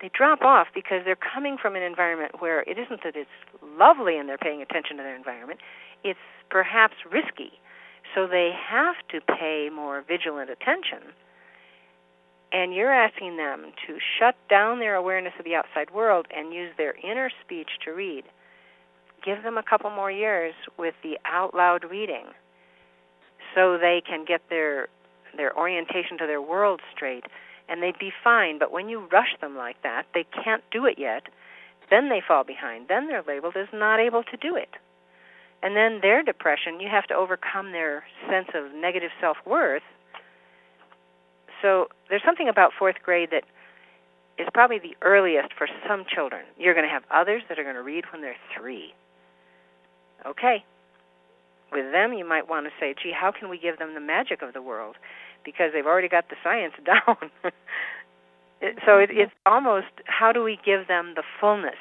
They 0.00 0.10
drop 0.12 0.42
off 0.42 0.68
because 0.74 1.02
they're 1.04 1.14
coming 1.16 1.56
from 1.60 1.76
an 1.76 1.82
environment 1.82 2.40
where 2.40 2.62
it 2.62 2.76
isn't 2.78 3.04
that 3.04 3.14
it's 3.14 3.30
lovely 3.78 4.18
and 4.18 4.28
they're 4.28 4.38
paying 4.38 4.60
attention 4.60 4.96
to 4.96 5.02
their 5.02 5.14
environment. 5.14 5.60
It's 6.02 6.18
perhaps 6.50 6.94
risky. 7.10 7.52
So 8.14 8.26
they 8.26 8.50
have 8.68 8.96
to 9.10 9.20
pay 9.20 9.70
more 9.72 10.02
vigilant 10.02 10.50
attention. 10.50 11.14
And 12.52 12.74
you're 12.74 12.92
asking 12.92 13.38
them 13.38 13.72
to 13.86 13.96
shut 14.18 14.36
down 14.50 14.78
their 14.78 14.94
awareness 14.94 15.32
of 15.38 15.44
the 15.44 15.54
outside 15.54 15.90
world 15.90 16.26
and 16.34 16.52
use 16.52 16.70
their 16.76 16.94
inner 17.02 17.30
speech 17.44 17.68
to 17.84 17.92
read. 17.92 18.24
Give 19.24 19.42
them 19.42 19.56
a 19.56 19.62
couple 19.62 19.90
more 19.90 20.10
years 20.10 20.54
with 20.78 20.94
the 21.02 21.18
out 21.24 21.54
loud 21.54 21.84
reading 21.90 22.26
so 23.54 23.78
they 23.78 24.02
can 24.06 24.24
get 24.24 24.42
their 24.50 24.88
their 25.36 25.56
orientation 25.56 26.18
to 26.18 26.26
their 26.26 26.42
world 26.42 26.80
straight, 26.94 27.24
and 27.68 27.82
they'd 27.82 27.98
be 27.98 28.12
fine. 28.22 28.58
But 28.58 28.70
when 28.70 28.90
you 28.90 29.08
rush 29.10 29.34
them 29.40 29.56
like 29.56 29.82
that, 29.82 30.04
they 30.12 30.26
can't 30.44 30.62
do 30.70 30.84
it 30.84 30.98
yet. 30.98 31.22
Then 31.88 32.10
they 32.10 32.20
fall 32.26 32.44
behind. 32.44 32.88
Then 32.88 33.06
they're 33.08 33.24
labeled 33.26 33.56
as 33.56 33.68
not 33.72 33.98
able 33.98 34.24
to 34.24 34.36
do 34.36 34.56
it. 34.56 34.68
And 35.62 35.76
then 35.76 36.00
their 36.02 36.22
depression, 36.22 36.80
you 36.80 36.88
have 36.90 37.06
to 37.06 37.14
overcome 37.14 37.72
their 37.72 38.04
sense 38.28 38.48
of 38.54 38.74
negative 38.74 39.10
self 39.20 39.36
worth. 39.46 39.82
So 41.62 41.88
there's 42.10 42.22
something 42.24 42.48
about 42.48 42.72
fourth 42.78 42.96
grade 43.02 43.30
that 43.30 43.44
is 44.38 44.48
probably 44.52 44.78
the 44.78 44.96
earliest 45.02 45.50
for 45.56 45.68
some 45.88 46.04
children. 46.12 46.42
You're 46.58 46.74
going 46.74 46.86
to 46.86 46.92
have 46.92 47.04
others 47.10 47.42
that 47.48 47.58
are 47.58 47.62
going 47.62 47.76
to 47.76 47.82
read 47.82 48.04
when 48.12 48.20
they're 48.20 48.36
three. 48.58 48.92
Okay. 50.26 50.64
With 51.70 51.90
them, 51.92 52.12
you 52.12 52.28
might 52.28 52.48
want 52.48 52.66
to 52.66 52.72
say, 52.78 52.94
gee, 53.00 53.12
how 53.18 53.32
can 53.32 53.48
we 53.48 53.58
give 53.58 53.78
them 53.78 53.94
the 53.94 54.00
magic 54.00 54.42
of 54.42 54.52
the 54.52 54.60
world? 54.60 54.96
Because 55.44 55.70
they've 55.72 55.86
already 55.86 56.08
got 56.08 56.28
the 56.28 56.36
science 56.42 56.74
down. 56.84 57.30
so 58.84 58.98
it, 58.98 59.10
it's 59.12 59.32
almost 59.46 59.86
how 60.04 60.32
do 60.32 60.42
we 60.42 60.58
give 60.64 60.88
them 60.88 61.14
the 61.16 61.22
fullness 61.40 61.80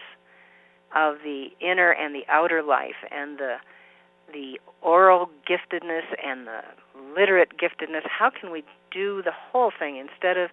of 0.96 1.16
the 1.24 1.48
inner 1.60 1.92
and 1.92 2.14
the 2.14 2.24
outer 2.28 2.62
life 2.62 3.00
and 3.12 3.38
the 3.38 3.56
the 4.34 4.60
oral 4.82 5.30
giftedness 5.50 6.04
and 6.24 6.48
the 6.48 6.62
literate 7.16 7.52
giftedness 7.58 8.02
how 8.08 8.30
can 8.30 8.52
we 8.52 8.64
do 8.92 9.22
the 9.24 9.32
whole 9.32 9.72
thing 9.78 9.98
instead 9.98 10.38
of 10.38 10.50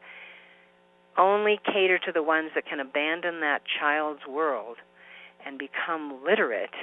only 1.17 1.59
cater 1.65 1.99
to 1.99 2.13
the 2.13 2.23
ones 2.23 2.51
that 2.55 2.65
can 2.67 2.81
abandon 2.81 3.41
that 3.41 3.63
child's 3.81 4.27
world 4.29 4.77
and 5.45 5.59
become 5.59 6.23
literate 6.25 6.75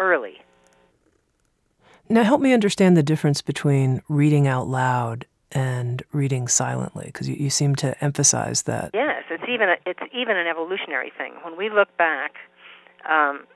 early 0.00 0.42
now 2.08 2.22
help 2.22 2.40
me 2.40 2.52
understand 2.52 2.96
the 2.96 3.02
difference 3.02 3.42
between 3.42 4.02
reading 4.08 4.46
out 4.46 4.66
loud 4.66 5.26
and 5.52 6.02
reading 6.12 6.46
silently 6.48 7.06
because 7.06 7.28
you, 7.28 7.36
you 7.36 7.50
seem 7.50 7.74
to 7.74 8.02
emphasize 8.02 8.62
that 8.62 8.90
yes 8.94 9.22
it's 9.30 9.44
even 9.48 9.68
a, 9.68 9.76
it's 9.86 10.02
even 10.12 10.36
an 10.36 10.46
evolutionary 10.46 11.12
thing 11.16 11.34
when 11.42 11.56
we 11.56 11.70
look 11.70 11.94
back 11.96 12.34
um, 13.08 13.46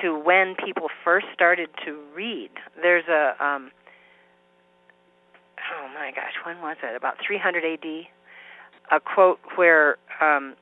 to 0.00 0.18
when 0.18 0.54
people 0.54 0.88
first 1.04 1.26
started 1.34 1.68
to 1.84 1.98
read. 2.14 2.50
There's 2.80 3.08
a 3.08 3.34
um, 3.44 3.70
oh 5.72 5.88
my 5.94 6.10
gosh, 6.10 6.34
when 6.44 6.60
was 6.60 6.76
it? 6.82 6.96
About 6.96 7.16
300 7.24 7.64
AD. 7.64 8.06
A 8.92 9.00
quote 9.00 9.38
where 9.56 9.96
um, 10.20 10.54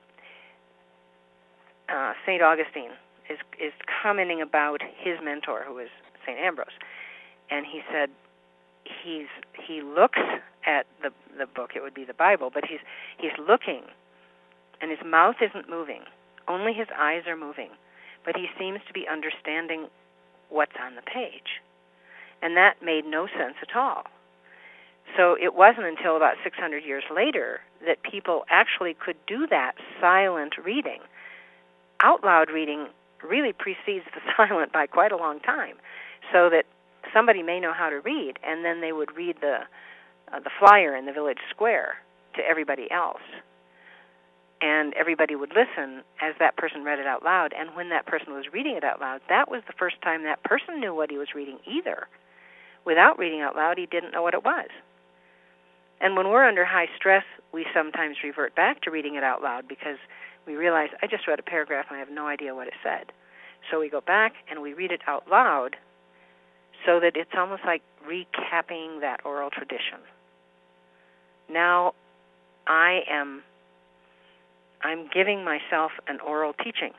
uh, 1.89 2.13
Saint 2.27 2.43
Augustine 2.43 2.91
is 3.31 3.39
is 3.59 3.73
commenting 4.03 4.43
about 4.43 4.83
his 4.83 5.19
mentor, 5.23 5.65
who 5.67 5.75
was 5.75 5.89
Saint 6.27 6.39
Ambrose, 6.39 6.77
and 7.51 7.65
he 7.65 7.81
said 7.91 8.11
he's 8.85 9.29
he 9.67 9.81
looks 9.81 10.19
at 10.67 10.87
the 11.03 11.11
the 11.39 11.47
book. 11.47 11.71
It 11.75 11.83
would 11.83 11.95
be 11.95 12.05
the 12.05 12.15
Bible, 12.15 12.51
but 12.53 12.65
he's 12.67 12.81
he's 13.17 13.33
looking, 13.39 13.83
and 14.83 14.91
his 14.91 15.01
mouth 15.05 15.37
isn't 15.41 15.71
moving. 15.71 16.03
Only 16.47 16.75
his 16.75 16.89
eyes 16.99 17.23
are 17.27 17.37
moving 17.37 17.71
but 18.29 18.37
he 18.37 18.47
seems 18.59 18.81
to 18.87 18.93
be 18.93 19.07
understanding 19.11 19.89
what's 20.51 20.77
on 20.79 20.97
the 20.97 21.03
page. 21.03 21.65
And 22.43 22.57
that 22.59 22.83
made 22.83 23.07
no 23.07 23.27
sense 23.27 23.57
at 23.63 23.75
all. 23.75 24.05
So 25.17 25.37
it 25.41 25.55
wasn't 25.55 25.87
until 25.87 26.17
about 26.17 26.37
600 26.45 26.85
years 26.85 27.05
later 27.15 27.61
that 27.87 28.03
people 28.03 28.45
actually 28.51 28.95
could 28.95 29.17
do 29.27 29.47
that 29.49 29.73
silent 30.01 30.55
reading. 30.63 31.01
Out 32.01 32.25
loud 32.25 32.51
reading 32.51 32.89
really 33.23 33.53
precedes 33.53 34.05
the 34.15 34.21
silent 34.37 34.73
by 34.73 34.87
quite 34.87 35.13
a 35.13 35.17
long 35.17 35.41
time, 35.41 35.77
so 36.33 36.49
that 36.51 36.65
somebody 37.13 37.43
may 37.43 37.59
know 37.59 37.73
how 37.73 37.91
to 37.91 38.01
read, 38.01 38.39
and 38.47 38.65
then 38.65 38.81
they 38.81 38.93
would 38.93 39.17
read 39.17 39.37
the 39.41 39.61
uh, 40.31 40.39
the 40.41 40.51
flyer 40.59 40.95
in 40.95 41.07
the 41.07 41.13
village 41.13 41.39
square 41.51 41.97
to 42.37 42.43
everybody 42.43 42.91
else 42.91 43.23
and 44.61 44.95
everybody 44.95 45.35
would 45.37 45.51
listen 45.51 46.03
as 46.21 46.35
that 46.39 46.57
person 46.57 46.83
read 46.83 46.99
it 46.99 47.07
out 47.07 47.23
loud. 47.23 47.53
And 47.57 47.75
when 47.75 47.91
that 47.91 48.07
person 48.07 48.33
was 48.33 48.47
reading 48.53 48.77
it 48.77 48.85
out 48.85 49.01
loud, 49.01 49.21
that 49.29 49.51
was 49.51 49.63
the 49.67 49.73
first 49.73 50.01
time 50.03 50.25
that 50.25 50.43
person 50.43 50.81
knew 50.81 50.95
what 50.95 51.11
he 51.11 51.19
was 51.19 51.29
reading 51.35 51.59
either. 51.67 52.09
Without 52.85 53.19
reading 53.19 53.41
out 53.41 53.55
loud, 53.55 53.79
he 53.79 53.87
didn't 53.87 54.13
know 54.13 54.23
what 54.23 54.35
it 54.35 54.45
was. 54.45 54.69
And 56.01 56.16
when 56.16 56.28
we're 56.28 56.44
under 56.44 56.64
high 56.64 56.88
stress, 56.96 57.24
we 57.53 57.66
sometimes 57.74 58.16
revert 58.22 58.55
back 58.55 58.82
to 58.82 58.90
reading 58.90 59.16
it 59.16 59.24
out 59.24 59.42
loud 59.42 59.66
because 59.68 59.99
we 60.46 60.55
realize, 60.55 60.90
I 61.03 61.07
just 61.07 61.26
read 61.26 61.38
a 61.38 61.42
paragraph 61.42 61.86
and 61.88 61.96
I 61.96 62.01
have 62.01 62.11
no 62.11 62.26
idea 62.26 62.55
what 62.55 62.68
it 62.68 62.74
said. 62.82 63.12
So 63.70 63.80
we 63.80 63.90
go 63.90 64.01
back 64.01 64.34
and 64.51 64.62
we 64.62 64.72
read 64.72 64.92
it 64.92 65.03
out 65.07 65.28
loud 65.28 65.76
so 66.86 67.01
that 67.01 67.16
it's 67.16 67.32
almost 67.36 67.62
like 67.66 67.82
recapping 68.07 69.01
that 69.01 69.20
oral 69.24 69.51
tradition. 69.51 69.99
Now 71.51 71.94
I 72.66 73.01
am 73.11 73.42
I'm 74.80 75.09
giving 75.12 75.44
myself 75.44 75.90
an 76.07 76.20
oral 76.20 76.53
teaching. 76.53 76.92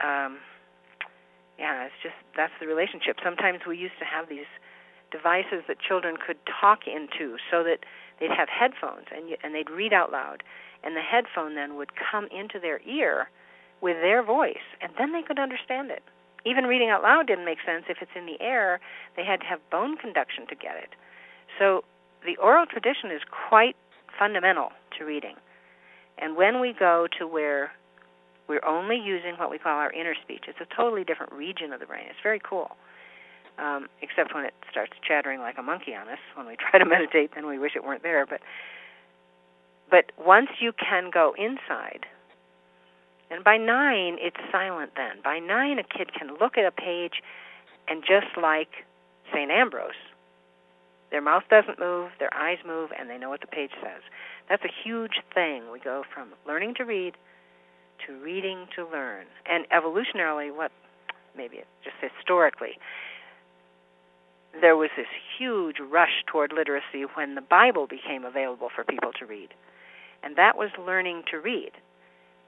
Um, 0.00 0.38
yeah, 1.58 1.84
it's 1.84 1.94
just 2.02 2.14
that's 2.36 2.52
the 2.60 2.66
relationship. 2.66 3.16
Sometimes 3.22 3.60
we 3.68 3.76
used 3.76 3.98
to 3.98 4.04
have 4.04 4.28
these 4.28 4.48
devices 5.12 5.62
that 5.68 5.78
children 5.78 6.16
could 6.16 6.38
talk 6.60 6.80
into, 6.86 7.36
so 7.50 7.62
that 7.62 7.84
they'd 8.18 8.30
have 8.30 8.48
headphones 8.48 9.06
and 9.14 9.28
you, 9.28 9.36
and 9.44 9.54
they'd 9.54 9.70
read 9.70 9.92
out 9.92 10.10
loud, 10.10 10.42
and 10.82 10.96
the 10.96 11.02
headphone 11.02 11.54
then 11.54 11.76
would 11.76 11.90
come 11.94 12.26
into 12.32 12.58
their 12.58 12.80
ear 12.82 13.28
with 13.80 13.96
their 14.00 14.22
voice, 14.22 14.64
and 14.80 14.92
then 14.98 15.12
they 15.12 15.22
could 15.22 15.38
understand 15.38 15.90
it. 15.90 16.02
Even 16.44 16.64
reading 16.64 16.88
out 16.88 17.02
loud 17.02 17.26
didn't 17.26 17.44
make 17.44 17.58
sense 17.64 17.84
if 17.88 17.98
it's 18.00 18.10
in 18.16 18.26
the 18.26 18.40
air. 18.40 18.80
They 19.16 19.24
had 19.24 19.40
to 19.40 19.46
have 19.46 19.60
bone 19.70 19.96
conduction 19.96 20.46
to 20.48 20.56
get 20.56 20.76
it. 20.76 20.90
So 21.58 21.84
the 22.24 22.36
oral 22.36 22.66
tradition 22.66 23.10
is 23.10 23.22
quite 23.48 23.76
fundamental 24.18 24.70
to 24.98 25.04
reading. 25.04 25.36
And 26.18 26.36
when 26.36 26.60
we 26.60 26.72
go 26.72 27.06
to 27.18 27.26
where 27.26 27.72
we're 28.48 28.64
only 28.64 28.96
using 28.96 29.34
what 29.36 29.50
we 29.50 29.58
call 29.58 29.78
our 29.78 29.92
inner 29.92 30.14
speech, 30.20 30.44
it's 30.48 30.58
a 30.60 30.74
totally 30.74 31.04
different 31.04 31.32
region 31.32 31.72
of 31.72 31.80
the 31.80 31.86
brain. 31.86 32.06
It's 32.08 32.18
very 32.22 32.40
cool. 32.40 32.76
Um, 33.58 33.88
except 34.00 34.34
when 34.34 34.44
it 34.44 34.54
starts 34.70 34.92
chattering 35.06 35.40
like 35.40 35.58
a 35.58 35.62
monkey 35.62 35.94
on 35.94 36.08
us 36.08 36.18
when 36.34 36.46
we 36.46 36.56
try 36.70 36.78
to 36.78 36.86
meditate, 36.86 37.32
then 37.34 37.46
we 37.46 37.58
wish 37.58 37.72
it 37.76 37.84
weren't 37.84 38.02
there. 38.02 38.26
But 38.26 38.40
but 39.90 40.10
once 40.18 40.48
you 40.58 40.72
can 40.72 41.10
go 41.12 41.34
inside, 41.36 42.06
and 43.30 43.44
by 43.44 43.58
nine 43.58 44.16
it's 44.20 44.40
silent. 44.50 44.92
Then 44.96 45.22
by 45.22 45.38
nine 45.38 45.78
a 45.78 45.82
kid 45.82 46.12
can 46.14 46.36
look 46.40 46.56
at 46.56 46.64
a 46.64 46.70
page, 46.70 47.22
and 47.88 48.02
just 48.02 48.36
like 48.40 48.86
Saint 49.32 49.50
Ambrose, 49.50 50.00
their 51.10 51.20
mouth 51.20 51.44
doesn't 51.50 51.78
move, 51.78 52.10
their 52.18 52.34
eyes 52.34 52.58
move, 52.66 52.90
and 52.98 53.10
they 53.10 53.18
know 53.18 53.28
what 53.28 53.42
the 53.42 53.46
page 53.46 53.72
says. 53.82 54.00
That's 54.48 54.64
a 54.64 54.72
huge 54.84 55.20
thing. 55.34 55.70
We 55.70 55.78
go 55.78 56.04
from 56.12 56.30
learning 56.46 56.74
to 56.76 56.84
read 56.84 57.16
to 58.06 58.14
reading 58.14 58.66
to 58.76 58.86
learn. 58.88 59.26
And 59.46 59.66
evolutionarily, 59.70 60.54
what 60.54 60.72
maybe 61.36 61.62
just 61.84 61.96
historically, 62.00 62.78
there 64.60 64.76
was 64.76 64.90
this 64.96 65.06
huge 65.38 65.76
rush 65.80 66.24
toward 66.26 66.52
literacy 66.52 67.04
when 67.14 67.34
the 67.34 67.40
Bible 67.40 67.86
became 67.86 68.24
available 68.24 68.68
for 68.74 68.84
people 68.84 69.12
to 69.18 69.26
read. 69.26 69.48
And 70.22 70.36
that 70.36 70.56
was 70.56 70.70
learning 70.78 71.24
to 71.30 71.38
read. 71.38 71.72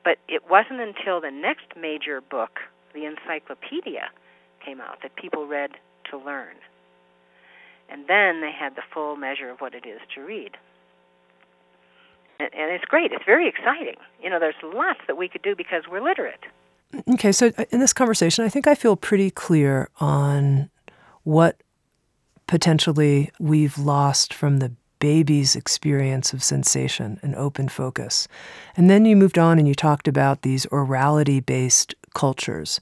But 0.04 0.18
it 0.28 0.42
wasn't 0.48 0.80
until 0.80 1.20
the 1.20 1.30
next 1.30 1.66
major 1.80 2.20
book, 2.20 2.60
the 2.92 3.06
encyclopedia, 3.06 4.10
came 4.64 4.80
out 4.80 4.98
that 5.02 5.16
people 5.16 5.46
read 5.46 5.70
to 6.10 6.18
learn. 6.18 6.54
And 7.88 8.06
then 8.06 8.40
they 8.40 8.52
had 8.52 8.76
the 8.76 8.82
full 8.92 9.16
measure 9.16 9.50
of 9.50 9.60
what 9.60 9.74
it 9.74 9.86
is 9.86 10.00
to 10.14 10.22
read. 10.22 10.56
And, 12.38 12.50
and 12.54 12.70
it's 12.70 12.84
great. 12.84 13.12
It's 13.12 13.24
very 13.24 13.48
exciting. 13.48 13.96
You 14.22 14.30
know, 14.30 14.38
there's 14.38 14.54
lots 14.62 15.00
that 15.06 15.16
we 15.16 15.28
could 15.28 15.42
do 15.42 15.54
because 15.56 15.84
we're 15.90 16.02
literate. 16.02 16.40
Okay, 17.12 17.32
so 17.32 17.52
uh, 17.58 17.64
in 17.70 17.80
this 17.80 17.92
conversation, 17.92 18.44
I 18.44 18.48
think 18.48 18.66
I 18.66 18.74
feel 18.74 18.96
pretty 18.96 19.30
clear 19.30 19.88
on 20.00 20.70
what 21.24 21.62
potentially 22.46 23.30
we've 23.38 23.78
lost 23.78 24.32
from 24.32 24.58
the 24.58 24.72
baby's 24.98 25.54
experience 25.54 26.32
of 26.32 26.42
sensation 26.42 27.18
and 27.22 27.34
open 27.34 27.68
focus. 27.68 28.26
And 28.76 28.88
then 28.88 29.04
you 29.04 29.16
moved 29.16 29.38
on 29.38 29.58
and 29.58 29.68
you 29.68 29.74
talked 29.74 30.08
about 30.08 30.42
these 30.42 30.64
orality 30.66 31.44
based 31.44 31.94
cultures 32.14 32.80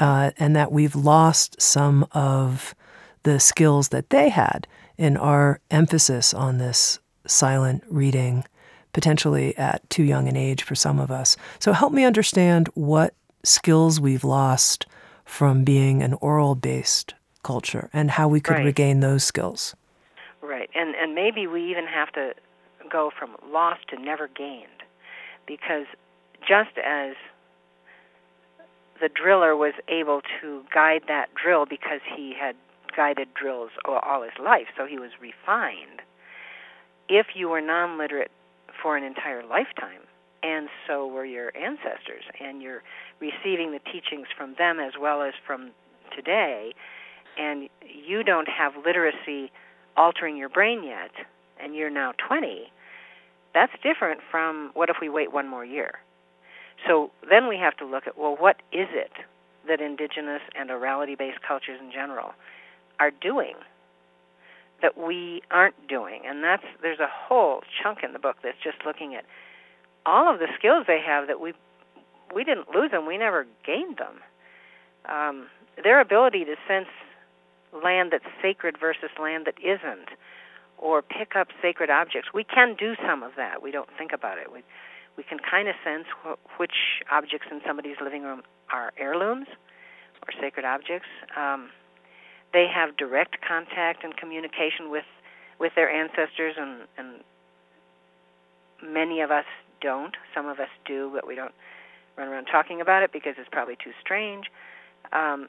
uh, 0.00 0.32
and 0.38 0.56
that 0.56 0.72
we've 0.72 0.96
lost 0.96 1.60
some 1.60 2.06
of 2.12 2.74
the 3.22 3.38
skills 3.38 3.90
that 3.90 4.10
they 4.10 4.28
had 4.28 4.66
in 4.96 5.16
our 5.16 5.60
emphasis 5.70 6.34
on 6.34 6.58
this 6.58 6.98
silent 7.26 7.84
reading, 7.88 8.44
potentially 8.92 9.56
at 9.56 9.88
too 9.88 10.02
young 10.02 10.28
an 10.28 10.36
age 10.36 10.62
for 10.64 10.74
some 10.74 10.98
of 10.98 11.10
us. 11.10 11.36
So 11.60 11.72
help 11.72 11.92
me 11.92 12.04
understand 12.04 12.68
what 12.74 13.14
skills 13.44 14.00
we've 14.00 14.24
lost 14.24 14.86
from 15.24 15.64
being 15.64 16.02
an 16.02 16.14
oral 16.14 16.54
based 16.54 17.14
culture 17.42 17.90
and 17.92 18.10
how 18.12 18.28
we 18.28 18.40
could 18.40 18.54
right. 18.54 18.64
regain 18.64 19.00
those 19.00 19.24
skills. 19.24 19.74
Right. 20.40 20.70
And 20.74 20.94
and 20.94 21.14
maybe 21.14 21.46
we 21.46 21.70
even 21.70 21.86
have 21.86 22.12
to 22.12 22.34
go 22.90 23.10
from 23.16 23.36
lost 23.50 23.88
to 23.88 24.00
never 24.00 24.28
gained 24.28 24.66
because 25.46 25.86
just 26.46 26.76
as 26.84 27.14
the 29.00 29.08
driller 29.08 29.56
was 29.56 29.74
able 29.88 30.20
to 30.40 30.62
guide 30.72 31.02
that 31.08 31.28
drill 31.34 31.66
because 31.66 32.00
he 32.16 32.34
had 32.38 32.54
guided 32.96 33.28
drills 33.34 33.70
all 33.84 34.22
his 34.22 34.32
life, 34.42 34.66
so 34.76 34.86
he 34.86 34.98
was 34.98 35.10
refined. 35.20 36.02
If 37.08 37.28
you 37.34 37.48
were 37.48 37.60
non 37.60 37.98
literate 37.98 38.30
for 38.80 38.96
an 38.96 39.04
entire 39.04 39.42
lifetime, 39.42 40.02
and 40.42 40.68
so 40.86 41.06
were 41.06 41.24
your 41.24 41.56
ancestors, 41.56 42.24
and 42.40 42.62
you're 42.62 42.82
receiving 43.20 43.72
the 43.72 43.80
teachings 43.80 44.26
from 44.36 44.54
them 44.58 44.78
as 44.78 44.92
well 45.00 45.22
as 45.22 45.34
from 45.46 45.70
today, 46.14 46.72
and 47.38 47.68
you 47.82 48.22
don't 48.22 48.48
have 48.48 48.72
literacy 48.84 49.50
altering 49.96 50.36
your 50.36 50.48
brain 50.48 50.84
yet, 50.84 51.10
and 51.62 51.74
you're 51.74 51.90
now 51.90 52.12
20, 52.26 52.72
that's 53.54 53.72
different 53.82 54.20
from 54.30 54.70
what 54.74 54.88
if 54.88 54.96
we 55.00 55.08
wait 55.08 55.32
one 55.32 55.48
more 55.48 55.64
year? 55.64 55.98
So 56.86 57.10
then 57.28 57.48
we 57.48 57.56
have 57.58 57.76
to 57.76 57.84
look 57.84 58.06
at 58.06 58.18
well, 58.18 58.36
what 58.38 58.56
is 58.72 58.88
it 58.90 59.12
that 59.68 59.80
indigenous 59.80 60.42
and 60.58 60.70
orality 60.70 61.16
based 61.16 61.38
cultures 61.46 61.78
in 61.80 61.92
general 61.92 62.32
are 62.98 63.10
doing 63.10 63.54
that 64.80 64.98
we 64.98 65.42
aren't 65.50 65.86
doing? 65.86 66.22
And 66.26 66.42
that's 66.42 66.64
there's 66.80 66.98
a 66.98 67.10
whole 67.10 67.60
chunk 67.82 67.98
in 68.02 68.12
the 68.12 68.18
book 68.18 68.36
that's 68.42 68.58
just 68.62 68.78
looking 68.84 69.14
at 69.14 69.24
all 70.04 70.32
of 70.32 70.40
the 70.40 70.48
skills 70.58 70.84
they 70.86 71.00
have 71.04 71.28
that 71.28 71.40
we 71.40 71.52
we 72.34 72.44
didn't 72.44 72.74
lose 72.74 72.90
them, 72.90 73.06
we 73.06 73.18
never 73.18 73.46
gained 73.64 73.98
them. 73.98 74.20
Um, 75.04 75.46
their 75.82 76.00
ability 76.00 76.44
to 76.46 76.56
sense 76.66 76.88
land 77.72 78.12
that's 78.12 78.28
sacred 78.40 78.76
versus 78.78 79.10
land 79.20 79.46
that 79.46 79.58
isn't, 79.60 80.10
or 80.78 81.02
pick 81.02 81.36
up 81.36 81.48
sacred 81.60 81.90
objects. 81.90 82.30
We 82.34 82.44
can 82.44 82.74
do 82.78 82.94
some 83.06 83.22
of 83.22 83.32
that. 83.36 83.62
We 83.62 83.70
don't 83.70 83.88
think 83.96 84.12
about 84.12 84.38
it. 84.38 84.52
We 84.52 84.62
we 85.16 85.22
can 85.22 85.38
kind 85.38 85.68
of 85.68 85.74
sense 85.84 86.06
wh- 86.24 86.58
which 86.58 87.04
objects 87.10 87.48
in 87.50 87.60
somebody's 87.66 87.96
living 88.02 88.22
room 88.22 88.42
are 88.72 88.92
heirlooms 88.98 89.46
or 90.22 90.32
sacred 90.40 90.64
objects. 90.64 91.08
Um, 91.36 91.68
they 92.52 92.66
have 92.72 92.96
direct 92.96 93.36
contact 93.46 94.04
and 94.04 94.16
communication 94.16 94.90
with 94.90 95.04
with 95.58 95.72
their 95.74 95.90
ancestors, 95.90 96.54
and 96.58 96.82
and 96.98 97.22
many 98.82 99.20
of 99.20 99.30
us 99.30 99.44
don't. 99.80 100.16
Some 100.34 100.46
of 100.46 100.58
us 100.60 100.68
do, 100.84 101.10
but 101.12 101.26
we 101.26 101.34
don't 101.34 101.54
run 102.16 102.28
around 102.28 102.46
talking 102.46 102.80
about 102.80 103.02
it 103.02 103.12
because 103.12 103.34
it's 103.38 103.48
probably 103.50 103.76
too 103.76 103.92
strange. 104.00 104.46
Um, 105.12 105.48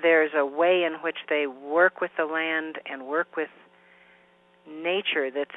there's 0.00 0.32
a 0.34 0.46
way 0.46 0.84
in 0.84 0.94
which 1.02 1.18
they 1.28 1.46
work 1.46 2.00
with 2.00 2.10
the 2.16 2.24
land 2.24 2.78
and 2.86 3.06
work 3.06 3.36
with 3.36 3.50
nature 4.66 5.30
that's 5.30 5.50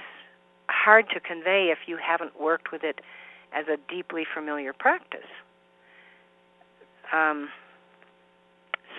hard 0.68 1.06
to 1.14 1.20
convey 1.20 1.70
if 1.72 1.88
you 1.88 1.98
haven't 1.98 2.40
worked 2.40 2.72
with 2.72 2.84
it 2.84 3.00
as 3.54 3.66
a 3.68 3.78
deeply 3.90 4.26
familiar 4.34 4.74
practice. 4.74 5.30
Um, 7.14 7.50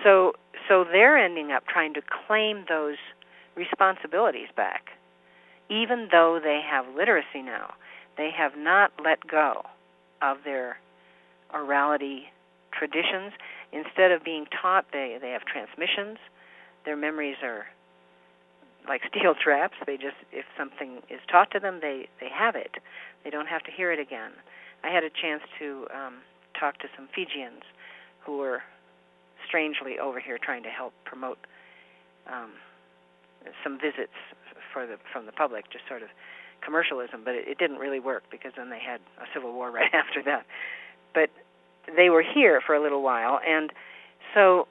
so, 0.03 0.33
so 0.69 0.85
they're 0.85 1.19
ending 1.19 1.53
up 1.53 1.67
trying 1.67 1.95
to 1.95 2.03
claim 2.27 2.65
those 2.69 2.97
responsibilities 3.57 4.49
back, 4.57 4.91
even 5.69 6.09
though 6.11 6.41
they 6.43 6.61
have 6.69 6.87
literacy 6.95 7.43
now. 7.43 7.75
They 8.17 8.31
have 8.31 8.57
not 8.57 8.93
let 9.05 9.27
go 9.27 9.63
of 10.23 10.39
their 10.45 10.79
orality 11.55 12.25
traditions. 12.79 13.33
Instead 13.73 14.13
of 14.13 14.25
being 14.25 14.47
taught, 14.47 14.87
they 14.93 15.19
they 15.21 15.31
have 15.31 15.45
transmissions. 15.45 16.19
Their 16.85 16.97
memories 16.97 17.37
are 17.43 17.67
like 18.89 19.03
steel 19.09 19.35
traps. 19.43 19.75
They 19.87 19.97
just 19.97 20.17
if 20.33 20.45
something 20.57 21.03
is 21.11 21.21
taught 21.31 21.51
to 21.53 21.61
them, 21.61 21.81
they 21.81 22.09
they 22.21 22.29
have 22.29 22.55
it. 22.55 22.77
They 23.25 23.31
don't 23.31 23.49
have 23.49 23.63
to 23.65 23.71
hear 23.71 23.93
it 23.93 23.99
again. 23.99 24.33
I 24.85 24.91
had 24.91 25.03
a 25.05 25.11
chance 25.11 25.43
to 25.59 25.87
um, 25.93 26.15
talk 26.59 26.79
to 26.79 26.89
some 26.97 27.09
Fijians 27.15 27.63
who 28.25 28.39
were 28.39 28.63
strangely 29.47 29.99
over 29.99 30.21
here 30.21 30.39
trying 30.39 30.63
to 30.63 30.69
help 30.69 30.93
promote 31.05 31.39
um, 32.27 32.53
some 33.63 33.79
visits 33.79 34.15
for 34.73 34.87
the 34.87 34.97
from 35.13 35.27
the 35.27 35.33
public, 35.33 35.71
just 35.71 35.87
sort 35.89 36.03
of 36.03 36.09
commercialism. 36.65 37.23
But 37.25 37.35
it, 37.35 37.49
it 37.49 37.59
didn't 37.59 37.79
really 37.79 38.01
work 38.01 38.25
because 38.31 38.53
then 38.57 38.71
they 38.71 38.81
had 38.81 39.01
a 39.19 39.27
civil 39.35 39.53
war 39.53 39.71
right 39.81 39.93
after 39.93 40.23
that. 40.25 40.47
But 41.15 41.31
they 41.95 42.11
were 42.11 42.23
here 42.23 42.61
for 42.65 42.75
a 42.75 42.83
little 42.83 43.03
while, 43.03 43.39
and 43.47 43.73
so 44.35 44.67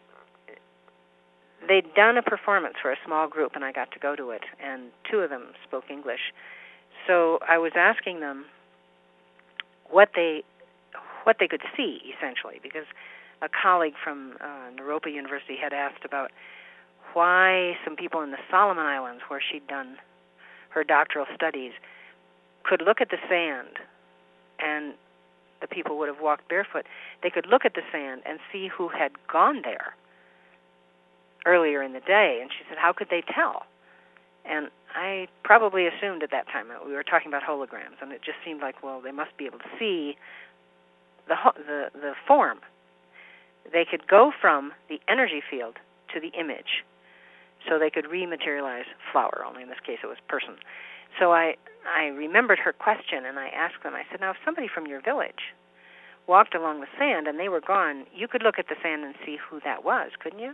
they'd 1.68 1.94
done 1.96 2.18
a 2.18 2.22
performance 2.22 2.76
for 2.82 2.92
a 2.92 2.98
small 3.06 3.28
group, 3.28 3.54
and 3.56 3.64
I 3.64 3.72
got 3.72 3.92
to 3.92 4.00
go 4.00 4.16
to 4.16 4.32
it, 4.32 4.42
and 4.64 4.92
two 5.10 5.20
of 5.20 5.30
them 5.30 5.54
spoke 5.68 5.86
English. 5.90 6.34
So 7.08 7.40
I 7.48 7.58
was 7.58 7.72
asking 7.76 8.20
them 8.20 8.46
what 9.90 10.10
they 10.16 10.44
what 11.24 11.38
they 11.40 11.48
could 11.48 11.62
see 11.76 12.14
essentially, 12.16 12.60
because 12.62 12.86
a 13.42 13.50
colleague 13.50 13.96
from 14.04 14.38
uh, 14.40 14.70
Naropa 14.80 15.12
University 15.12 15.58
had 15.62 15.74
asked 15.74 16.06
about 16.06 16.32
why 17.14 17.78
some 17.84 17.96
people 17.96 18.22
in 18.22 18.32
the 18.32 18.38
Solomon 18.50 18.86
Islands, 18.86 19.24
where 19.28 19.42
she'd 19.42 19.66
done 19.68 19.98
her 20.70 20.84
doctoral 20.84 21.26
studies, 21.34 21.72
could 22.64 22.82
look 22.82 23.02
at 23.02 23.10
the 23.10 23.18
sand 23.30 23.80
and 24.60 24.94
the 25.62 25.68
people 25.68 25.98
would 25.98 26.08
have 26.08 26.22
walked 26.22 26.48
barefoot, 26.50 26.86
they 27.24 27.30
could 27.30 27.48
look 27.48 27.66
at 27.66 27.74
the 27.74 27.82
sand 27.92 28.22
and 28.26 28.40
see 28.52 28.68
who 28.68 28.90
had 28.90 29.12
gone 29.32 29.62
there 29.64 29.96
earlier 31.46 31.82
in 31.82 31.94
the 31.94 32.00
day. 32.02 32.40
And 32.42 32.52
she 32.52 32.66
said, 32.68 32.78
How 32.78 32.94
could 32.94 33.08
they 33.10 33.24
tell? 33.34 33.66
And 34.46 34.70
I 34.96 35.28
probably 35.44 35.88
assumed 35.88 36.24
at 36.24 36.32
that 36.32 36.48
time 36.48 36.68
that 36.70 36.86
we 36.86 36.94
were 36.94 37.04
talking 37.04 37.28
about 37.28 37.44
holograms, 37.44 38.02
and 38.02 38.12
it 38.12 38.22
just 38.24 38.38
seemed 38.46 38.62
like, 38.62 38.84
well, 38.84 39.02
they 39.02 39.12
must 39.12 39.36
be 39.38 39.46
able 39.46 39.60
to 39.60 39.70
see 39.80 40.18
the 41.28 41.36
the 41.56 41.90
the 41.94 42.14
form. 42.28 42.60
They 43.74 43.86
could 43.90 44.08
go 44.08 44.32
from 44.40 44.74
the 44.90 45.00
energy 45.08 45.42
field 45.50 45.78
to 46.14 46.20
the 46.20 46.30
image, 46.40 46.86
so 47.68 47.80
they 47.80 47.90
could 47.90 48.06
rematerialize 48.06 48.86
flower. 49.12 49.44
Only 49.46 49.64
in 49.64 49.70
this 49.70 49.80
case, 49.86 50.00
it 50.04 50.08
was 50.08 50.18
person. 50.28 50.56
So 51.20 51.34
I 51.34 51.56
I 51.86 52.06
remembered 52.08 52.60
her 52.60 52.74
question 52.74 53.26
and 53.26 53.38
I 53.38 53.48
asked 53.50 53.84
them, 53.84 53.94
I 53.94 54.04
said, 54.10 54.20
Now, 54.20 54.32
if 54.32 54.38
somebody 54.44 54.68
from 54.68 54.88
your 54.88 55.02
village 55.02 55.54
walked 56.28 56.56
along 56.56 56.82
the 56.82 56.88
sand 56.98 57.28
and 57.28 57.40
they 57.40 57.50
were 57.50 57.62
gone, 57.62 58.06
you 58.14 58.28
could 58.28 58.42
look 58.42 58.58
at 58.58 58.68
the 58.68 58.76
sand 58.82 59.04
and 59.04 59.14
see 59.24 59.38
who 59.38 59.60
that 59.64 59.86
was, 59.86 60.12
couldn't 60.20 60.40
you? 60.40 60.54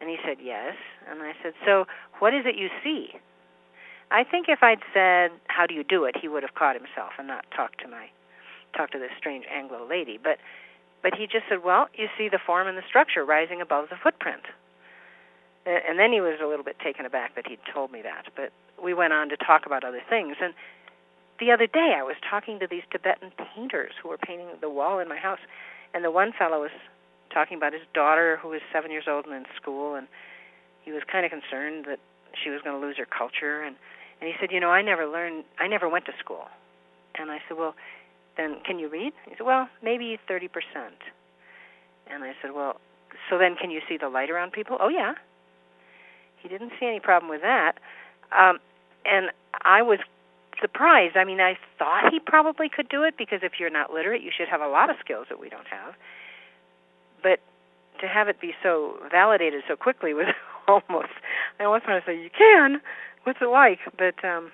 And 0.00 0.08
he 0.08 0.16
said, 0.24 0.38
Yes. 0.42 0.74
And 1.08 1.22
I 1.22 1.32
said, 1.42 1.52
So 1.64 1.86
what 2.18 2.34
is 2.34 2.44
it 2.46 2.56
you 2.56 2.68
see? 2.82 3.10
I 4.10 4.24
think 4.24 4.46
if 4.48 4.62
I'd 4.62 4.82
said, 4.94 5.30
How 5.48 5.66
do 5.66 5.74
you 5.74 5.84
do 5.84 6.04
it, 6.04 6.16
he 6.20 6.28
would 6.28 6.42
have 6.42 6.54
caught 6.54 6.74
himself 6.74 7.12
and 7.18 7.28
not 7.28 7.44
talked 7.54 7.80
to 7.80 7.88
my 7.88 8.08
talked 8.76 8.92
to 8.92 8.98
this 8.98 9.10
strange 9.18 9.44
Anglo 9.52 9.86
lady. 9.88 10.18
But 10.22 10.38
but 11.02 11.14
he 11.14 11.26
just 11.26 11.44
said, 11.48 11.64
Well, 11.64 11.88
you 11.94 12.08
see 12.16 12.28
the 12.28 12.40
form 12.44 12.66
and 12.66 12.76
the 12.76 12.86
structure 12.88 13.24
rising 13.24 13.60
above 13.60 13.88
the 13.90 13.96
footprint. 14.02 14.42
And 15.66 15.98
then 15.98 16.12
he 16.12 16.20
was 16.20 16.38
a 16.42 16.46
little 16.46 16.64
bit 16.64 16.78
taken 16.78 17.04
aback 17.04 17.34
that 17.36 17.46
he'd 17.46 17.60
told 17.72 17.92
me 17.92 18.00
that. 18.02 18.26
But 18.34 18.50
we 18.82 18.94
went 18.94 19.12
on 19.12 19.28
to 19.28 19.36
talk 19.36 19.66
about 19.66 19.84
other 19.84 20.00
things. 20.08 20.36
And 20.40 20.54
the 21.38 21.50
other 21.52 21.66
day, 21.66 21.94
I 21.96 22.02
was 22.02 22.16
talking 22.28 22.58
to 22.60 22.66
these 22.66 22.82
Tibetan 22.90 23.32
painters 23.54 23.92
who 24.02 24.08
were 24.08 24.18
painting 24.18 24.48
the 24.60 24.70
wall 24.70 24.98
in 24.98 25.08
my 25.08 25.18
house, 25.18 25.40
and 25.92 26.04
the 26.04 26.10
one 26.10 26.32
fellow 26.32 26.60
was 26.60 26.70
talking 27.32 27.56
about 27.56 27.72
his 27.72 27.82
daughter 27.94 28.38
who 28.42 28.48
was 28.48 28.60
seven 28.72 28.90
years 28.90 29.04
old 29.08 29.26
and 29.26 29.34
in 29.34 29.44
school, 29.60 29.94
and 29.94 30.06
he 30.82 30.92
was 30.92 31.02
kind 31.10 31.24
of 31.24 31.30
concerned 31.30 31.84
that 31.86 31.98
she 32.42 32.50
was 32.50 32.60
going 32.62 32.78
to 32.78 32.86
lose 32.86 32.96
her 32.96 33.06
culture. 33.06 33.62
And 33.62 33.76
and 34.20 34.28
he 34.28 34.34
said, 34.38 34.52
you 34.52 34.60
know, 34.60 34.70
I 34.70 34.82
never 34.82 35.06
learned, 35.06 35.44
I 35.58 35.66
never 35.66 35.88
went 35.88 36.04
to 36.06 36.12
school. 36.18 36.44
And 37.18 37.30
I 37.30 37.38
said, 37.48 37.56
well, 37.56 37.74
then 38.36 38.60
can 38.66 38.78
you 38.78 38.88
read? 38.88 39.12
He 39.24 39.34
said, 39.36 39.46
well, 39.46 39.68
maybe 39.82 40.18
thirty 40.28 40.48
percent. 40.48 41.00
And 42.06 42.24
I 42.24 42.32
said, 42.42 42.52
well, 42.54 42.80
so 43.28 43.38
then 43.38 43.56
can 43.56 43.70
you 43.70 43.80
see 43.88 43.96
the 43.96 44.08
light 44.08 44.30
around 44.30 44.52
people? 44.52 44.76
Oh 44.80 44.88
yeah. 44.88 45.14
He 46.42 46.48
didn't 46.48 46.72
see 46.78 46.86
any 46.86 47.00
problem 47.00 47.30
with 47.30 47.42
that. 47.42 47.78
Um, 48.36 48.58
and 49.04 49.30
I 49.64 49.82
was 49.82 49.98
surprised. 50.60 51.16
I 51.16 51.24
mean, 51.24 51.40
I 51.40 51.56
thought 51.78 52.12
he 52.12 52.20
probably 52.20 52.68
could 52.68 52.88
do 52.88 53.02
it 53.02 53.16
because 53.16 53.40
if 53.42 53.52
you're 53.58 53.70
not 53.70 53.92
literate, 53.92 54.22
you 54.22 54.30
should 54.36 54.48
have 54.48 54.60
a 54.60 54.68
lot 54.68 54.90
of 54.90 54.96
skills 55.00 55.26
that 55.28 55.40
we 55.40 55.48
don't 55.48 55.66
have. 55.66 55.94
But 57.22 57.40
to 58.00 58.08
have 58.08 58.28
it 58.28 58.40
be 58.40 58.54
so 58.62 58.96
validated 59.10 59.62
so 59.68 59.76
quickly 59.76 60.14
was 60.14 60.26
almost 60.68 61.12
I 61.58 61.64
almost 61.64 61.86
want 61.86 62.04
to 62.04 62.10
say 62.10 62.20
you 62.20 62.30
can. 62.30 62.80
What's 63.24 63.40
it 63.40 63.48
like? 63.48 63.80
But 63.96 64.24
um 64.24 64.52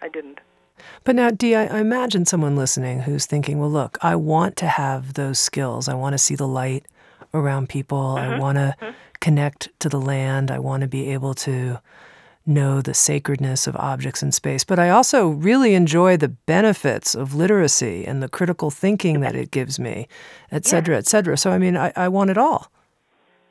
I 0.00 0.08
didn't. 0.08 0.40
But 1.04 1.14
now, 1.14 1.30
Dee, 1.30 1.54
I, 1.54 1.66
I 1.66 1.78
imagine 1.78 2.24
someone 2.24 2.56
listening 2.56 3.00
who's 3.00 3.24
thinking, 3.24 3.60
well, 3.60 3.70
look, 3.70 3.98
I 4.02 4.16
want 4.16 4.56
to 4.56 4.66
have 4.66 5.14
those 5.14 5.38
skills. 5.38 5.86
I 5.86 5.94
want 5.94 6.14
to 6.14 6.18
see 6.18 6.34
the 6.34 6.48
light 6.48 6.86
around 7.34 7.68
people. 7.68 8.14
Mm-hmm. 8.16 8.34
I 8.34 8.38
want 8.38 8.58
to 8.58 8.76
mm-hmm. 8.80 8.96
connect 9.20 9.68
to 9.80 9.88
the 9.88 10.00
land. 10.00 10.50
I 10.50 10.58
want 10.58 10.82
to 10.82 10.88
be 10.88 11.10
able 11.10 11.34
to 11.34 11.80
know 12.44 12.80
the 12.80 12.94
sacredness 12.94 13.68
of 13.68 13.76
objects 13.76 14.20
in 14.20 14.32
space, 14.32 14.64
but 14.64 14.78
I 14.78 14.90
also 14.90 15.28
really 15.28 15.74
enjoy 15.74 16.16
the 16.16 16.28
benefits 16.28 17.14
of 17.14 17.34
literacy 17.34 18.04
and 18.04 18.20
the 18.20 18.28
critical 18.28 18.68
thinking 18.68 19.20
that 19.20 19.36
it 19.36 19.52
gives 19.52 19.78
me, 19.78 20.08
et 20.50 20.64
cetera, 20.66 20.96
et 20.96 21.06
cetera. 21.06 21.36
So, 21.36 21.52
I 21.52 21.58
mean, 21.58 21.76
I, 21.76 21.92
I 21.94 22.08
want 22.08 22.30
it 22.30 22.38
all. 22.38 22.66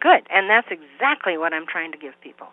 Good, 0.02 0.28
and 0.30 0.50
that's 0.50 0.68
exactly 0.70 1.38
what 1.38 1.54
I'm 1.54 1.66
trying 1.66 1.94
to 1.94 1.98
give 1.98 2.20
people. 2.20 2.48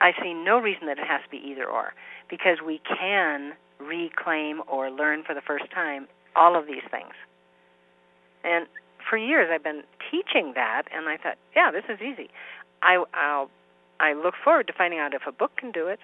I 0.00 0.12
see 0.22 0.34
no 0.34 0.58
reason 0.58 0.86
that 0.86 0.98
it 0.98 1.06
has 1.06 1.22
to 1.22 1.30
be 1.30 1.38
either 1.38 1.64
or, 1.64 1.94
because 2.28 2.58
we 2.60 2.82
can 2.86 3.54
reclaim 3.78 4.60
or 4.68 4.90
learn 4.90 5.22
for 5.24 5.34
the 5.34 5.40
first 5.40 5.70
time 5.70 6.08
all 6.36 6.58
of 6.58 6.66
these 6.66 6.82
things. 6.90 7.14
And 8.42 8.66
for 9.08 9.16
years 9.16 9.48
I've 9.52 9.64
been 9.64 9.82
teaching 10.10 10.52
that, 10.54 10.84
and 10.94 11.08
I 11.08 11.16
thought, 11.16 11.36
yeah, 11.54 11.70
this 11.70 11.84
is 11.88 12.00
easy. 12.00 12.30
I, 12.82 13.02
I'll 13.14 13.50
I 14.00 14.12
look 14.12 14.34
forward 14.42 14.66
to 14.66 14.72
finding 14.72 14.98
out 14.98 15.14
if 15.14 15.22
a 15.26 15.32
book 15.32 15.56
can 15.56 15.70
do 15.70 15.86
it. 15.86 16.00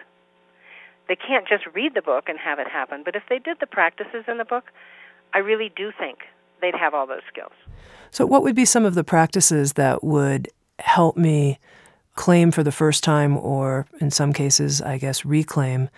They 1.08 1.16
can't 1.16 1.46
just 1.48 1.64
read 1.74 1.94
the 1.94 2.02
book 2.02 2.28
and 2.28 2.38
have 2.38 2.58
it 2.58 2.68
happen, 2.68 3.02
but 3.04 3.16
if 3.16 3.24
they 3.28 3.38
did 3.38 3.58
the 3.60 3.66
practices 3.66 4.24
in 4.28 4.38
the 4.38 4.44
book, 4.44 4.70
I 5.34 5.38
really 5.38 5.72
do 5.74 5.90
think 5.98 6.18
they'd 6.60 6.74
have 6.74 6.94
all 6.94 7.06
those 7.06 7.22
skills. 7.28 7.52
So, 8.10 8.26
what 8.26 8.42
would 8.42 8.54
be 8.54 8.64
some 8.64 8.84
of 8.84 8.94
the 8.94 9.04
practices 9.04 9.74
that 9.74 10.04
would 10.04 10.48
help 10.78 11.16
me 11.16 11.58
claim 12.14 12.50
for 12.50 12.62
the 12.62 12.72
first 12.72 13.02
time, 13.02 13.36
or 13.36 13.86
in 14.00 14.10
some 14.10 14.32
cases, 14.32 14.80
I 14.80 14.98
guess, 14.98 15.24
reclaim 15.24 15.88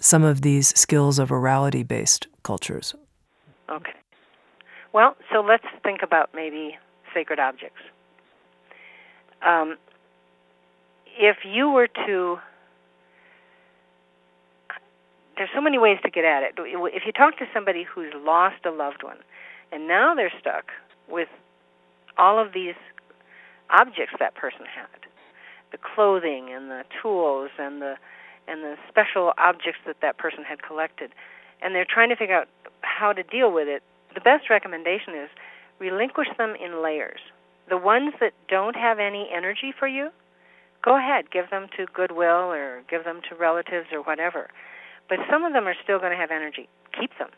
some 0.00 0.24
of 0.24 0.42
these 0.42 0.68
skills 0.78 1.18
of 1.18 1.30
orality 1.30 1.86
based 1.86 2.26
cultures? 2.42 2.94
Okay. 3.70 3.92
Well, 4.92 5.16
so 5.32 5.40
let's 5.40 5.64
think 5.82 6.00
about 6.02 6.30
maybe 6.34 6.78
sacred 7.14 7.38
objects. 7.38 7.80
Um, 9.46 9.76
if 11.18 11.38
you 11.44 11.70
were 11.70 11.88
to, 11.88 12.38
there's 15.36 15.50
so 15.54 15.60
many 15.60 15.78
ways 15.78 15.98
to 16.04 16.10
get 16.10 16.24
at 16.24 16.42
it. 16.42 16.54
If 16.56 17.02
you 17.06 17.12
talk 17.12 17.38
to 17.38 17.46
somebody 17.52 17.84
who's 17.84 18.12
lost 18.16 18.64
a 18.64 18.70
loved 18.70 19.02
one, 19.02 19.18
and 19.70 19.86
now 19.86 20.14
they're 20.14 20.32
stuck 20.40 20.66
with 21.08 21.28
all 22.16 22.38
of 22.38 22.52
these 22.52 22.74
objects 23.70 24.14
that 24.18 24.34
person 24.34 24.64
had, 24.74 25.08
the 25.70 25.78
clothing 25.78 26.48
and 26.50 26.70
the 26.70 26.84
tools 27.02 27.50
and 27.58 27.82
the 27.82 27.96
and 28.48 28.64
the 28.64 28.76
special 28.88 29.34
objects 29.36 29.80
that 29.86 29.96
that 30.00 30.16
person 30.16 30.42
had 30.42 30.62
collected, 30.62 31.12
and 31.60 31.74
they're 31.74 31.84
trying 31.84 32.08
to 32.08 32.16
figure 32.16 32.34
out 32.34 32.48
how 32.80 33.12
to 33.12 33.22
deal 33.22 33.52
with 33.52 33.68
it. 33.68 33.82
The 34.18 34.24
best 34.24 34.50
recommendation 34.50 35.14
is 35.14 35.30
relinquish 35.78 36.26
them 36.38 36.56
in 36.60 36.82
layers. 36.82 37.20
The 37.68 37.76
ones 37.76 38.14
that 38.18 38.32
don't 38.48 38.74
have 38.74 38.98
any 38.98 39.30
energy 39.32 39.72
for 39.78 39.86
you, 39.86 40.10
go 40.84 40.98
ahead, 40.98 41.30
give 41.30 41.50
them 41.50 41.68
to 41.76 41.86
Goodwill 41.94 42.50
or 42.50 42.82
give 42.90 43.04
them 43.04 43.20
to 43.28 43.36
relatives 43.36 43.86
or 43.92 44.02
whatever. 44.02 44.48
But 45.08 45.18
some 45.30 45.44
of 45.44 45.52
them 45.52 45.68
are 45.68 45.76
still 45.84 46.00
going 46.00 46.10
to 46.10 46.16
have 46.16 46.32
energy. 46.32 46.68
Keep 46.98 47.16
them. 47.20 47.28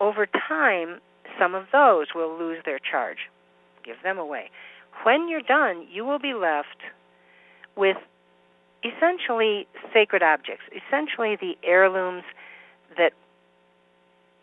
Over 0.00 0.24
time, 0.24 1.00
some 1.38 1.54
of 1.54 1.66
those 1.70 2.06
will 2.14 2.34
lose 2.34 2.62
their 2.64 2.78
charge. 2.78 3.28
Give 3.84 3.96
them 4.02 4.16
away. 4.16 4.50
When 5.02 5.28
you're 5.28 5.42
done, 5.42 5.86
you 5.92 6.06
will 6.06 6.18
be 6.18 6.32
left 6.32 6.80
with 7.76 7.98
essentially 8.82 9.66
sacred 9.92 10.22
objects, 10.22 10.64
essentially 10.72 11.36
the 11.36 11.58
heirlooms 11.62 12.24
that 12.96 13.12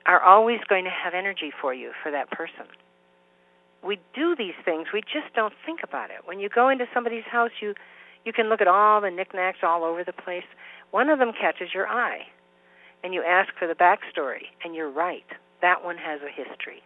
are 0.08 0.22
always 0.22 0.60
going 0.68 0.86
to 0.86 0.90
have 0.90 1.14
energy 1.14 1.52
for 1.62 1.74
you 1.74 1.92
for 2.02 2.12
that 2.12 2.32
person. 2.32 2.66
We 3.84 4.00
do 4.16 4.36
these 4.36 4.56
things, 4.66 4.88
we 4.94 5.02
just 5.02 5.34
don't 5.36 5.54
think 5.66 5.82
about 5.84 6.10
it. 6.10 6.26
When 6.26 6.40
you 6.40 6.50
go 6.50 6.70
into 6.70 6.86
somebody's 6.94 7.26
house, 7.26 7.52
you 7.62 7.76
you 8.26 8.34
can 8.34 8.50
look 8.50 8.60
at 8.60 8.68
all 8.68 9.00
the 9.00 9.12
knickknacks 9.12 9.60
all 9.64 9.86
over 9.86 10.04
the 10.04 10.12
place. 10.12 10.44
One 10.92 11.10
of 11.10 11.20
them 11.20 11.32
catches 11.40 11.74
your 11.74 11.88
eye, 11.88 12.28
and 13.02 13.14
you 13.14 13.24
ask 13.24 13.54
for 13.58 13.68
the 13.68 13.74
backstory, 13.74 14.48
and 14.66 14.76
you're 14.76 14.90
right. 14.90 15.24
That 15.62 15.86
one 15.86 15.98
has 15.98 16.20
a 16.22 16.30
history. 16.30 16.82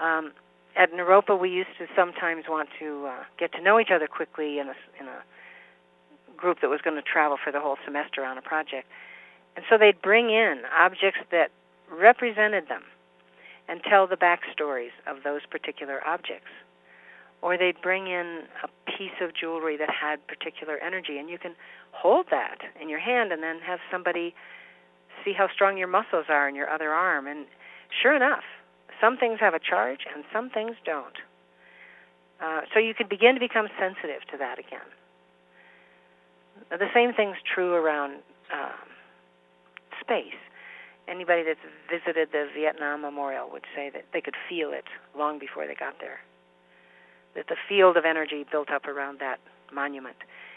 Um, 0.00 0.32
at 0.76 0.92
Naropa, 0.92 1.38
we 1.38 1.50
used 1.50 1.70
to 1.78 1.86
sometimes 1.94 2.44
want 2.48 2.68
to 2.80 3.06
uh, 3.06 3.24
get 3.38 3.52
to 3.52 3.62
know 3.62 3.78
each 3.78 3.90
other 3.94 4.08
quickly 4.08 4.58
in 4.58 4.68
a, 4.68 4.74
in 5.00 5.06
a 5.06 5.22
group 6.36 6.60
that 6.62 6.68
was 6.68 6.80
going 6.82 6.96
to 6.96 7.02
travel 7.02 7.36
for 7.42 7.52
the 7.52 7.60
whole 7.60 7.76
semester 7.84 8.24
on 8.24 8.38
a 8.38 8.42
project. 8.42 8.88
And 9.56 9.64
so 9.68 9.78
they'd 9.78 10.00
bring 10.00 10.30
in 10.30 10.62
objects 10.76 11.20
that 11.30 11.50
represented 11.90 12.68
them 12.68 12.82
and 13.68 13.82
tell 13.82 14.06
the 14.06 14.16
backstories 14.16 14.94
of 15.06 15.22
those 15.24 15.40
particular 15.50 16.00
objects. 16.06 16.50
Or 17.42 17.56
they'd 17.56 17.80
bring 17.80 18.06
in 18.06 18.44
a 18.64 18.90
piece 18.90 19.20
of 19.20 19.34
jewelry 19.34 19.76
that 19.76 19.90
had 19.90 20.26
particular 20.26 20.78
energy, 20.78 21.18
and 21.18 21.28
you 21.30 21.38
can 21.38 21.54
hold 21.92 22.26
that 22.30 22.58
in 22.80 22.88
your 22.88 22.98
hand 22.98 23.32
and 23.32 23.42
then 23.42 23.60
have 23.60 23.78
somebody 23.90 24.34
see 25.24 25.32
how 25.32 25.48
strong 25.52 25.76
your 25.76 25.88
muscles 25.88 26.26
are 26.28 26.48
in 26.48 26.54
your 26.54 26.68
other 26.68 26.90
arm. 26.90 27.26
And 27.26 27.46
sure 28.02 28.14
enough, 28.14 28.44
some 29.00 29.16
things 29.16 29.38
have 29.40 29.54
a 29.54 29.58
charge 29.58 30.00
and 30.14 30.24
some 30.32 30.50
things 30.50 30.76
don't. 30.84 31.16
Uh, 32.40 32.62
so 32.72 32.78
you 32.78 32.94
could 32.94 33.08
begin 33.08 33.34
to 33.34 33.40
become 33.40 33.68
sensitive 33.78 34.22
to 34.30 34.38
that 34.38 34.58
again. 34.58 34.86
The 36.70 36.88
same 36.94 37.12
thing's 37.12 37.36
true 37.54 37.74
around 37.74 38.18
um, 38.52 38.88
space. 40.00 40.38
Anybody 41.08 41.42
that's 41.42 41.60
visited 41.90 42.28
the 42.32 42.48
Vietnam 42.54 43.00
Memorial 43.00 43.48
would 43.50 43.64
say 43.74 43.90
that 43.90 44.04
they 44.12 44.20
could 44.20 44.36
feel 44.48 44.72
it 44.72 44.84
long 45.16 45.38
before 45.38 45.66
they 45.66 45.74
got 45.74 45.94
there. 46.00 46.20
That 47.34 47.48
the 47.48 47.56
field 47.68 47.96
of 47.96 48.04
energy 48.04 48.44
built 48.50 48.70
up 48.70 48.86
around 48.86 49.20
that 49.20 49.40
monument 49.72 50.16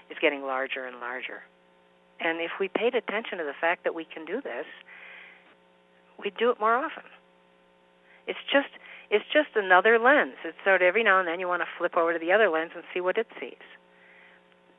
is 0.10 0.18
getting 0.20 0.42
larger 0.42 0.86
and 0.86 1.00
larger. 1.00 1.44
And 2.20 2.40
if 2.42 2.52
we 2.60 2.68
paid 2.68 2.96
attention 2.96 3.38
to 3.38 3.44
the 3.44 3.56
fact 3.60 3.84
that 3.86 3.96
we 3.96 4.06
can 4.06 4.26
do 4.26 4.42
this, 4.42 4.66
we'd 6.22 6.38
do 6.38 6.50
it 6.52 6.60
more 6.60 6.76
often. 6.76 7.04
It's 8.28 8.40
just 8.52 8.70
it's 9.10 9.26
just 9.34 9.50
another 9.56 10.00
lens. 10.00 10.36
It's 10.46 10.58
sort 10.64 10.82
of 10.82 10.86
every 10.86 11.04
now 11.04 11.20
and 11.20 11.28
then 11.28 11.40
you 11.40 11.48
want 11.48 11.62
to 11.62 11.68
flip 11.78 11.98
over 11.98 12.14
to 12.14 12.20
the 12.20 12.32
other 12.32 12.50
lens 12.50 12.72
and 12.76 12.84
see 12.94 13.02
what 13.02 13.18
it 13.18 13.28
sees. 13.40 13.64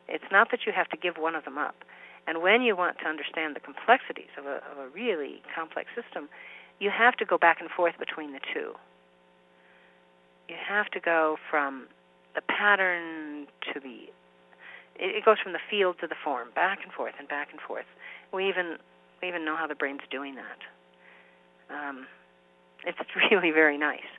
It's 0.08 0.24
not 0.32 0.50
that 0.50 0.60
you 0.64 0.72
have 0.72 0.88
to 0.88 0.96
give 0.96 1.16
one 1.16 1.34
of 1.34 1.44
them 1.44 1.58
up. 1.58 1.74
And 2.26 2.42
when 2.42 2.62
you 2.62 2.76
want 2.76 2.98
to 3.00 3.06
understand 3.06 3.56
the 3.56 3.60
complexities 3.60 4.30
of 4.38 4.46
a, 4.46 4.62
of 4.70 4.78
a 4.78 4.88
really 4.94 5.42
complex 5.54 5.90
system, 5.94 6.28
you 6.78 6.90
have 6.90 7.16
to 7.16 7.24
go 7.24 7.36
back 7.38 7.60
and 7.60 7.70
forth 7.70 7.94
between 7.98 8.32
the 8.32 8.40
two. 8.52 8.74
You 10.48 10.56
have 10.68 10.86
to 10.90 11.00
go 11.00 11.36
from 11.50 11.86
the 12.34 12.42
pattern 12.42 13.46
to 13.72 13.80
the 13.80 14.10
it, 14.96 15.24
goes 15.24 15.38
from 15.42 15.52
the 15.52 15.62
field 15.70 15.96
to 16.00 16.06
the 16.06 16.14
form, 16.22 16.48
back 16.54 16.80
and 16.82 16.92
forth 16.92 17.14
and 17.18 17.26
back 17.26 17.48
and 17.50 17.60
forth. 17.60 17.86
We 18.32 18.48
even 18.48 18.76
we 19.20 19.28
even 19.28 19.44
know 19.44 19.56
how 19.56 19.66
the 19.66 19.74
brain's 19.74 20.02
doing 20.10 20.36
that. 20.36 20.60
Um, 21.74 22.06
it's 22.84 22.98
really 23.30 23.50
very 23.50 23.78
nice. 23.78 24.10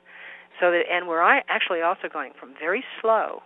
So 0.60 0.70
that, 0.70 0.84
and 0.90 1.08
we're 1.08 1.22
actually 1.22 1.82
also 1.82 2.08
going 2.12 2.32
from 2.38 2.54
very 2.58 2.84
slow, 3.00 3.42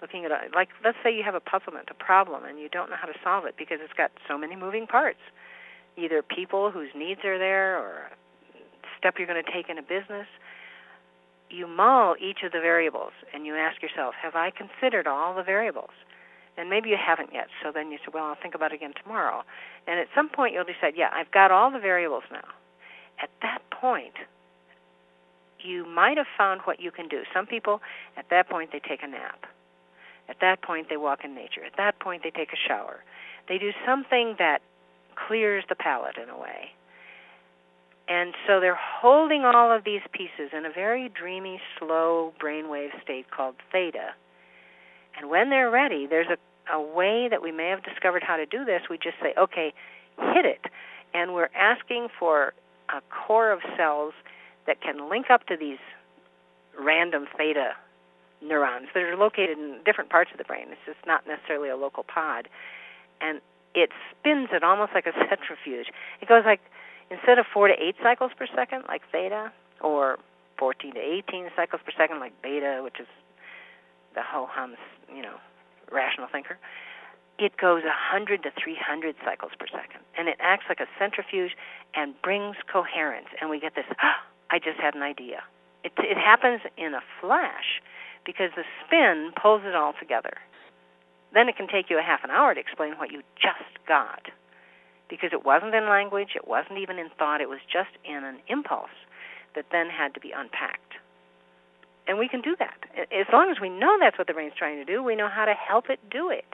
looking 0.00 0.24
at 0.24 0.30
a, 0.30 0.38
like 0.54 0.68
let's 0.84 0.98
say 1.02 1.14
you 1.14 1.22
have 1.22 1.34
a 1.34 1.40
puzzlement, 1.40 1.88
a 1.90 1.94
problem, 1.94 2.44
and 2.44 2.58
you 2.58 2.68
don't 2.68 2.90
know 2.90 2.96
how 3.00 3.06
to 3.06 3.18
solve 3.22 3.44
it 3.46 3.54
because 3.56 3.78
it's 3.82 3.92
got 3.94 4.10
so 4.28 4.38
many 4.38 4.56
moving 4.56 4.86
parts. 4.86 5.20
Either 5.96 6.22
people 6.22 6.70
whose 6.70 6.90
needs 6.96 7.20
are 7.24 7.38
there, 7.38 7.78
or 7.78 8.10
step 8.98 9.14
you're 9.18 9.28
going 9.28 9.42
to 9.42 9.52
take 9.52 9.68
in 9.68 9.78
a 9.78 9.82
business. 9.82 10.26
You 11.50 11.66
mull 11.68 12.16
each 12.20 12.42
of 12.42 12.52
the 12.52 12.60
variables, 12.60 13.12
and 13.32 13.46
you 13.46 13.54
ask 13.54 13.82
yourself, 13.82 14.14
"Have 14.20 14.34
I 14.34 14.50
considered 14.50 15.06
all 15.06 15.34
the 15.34 15.42
variables?" 15.42 15.92
and 16.56 16.70
maybe 16.70 16.90
you 16.90 16.96
haven't 16.96 17.30
yet. 17.32 17.48
So 17.62 17.72
then 17.72 17.90
you 17.90 17.98
say, 17.98 18.12
well, 18.12 18.24
I'll 18.24 18.38
think 18.40 18.54
about 18.54 18.72
it 18.72 18.76
again 18.76 18.92
tomorrow. 19.02 19.42
And 19.86 19.98
at 19.98 20.06
some 20.14 20.28
point 20.28 20.54
you'll 20.54 20.64
decide, 20.64 20.94
yeah, 20.96 21.10
I've 21.12 21.30
got 21.30 21.50
all 21.50 21.70
the 21.70 21.78
variables 21.78 22.24
now. 22.30 22.46
At 23.22 23.30
that 23.42 23.58
point, 23.70 24.14
you 25.60 25.86
might 25.86 26.16
have 26.16 26.26
found 26.36 26.60
what 26.64 26.80
you 26.80 26.90
can 26.90 27.08
do. 27.08 27.22
Some 27.32 27.46
people, 27.46 27.80
at 28.16 28.26
that 28.30 28.48
point, 28.48 28.70
they 28.72 28.80
take 28.80 29.02
a 29.02 29.08
nap. 29.08 29.46
At 30.28 30.36
that 30.40 30.62
point, 30.62 30.88
they 30.88 30.96
walk 30.96 31.20
in 31.24 31.34
nature. 31.34 31.64
At 31.64 31.76
that 31.76 31.98
point, 32.00 32.22
they 32.22 32.30
take 32.30 32.52
a 32.52 32.68
shower. 32.68 33.04
They 33.48 33.58
do 33.58 33.72
something 33.86 34.36
that 34.38 34.60
clears 35.28 35.64
the 35.68 35.74
palate 35.74 36.16
in 36.16 36.28
a 36.28 36.38
way. 36.38 36.72
And 38.08 38.34
so 38.46 38.60
they're 38.60 38.78
holding 38.78 39.44
all 39.44 39.74
of 39.74 39.84
these 39.84 40.02
pieces 40.12 40.50
in 40.52 40.66
a 40.66 40.70
very 40.72 41.08
dreamy, 41.08 41.60
slow 41.78 42.32
brainwave 42.42 42.90
state 43.02 43.30
called 43.30 43.54
theta. 43.72 44.10
And 45.16 45.30
when 45.30 45.50
they're 45.50 45.70
ready, 45.70 46.06
there's 46.06 46.26
a, 46.28 46.74
a 46.74 46.80
way 46.80 47.28
that 47.28 47.42
we 47.42 47.52
may 47.52 47.68
have 47.68 47.82
discovered 47.82 48.22
how 48.22 48.36
to 48.36 48.46
do 48.46 48.64
this. 48.64 48.82
We 48.90 48.98
just 48.98 49.16
say, 49.22 49.32
okay, 49.38 49.72
hit 50.18 50.44
it. 50.44 50.66
And 51.14 51.32
we're 51.32 51.50
asking 51.54 52.08
for 52.18 52.52
a 52.90 53.00
core 53.10 53.52
of 53.52 53.60
cells 53.76 54.12
that 54.66 54.82
can 54.82 55.08
link 55.08 55.26
up 55.30 55.46
to 55.46 55.56
these 55.56 55.78
random 56.78 57.26
theta 57.38 57.72
neurons 58.44 58.88
that 58.94 59.02
are 59.02 59.16
located 59.16 59.58
in 59.58 59.78
different 59.84 60.10
parts 60.10 60.30
of 60.32 60.38
the 60.38 60.44
brain. 60.44 60.66
It's 60.70 60.80
just 60.86 61.04
not 61.06 61.26
necessarily 61.26 61.68
a 61.68 61.76
local 61.76 62.02
pod. 62.04 62.48
And 63.20 63.40
it 63.74 63.90
spins 64.10 64.48
it 64.52 64.62
almost 64.62 64.92
like 64.94 65.06
a 65.06 65.12
centrifuge. 65.28 65.88
It 66.20 66.28
goes 66.28 66.44
like 66.44 66.60
instead 67.10 67.38
of 67.38 67.46
4 67.52 67.68
to 67.68 67.74
8 67.74 67.96
cycles 68.02 68.32
per 68.36 68.46
second 68.54 68.84
like 68.88 69.02
theta 69.10 69.52
or 69.80 70.18
14 70.58 70.94
to 70.94 71.00
18 71.00 71.50
cycles 71.56 71.80
per 71.84 71.92
second 71.96 72.20
like 72.20 72.32
beta, 72.42 72.80
which 72.82 73.00
is 73.00 73.08
the 74.14 74.22
ho 74.22 74.46
hum's, 74.48 74.78
you 75.14 75.22
know, 75.22 75.36
rational 75.90 76.28
thinker 76.30 76.58
it 77.38 77.56
goes 77.56 77.82
100 77.82 78.42
to 78.44 78.50
300 78.62 79.16
cycles 79.24 79.52
per 79.58 79.66
second. 79.66 80.00
And 80.16 80.28
it 80.28 80.36
acts 80.40 80.64
like 80.68 80.80
a 80.80 80.86
centrifuge 80.98 81.56
and 81.94 82.14
brings 82.22 82.56
coherence. 82.70 83.28
And 83.40 83.50
we 83.50 83.60
get 83.60 83.74
this, 83.74 83.86
oh, 83.90 84.12
I 84.50 84.58
just 84.58 84.78
had 84.78 84.94
an 84.94 85.02
idea. 85.02 85.42
It, 85.82 85.92
it 85.98 86.16
happens 86.16 86.60
in 86.76 86.94
a 86.94 87.00
flash 87.20 87.82
because 88.24 88.50
the 88.56 88.64
spin 88.84 89.32
pulls 89.40 89.62
it 89.64 89.74
all 89.74 89.92
together. 89.98 90.32
Then 91.32 91.48
it 91.48 91.56
can 91.56 91.66
take 91.68 91.90
you 91.90 91.98
a 91.98 92.02
half 92.02 92.24
an 92.24 92.30
hour 92.30 92.54
to 92.54 92.60
explain 92.60 92.94
what 92.96 93.10
you 93.10 93.22
just 93.36 93.86
got 93.86 94.30
because 95.08 95.30
it 95.32 95.44
wasn't 95.44 95.74
in 95.74 95.88
language, 95.88 96.30
it 96.34 96.48
wasn't 96.48 96.78
even 96.78 96.98
in 96.98 97.10
thought, 97.18 97.40
it 97.40 97.48
was 97.48 97.60
just 97.70 97.90
in 98.04 98.24
an 98.24 98.38
impulse 98.48 98.94
that 99.54 99.66
then 99.70 99.88
had 99.90 100.14
to 100.14 100.20
be 100.20 100.32
unpacked. 100.34 100.94
and 102.06 102.18
we 102.18 102.28
can 102.28 102.40
do 102.40 102.54
that. 102.58 102.76
As 103.12 103.26
long 103.32 103.50
as 103.50 103.60
we 103.60 103.68
know 103.68 103.96
that's 103.98 104.18
what 104.18 104.26
the 104.26 104.34
brain's 104.34 104.54
trying 104.58 104.76
to 104.76 104.84
do, 104.84 105.02
we 105.02 105.16
know 105.16 105.28
how 105.28 105.44
to 105.44 105.54
help 105.54 105.88
it 105.88 105.98
do 106.10 106.30
it. 106.30 106.44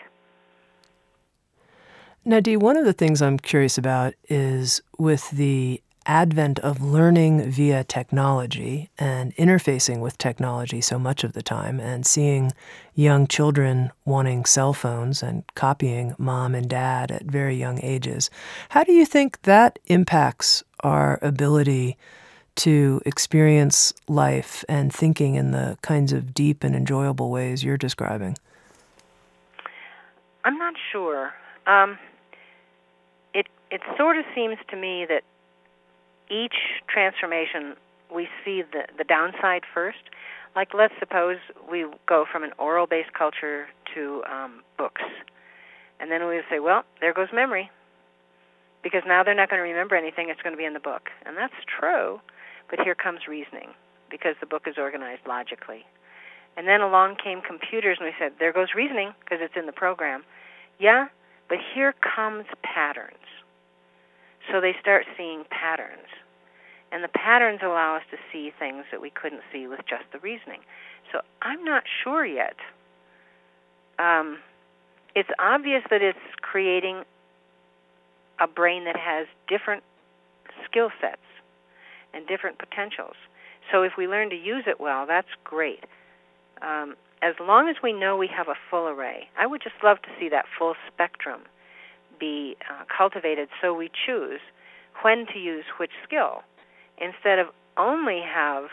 Now, 2.24 2.40
Dee, 2.40 2.56
one 2.56 2.76
of 2.76 2.84
the 2.84 2.92
things 2.92 3.22
I'm 3.22 3.38
curious 3.38 3.78
about 3.78 4.14
is 4.28 4.82
with 4.98 5.30
the 5.30 5.82
advent 6.07 6.59
of 6.61 6.82
learning 6.82 7.51
via 7.51 7.84
technology 7.84 8.90
and 8.98 9.34
interfacing 9.36 10.01
with 10.01 10.18
technology 10.18 10.80
so 10.80 10.98
much 10.98 11.24
of 11.24 11.32
the 11.32 11.42
time 11.42 11.78
and 11.78 12.07
seeing 12.07 12.53
young 12.94 13.26
children 13.26 13.90
wanting 14.05 14.44
cell 14.44 14.72
phones 14.72 15.22
and 15.22 15.44
copying 15.55 16.14
mom 16.18 16.55
and 16.55 16.68
dad 16.68 17.11
at 17.11 17.24
very 17.24 17.57
young 17.57 17.78
ages. 17.82 18.30
How 18.70 18.84
do 18.84 18.92
you 18.92 19.07
think 19.07 19.42
that 19.42 19.78
impacts 19.86 20.62
our 20.80 21.18
ability 21.22 21.96
to 22.57 23.01
experience 23.07 23.92
life 24.09 24.64
and 24.68 24.92
thinking 24.92 25.34
in 25.34 25.51
the 25.51 25.78
kinds 25.82 26.12
of 26.12 26.34
deep 26.34 26.64
and 26.64 26.74
enjoyable 26.74 27.30
ways 27.30 27.62
you're 27.62 27.78
describing? 27.78 28.36
I'm 30.44 30.59
not 30.59 30.74
sure. 30.90 31.32
Um, 31.66 31.98
it 33.34 33.46
it 33.70 33.80
sort 33.96 34.16
of 34.16 34.24
seems 34.34 34.57
to 34.68 34.76
me 34.76 35.07
that 35.09 35.22
each 36.30 36.54
transformation 36.88 37.74
we 38.14 38.28
see 38.44 38.62
the, 38.62 38.86
the 38.96 39.04
downside 39.04 39.62
first. 39.72 39.98
Like, 40.56 40.74
let's 40.74 40.94
suppose 40.98 41.36
we 41.70 41.86
go 42.08 42.24
from 42.30 42.42
an 42.42 42.50
oral 42.58 42.86
based 42.86 43.12
culture 43.12 43.68
to 43.94 44.22
um, 44.30 44.62
books. 44.78 45.02
And 46.00 46.10
then 46.10 46.26
we 46.26 46.40
say, 46.50 46.58
well, 46.58 46.84
there 47.00 47.12
goes 47.12 47.28
memory. 47.32 47.70
Because 48.82 49.02
now 49.06 49.22
they're 49.22 49.34
not 49.34 49.50
going 49.50 49.60
to 49.60 49.68
remember 49.68 49.94
anything, 49.94 50.30
it's 50.30 50.40
going 50.40 50.54
to 50.54 50.58
be 50.58 50.64
in 50.64 50.72
the 50.72 50.80
book. 50.80 51.10
And 51.26 51.36
that's 51.36 51.54
true, 51.68 52.18
but 52.70 52.80
here 52.80 52.94
comes 52.94 53.20
reasoning, 53.28 53.76
because 54.10 54.36
the 54.40 54.46
book 54.46 54.62
is 54.66 54.76
organized 54.78 55.20
logically. 55.28 55.84
And 56.56 56.66
then 56.66 56.80
along 56.80 57.16
came 57.22 57.42
computers, 57.42 57.98
and 58.00 58.06
we 58.06 58.14
said, 58.18 58.32
there 58.38 58.52
goes 58.52 58.68
reasoning, 58.74 59.12
because 59.20 59.38
it's 59.42 59.54
in 59.54 59.66
the 59.66 59.72
program. 59.72 60.24
Yeah, 60.78 61.08
but 61.48 61.58
here 61.74 61.94
comes 62.00 62.46
patterns. 62.64 63.29
So 64.51 64.61
they 64.61 64.74
start 64.80 65.07
seeing 65.16 65.45
patterns. 65.51 66.09
And 66.93 67.05
the 67.05 67.09
patterns 67.09 67.61
allow 67.62 67.97
us 67.97 68.03
to 68.11 68.16
see 68.32 68.53
things 68.59 68.84
that 68.91 69.01
we 69.01 69.11
couldn't 69.11 69.43
see 69.53 69.66
with 69.66 69.80
just 69.88 70.05
the 70.12 70.18
reasoning. 70.18 70.61
So 71.12 71.20
I'm 71.43 71.64
not 71.64 71.84
sure 72.03 72.24
yet. 72.24 72.57
Um, 73.99 74.38
it's 75.14 75.28
obvious 75.38 75.82
that 75.91 76.03
it's 76.03 76.18
creating 76.41 77.03
a 78.41 78.47
brain 78.47 78.84
that 78.84 78.97
has 78.97 79.26
different 79.49 79.82
skill 80.64 80.91
sets 81.01 81.20
and 82.14 82.26
different 82.26 82.59
potentials. 82.59 83.14
So 83.70 83.82
if 83.82 83.93
we 83.97 84.09
learn 84.09 84.30
to 84.30 84.36
use 84.36 84.64
it 84.66 84.80
well, 84.80 85.07
that's 85.07 85.28
great. 85.45 85.84
Um, 86.62 86.97
as 87.22 87.34
long 87.38 87.68
as 87.68 87.76
we 87.82 87.93
know 87.93 88.16
we 88.16 88.28
have 88.28 88.49
a 88.49 88.55
full 88.70 88.88
array, 88.88 89.28
I 89.38 89.47
would 89.47 89.62
just 89.62 89.76
love 89.84 90.01
to 90.03 90.09
see 90.18 90.28
that 90.30 90.47
full 90.59 90.74
spectrum 90.93 91.43
be 92.20 92.56
uh, 92.70 92.84
cultivated 92.96 93.48
so 93.60 93.74
we 93.74 93.90
choose 94.06 94.40
when 95.02 95.26
to 95.32 95.38
use 95.38 95.64
which 95.78 95.90
skill 96.04 96.42
instead 96.98 97.38
of 97.38 97.46
only 97.76 98.20
have 98.22 98.64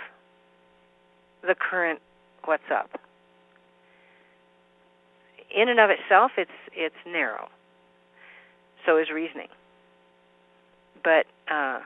the 1.42 1.56
current 1.56 2.00
what's 2.46 2.70
up. 2.72 3.00
In 5.56 5.70
and 5.70 5.80
of 5.80 5.90
itself, 5.90 6.32
it's 6.38 6.52
it's 6.74 6.96
narrow. 7.06 7.48
So 8.86 8.98
is 8.98 9.08
reasoning. 9.14 9.48
But 11.04 11.26
uh, 11.50 11.80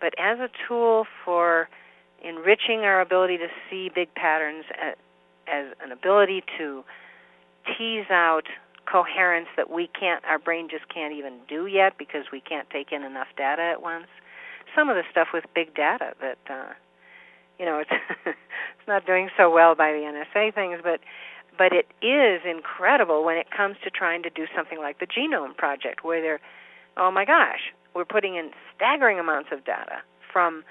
but 0.00 0.14
as 0.18 0.38
a 0.38 0.48
tool 0.68 1.06
for 1.24 1.68
enriching 2.22 2.80
our 2.80 3.00
ability 3.00 3.38
to 3.38 3.48
see 3.68 3.90
big 3.94 4.14
patterns, 4.14 4.64
as, 4.80 4.94
as 5.46 5.66
an 5.82 5.92
ability 5.92 6.44
to 6.58 6.84
tease 7.66 8.10
out 8.10 8.44
coherence 8.90 9.48
that 9.56 9.70
we 9.70 9.88
can't, 9.98 10.24
our 10.24 10.38
brain 10.38 10.68
just 10.68 10.88
can't 10.92 11.14
even 11.14 11.38
do 11.48 11.66
yet 11.66 11.96
because 11.98 12.24
we 12.32 12.40
can't 12.40 12.68
take 12.70 12.92
in 12.92 13.02
enough 13.02 13.28
data 13.36 13.62
at 13.62 13.82
once. 13.82 14.06
Some 14.74 14.88
of 14.88 14.96
the 14.96 15.02
stuff 15.10 15.28
with 15.32 15.44
big 15.54 15.74
data 15.74 16.12
that 16.20 16.38
uh, 16.48 16.72
you 17.58 17.66
know 17.66 17.78
it's 17.84 17.90
it's 18.26 18.88
not 18.88 19.06
doing 19.06 19.28
so 19.36 19.50
well 19.50 19.74
by 19.74 19.92
the 19.92 19.98
NSA 19.98 20.54
things, 20.54 20.80
but 20.82 21.00
but 21.58 21.72
it 21.72 21.86
is 22.04 22.40
incredible 22.48 23.24
when 23.24 23.36
it 23.36 23.50
comes 23.50 23.76
to 23.84 23.90
trying 23.90 24.22
to 24.22 24.30
do 24.30 24.46
something 24.56 24.78
like 24.78 24.98
the 24.98 25.06
Genome 25.06 25.56
Project, 25.56 26.04
where 26.04 26.20
they're 26.20 26.40
oh 26.96 27.10
my 27.10 27.24
gosh, 27.24 27.72
we're 27.94 28.04
putting 28.04 28.36
in 28.36 28.50
staggering 28.76 29.18
amounts 29.18 29.50
of 29.52 29.64
data 29.64 30.02
from 30.32 30.64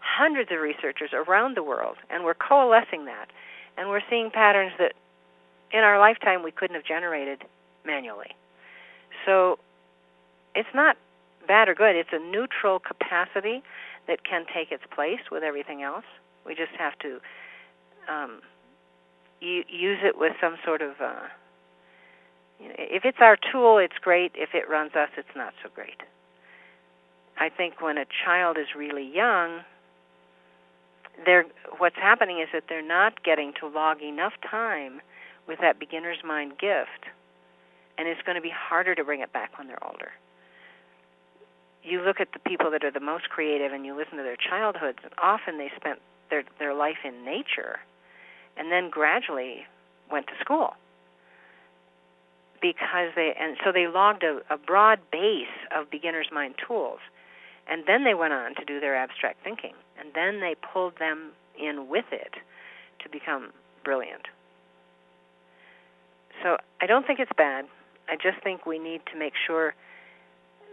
hundreds 0.00 0.50
of 0.50 0.60
researchers 0.60 1.10
around 1.12 1.56
the 1.56 1.62
world, 1.62 1.96
and 2.08 2.24
we're 2.24 2.34
coalescing 2.34 3.04
that, 3.04 3.28
and 3.76 3.88
we're 3.88 4.02
seeing 4.08 4.30
patterns 4.30 4.72
that 4.78 4.94
in 5.72 5.80
our 5.80 5.98
lifetime 5.98 6.42
we 6.42 6.50
couldn't 6.50 6.74
have 6.74 6.84
generated 6.84 7.44
manually. 7.84 8.36
So 9.26 9.58
it's 10.54 10.68
not 10.74 10.96
bad 11.46 11.68
or 11.68 11.74
good. 11.74 11.96
It's 11.96 12.12
a 12.12 12.18
neutral 12.18 12.78
capacity 12.78 13.62
that 14.06 14.24
can 14.24 14.44
take 14.52 14.72
its 14.72 14.84
place 14.94 15.20
with 15.30 15.42
everything 15.42 15.82
else. 15.82 16.04
We 16.46 16.54
just 16.54 16.72
have 16.78 16.98
to 17.00 17.20
um, 18.08 18.40
use 19.40 19.98
it 20.02 20.18
with 20.18 20.32
some 20.40 20.56
sort 20.64 20.82
of. 20.82 20.92
Uh, 21.00 21.28
you 22.60 22.68
know, 22.68 22.74
if 22.78 23.04
it's 23.04 23.18
our 23.20 23.36
tool, 23.36 23.78
it's 23.78 23.98
great. 24.00 24.32
If 24.34 24.50
it 24.54 24.68
runs 24.68 24.94
us, 24.94 25.08
it's 25.16 25.34
not 25.34 25.54
so 25.62 25.70
great. 25.74 26.02
I 27.38 27.48
think 27.48 27.80
when 27.80 27.96
a 27.96 28.04
child 28.24 28.58
is 28.58 28.66
really 28.76 29.08
young, 29.14 29.60
they're 31.24 31.46
what's 31.78 31.96
happening 31.96 32.40
is 32.40 32.48
that 32.52 32.64
they're 32.68 32.86
not 32.86 33.22
getting 33.22 33.52
to 33.60 33.66
log 33.66 34.02
enough 34.02 34.34
time 34.48 35.00
with 35.48 35.58
that 35.60 35.78
beginner's 35.78 36.18
mind 36.24 36.58
gift, 36.58 37.06
and 38.00 38.08
it's 38.08 38.22
going 38.22 38.36
to 38.36 38.40
be 38.40 38.52
harder 38.52 38.94
to 38.94 39.04
bring 39.04 39.20
it 39.20 39.30
back 39.32 39.58
when 39.58 39.68
they're 39.68 39.84
older 39.84 40.12
you 41.82 42.02
look 42.02 42.20
at 42.20 42.28
the 42.32 42.38
people 42.38 42.70
that 42.70 42.84
are 42.84 42.90
the 42.90 43.00
most 43.00 43.28
creative 43.28 43.72
and 43.72 43.86
you 43.86 43.96
listen 43.96 44.16
to 44.18 44.22
their 44.22 44.36
childhoods 44.36 44.98
and 45.02 45.12
often 45.22 45.58
they 45.58 45.70
spent 45.76 45.98
their 46.28 46.44
their 46.58 46.74
life 46.74 46.98
in 47.04 47.24
nature 47.24 47.80
and 48.56 48.70
then 48.70 48.90
gradually 48.90 49.64
went 50.10 50.26
to 50.26 50.32
school. 50.40 50.74
Because 52.60 53.12
they 53.16 53.34
and 53.38 53.56
so 53.64 53.72
they 53.72 53.86
logged 53.86 54.22
a, 54.22 54.40
a 54.52 54.58
broad 54.58 55.00
base 55.10 55.46
of 55.74 55.90
beginner's 55.90 56.28
mind 56.32 56.56
tools 56.66 56.98
and 57.70 57.84
then 57.86 58.04
they 58.04 58.14
went 58.14 58.32
on 58.32 58.54
to 58.56 58.64
do 58.64 58.80
their 58.80 58.96
abstract 58.96 59.42
thinking 59.42 59.72
and 59.98 60.10
then 60.14 60.40
they 60.40 60.54
pulled 60.72 60.98
them 60.98 61.32
in 61.58 61.88
with 61.88 62.06
it 62.12 62.34
to 63.02 63.08
become 63.08 63.52
brilliant. 63.84 64.28
So 66.42 66.58
i 66.80 66.86
don't 66.86 67.06
think 67.06 67.20
it's 67.20 67.32
bad 67.36 67.66
i 68.10 68.16
just 68.16 68.42
think 68.42 68.66
we 68.66 68.78
need 68.78 69.00
to 69.12 69.18
make 69.18 69.34
sure 69.46 69.74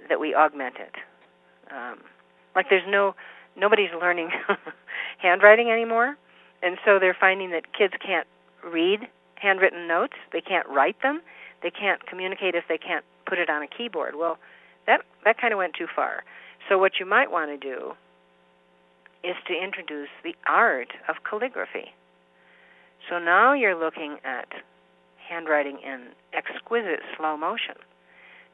that 0.10 0.20
we 0.20 0.34
augment 0.34 0.76
it. 0.78 0.96
Um, 1.74 2.00
like 2.56 2.68
there's 2.70 2.88
no 2.88 3.16
nobody's 3.56 3.90
learning 4.00 4.30
handwriting 5.18 5.70
anymore, 5.70 6.18
and 6.62 6.78
so 6.86 7.00
they're 7.00 7.18
finding 7.20 7.52
that 7.52 7.74
kids 7.78 7.94
can't 8.06 8.28
read 8.64 9.02
handwritten 9.36 9.88
notes. 9.88 10.14
They 10.32 10.42
can't 10.42 10.68
write 10.68 11.02
them. 11.02 11.22
They 11.62 11.72
can't 11.72 12.06
communicate 12.06 12.56
if 12.56 12.64
they 12.70 12.78
can't 12.78 13.06
put 13.26 13.38
it 13.38 13.50
on 13.50 13.64
a 13.64 13.68
keyboard. 13.68 14.16
Well, 14.16 14.38
that 14.86 15.02
that 15.26 15.40
kind 15.40 15.54
of 15.54 15.58
went 15.58 15.74
too 15.78 15.88
far. 15.94 16.24
So 16.70 16.78
what 16.78 16.94
you 17.00 17.06
might 17.06 17.32
want 17.32 17.50
to 17.50 17.58
do 17.58 17.94
is 19.24 19.36
to 19.48 19.54
introduce 19.54 20.10
the 20.24 20.36
art 20.48 20.90
of 21.10 21.16
calligraphy. 21.30 21.94
So 23.10 23.20
now 23.20 23.54
you're 23.54 23.78
looking 23.78 24.18
at 24.24 24.48
handwriting 25.28 25.80
in 25.84 26.10
exquisite 26.34 27.02
slow 27.18 27.38
motion. 27.38 27.76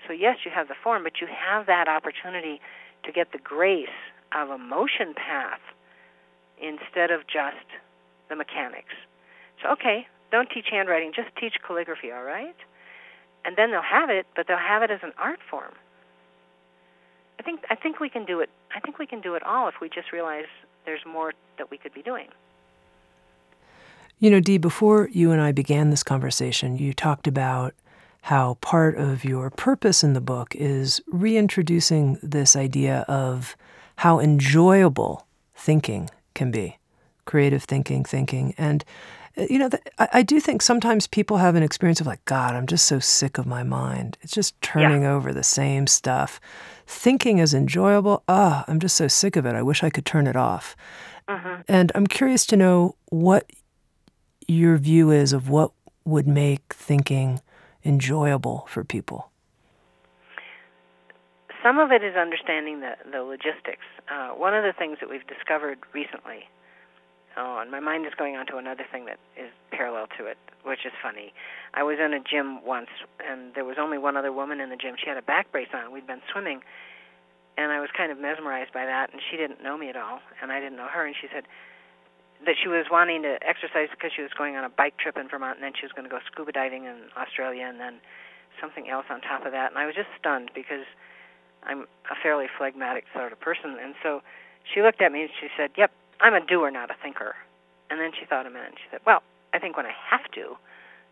So, 0.07 0.13
yes, 0.13 0.37
you 0.45 0.51
have 0.51 0.67
the 0.67 0.75
form, 0.83 1.03
but 1.03 1.21
you 1.21 1.27
have 1.27 1.65
that 1.67 1.87
opportunity 1.87 2.59
to 3.03 3.11
get 3.11 3.31
the 3.31 3.37
grace 3.37 3.87
of 4.35 4.49
a 4.49 4.57
motion 4.57 5.13
path 5.15 5.61
instead 6.61 7.11
of 7.11 7.21
just 7.27 7.67
the 8.29 8.35
mechanics. 8.35 8.93
So, 9.61 9.69
okay, 9.69 10.07
don't 10.31 10.49
teach 10.49 10.65
handwriting, 10.71 11.13
just 11.15 11.29
teach 11.39 11.55
calligraphy, 11.65 12.11
all 12.11 12.23
right? 12.23 12.55
And 13.45 13.55
then 13.55 13.71
they'll 13.71 13.81
have 13.81 14.09
it, 14.09 14.25
but 14.35 14.47
they'll 14.47 14.57
have 14.57 14.83
it 14.83 14.91
as 14.91 14.99
an 15.03 15.11
art 15.17 15.39
form. 15.49 15.73
I 17.39 17.43
think 17.43 17.61
I 17.69 17.75
think 17.75 17.99
we 17.99 18.09
can 18.09 18.25
do 18.25 18.39
it. 18.39 18.49
I 18.75 18.79
think 18.79 18.99
we 18.99 19.05
can 19.05 19.19
do 19.19 19.35
it 19.35 19.43
all 19.43 19.67
if 19.67 19.75
we 19.81 19.89
just 19.89 20.11
realize 20.13 20.45
there's 20.85 21.05
more 21.05 21.33
that 21.57 21.69
we 21.69 21.77
could 21.77 21.93
be 21.93 22.01
doing. 22.01 22.27
You 24.23 24.29
know, 24.29 24.39
Dee, 24.39 24.57
before 24.57 25.09
you 25.11 25.33
and 25.33 25.41
I 25.41 25.51
began 25.51 25.89
this 25.89 26.01
conversation, 26.01 26.77
you 26.77 26.93
talked 26.93 27.27
about 27.27 27.73
how 28.21 28.53
part 28.61 28.95
of 28.95 29.25
your 29.25 29.49
purpose 29.49 30.01
in 30.01 30.13
the 30.13 30.21
book 30.21 30.55
is 30.55 31.01
reintroducing 31.07 32.19
this 32.23 32.55
idea 32.55 33.03
of 33.09 33.57
how 33.97 34.21
enjoyable 34.21 35.27
thinking 35.55 36.09
can 36.35 36.51
be 36.51 36.77
creative 37.25 37.65
thinking, 37.65 38.05
thinking. 38.05 38.55
And 38.57 38.85
Uh, 39.35 39.45
you 39.49 39.57
know, 39.59 39.69
I, 39.97 40.21
do 40.21 40.39
think 40.39 40.61
sometimes 40.61 41.07
people 41.07 41.37
have 41.37 41.55
an 41.55 41.63
experience 41.63 41.99
of 41.99 42.07
like, 42.07 42.23
God, 42.25 42.55
I'm 42.55 42.67
just 42.67 42.85
so 42.85 42.99
sick 42.99 43.37
of 43.37 43.45
my 43.45 43.63
mind. 43.63 44.17
It's 44.21 44.33
just 44.33 44.59
turning 44.61 45.01
yeah. 45.03 45.13
over 45.13 45.33
the 45.33 45.43
same 45.43 45.87
stuff. 45.87 46.39
Thinking 46.85 47.39
is 47.39 47.53
enjoyable. 47.53 48.23
Ah, 48.27 48.63
oh, 48.67 48.71
I'm 48.71 48.79
just 48.79 48.95
so 48.95 49.07
sick 49.07 49.35
of 49.35 49.45
it. 49.45 49.55
I 49.55 49.63
wish 49.63 49.83
I 49.83 49.89
could 49.89 50.05
turn 50.05 50.27
it 50.27 50.35
off. 50.35 50.75
Uh-huh. 51.27 51.63
And 51.67 51.91
I'm 51.95 52.05
curious 52.05 52.45
to 52.47 52.57
know 52.57 52.95
what 53.09 53.49
your 54.47 54.77
view 54.77 55.11
is 55.11 55.33
of 55.33 55.49
what 55.49 55.71
would 56.05 56.27
make 56.27 56.73
thinking 56.73 57.41
enjoyable 57.85 58.65
for 58.67 58.83
people. 58.83 59.29
Some 61.61 61.79
of 61.79 61.91
it 61.91 62.03
is 62.03 62.15
understanding 62.15 62.81
the, 62.81 62.95
the 63.09 63.23
logistics. 63.23 63.85
Uh, 64.11 64.29
one 64.29 64.53
of 64.53 64.63
the 64.63 64.73
things 64.77 64.97
that 64.99 65.09
we've 65.09 65.25
discovered 65.27 65.79
recently 65.93 66.47
Oh, 67.35 67.59
and 67.59 67.71
my 67.71 67.79
mind 67.79 68.05
is 68.05 68.13
going 68.13 68.35
on 68.35 68.45
to 68.47 68.57
another 68.57 68.85
thing 68.91 69.05
that 69.05 69.17
is 69.35 69.49
parallel 69.71 70.05
to 70.19 70.25
it, 70.27 70.37
which 70.63 70.85
is 70.85 70.93
funny. 71.01 71.33
I 71.73 71.81
was 71.81 71.97
in 71.97 72.13
a 72.13 72.19
gym 72.19 72.63
once, 72.63 72.89
and 73.27 73.53
there 73.55 73.65
was 73.65 73.77
only 73.79 73.97
one 73.97 74.15
other 74.15 74.31
woman 74.31 74.61
in 74.61 74.69
the 74.69 74.75
gym. 74.75 74.95
She 75.01 75.09
had 75.09 75.17
a 75.17 75.23
back 75.23 75.51
brace 75.51 75.73
on. 75.73 75.91
We'd 75.91 76.05
been 76.05 76.21
swimming, 76.31 76.61
and 77.57 77.71
I 77.71 77.79
was 77.79 77.89
kind 77.97 78.11
of 78.11 78.19
mesmerized 78.19 78.71
by 78.71 78.85
that. 78.85 79.11
And 79.11 79.21
she 79.31 79.37
didn't 79.37 79.63
know 79.63 79.77
me 79.77 79.89
at 79.89 79.97
all, 79.97 80.19
and 80.41 80.51
I 80.51 80.59
didn't 80.59 80.77
know 80.77 80.87
her. 80.87 81.07
And 81.07 81.15
she 81.19 81.27
said 81.33 81.45
that 82.45 82.55
she 82.61 82.67
was 82.67 82.85
wanting 82.91 83.23
to 83.23 83.39
exercise 83.41 83.87
because 83.91 84.11
she 84.15 84.21
was 84.21 84.31
going 84.37 84.55
on 84.55 84.63
a 84.63 84.69
bike 84.69 84.97
trip 84.97 85.17
in 85.17 85.29
Vermont, 85.29 85.57
and 85.57 85.63
then 85.63 85.73
she 85.77 85.85
was 85.85 85.91
going 85.91 86.03
to 86.03 86.11
go 86.11 86.19
scuba 86.31 86.51
diving 86.51 86.85
in 86.85 87.07
Australia, 87.15 87.65
and 87.65 87.79
then 87.79 87.99
something 88.59 88.89
else 88.89 89.05
on 89.09 89.21
top 89.21 89.45
of 89.45 89.51
that. 89.51 89.71
And 89.71 89.77
I 89.79 89.85
was 89.85 89.95
just 89.95 90.09
stunned 90.19 90.51
because 90.53 90.85
I'm 91.63 91.87
a 92.11 92.15
fairly 92.21 92.47
phlegmatic 92.57 93.05
sort 93.13 93.31
of 93.31 93.39
person, 93.39 93.77
and 93.81 93.95
so 94.03 94.21
she 94.63 94.81
looked 94.81 95.01
at 95.01 95.11
me 95.11 95.23
and 95.23 95.31
she 95.39 95.47
said, 95.57 95.71
"Yep, 95.75 95.91
I'm 96.23 96.33
a 96.33 96.45
doer, 96.45 96.71
not 96.71 96.89
a 96.89 96.95
thinker. 97.03 97.35
And 97.89 97.99
then 97.99 98.11
she 98.17 98.25
thought 98.25 98.47
a 98.47 98.49
minute. 98.49 98.69
And 98.69 98.77
she 98.77 98.87
said, 98.89 99.01
Well, 99.05 99.21
I 99.53 99.59
think 99.59 99.77
when 99.77 99.85
I 99.85 99.93
have 100.09 100.31
to, 100.31 100.55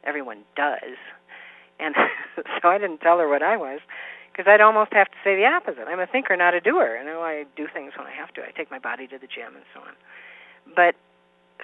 everyone 0.04 0.44
does. 0.56 0.98
And 1.80 1.94
so 2.62 2.70
I 2.70 2.78
didn't 2.78 3.02
tell 3.02 3.20
her 3.20 3.28
what 3.28 3.44
I 3.44 3.58
was 3.58 3.80
because 4.32 4.48
I'd 4.48 4.62
almost 4.62 4.94
have 4.94 5.08
to 5.12 5.18
say 5.24 5.36
the 5.36 5.46
opposite. 5.46 5.86
I'm 5.88 6.00
a 6.00 6.08
thinker, 6.08 6.36
not 6.38 6.54
a 6.54 6.62
doer. 6.62 6.96
And 6.96 7.10
oh, 7.10 7.22
I 7.22 7.46
do 7.56 7.68
things 7.72 7.92
when 7.98 8.08
I 8.08 8.12
have 8.12 8.34
to. 8.36 8.42
I 8.42 8.52
take 8.56 8.72
my 8.72 8.80
body 8.80 9.06
to 9.08 9.20
the 9.20 9.28
gym 9.28 9.54
and 9.54 9.66
so 9.74 9.82
on. 9.82 9.94
But 10.76 10.96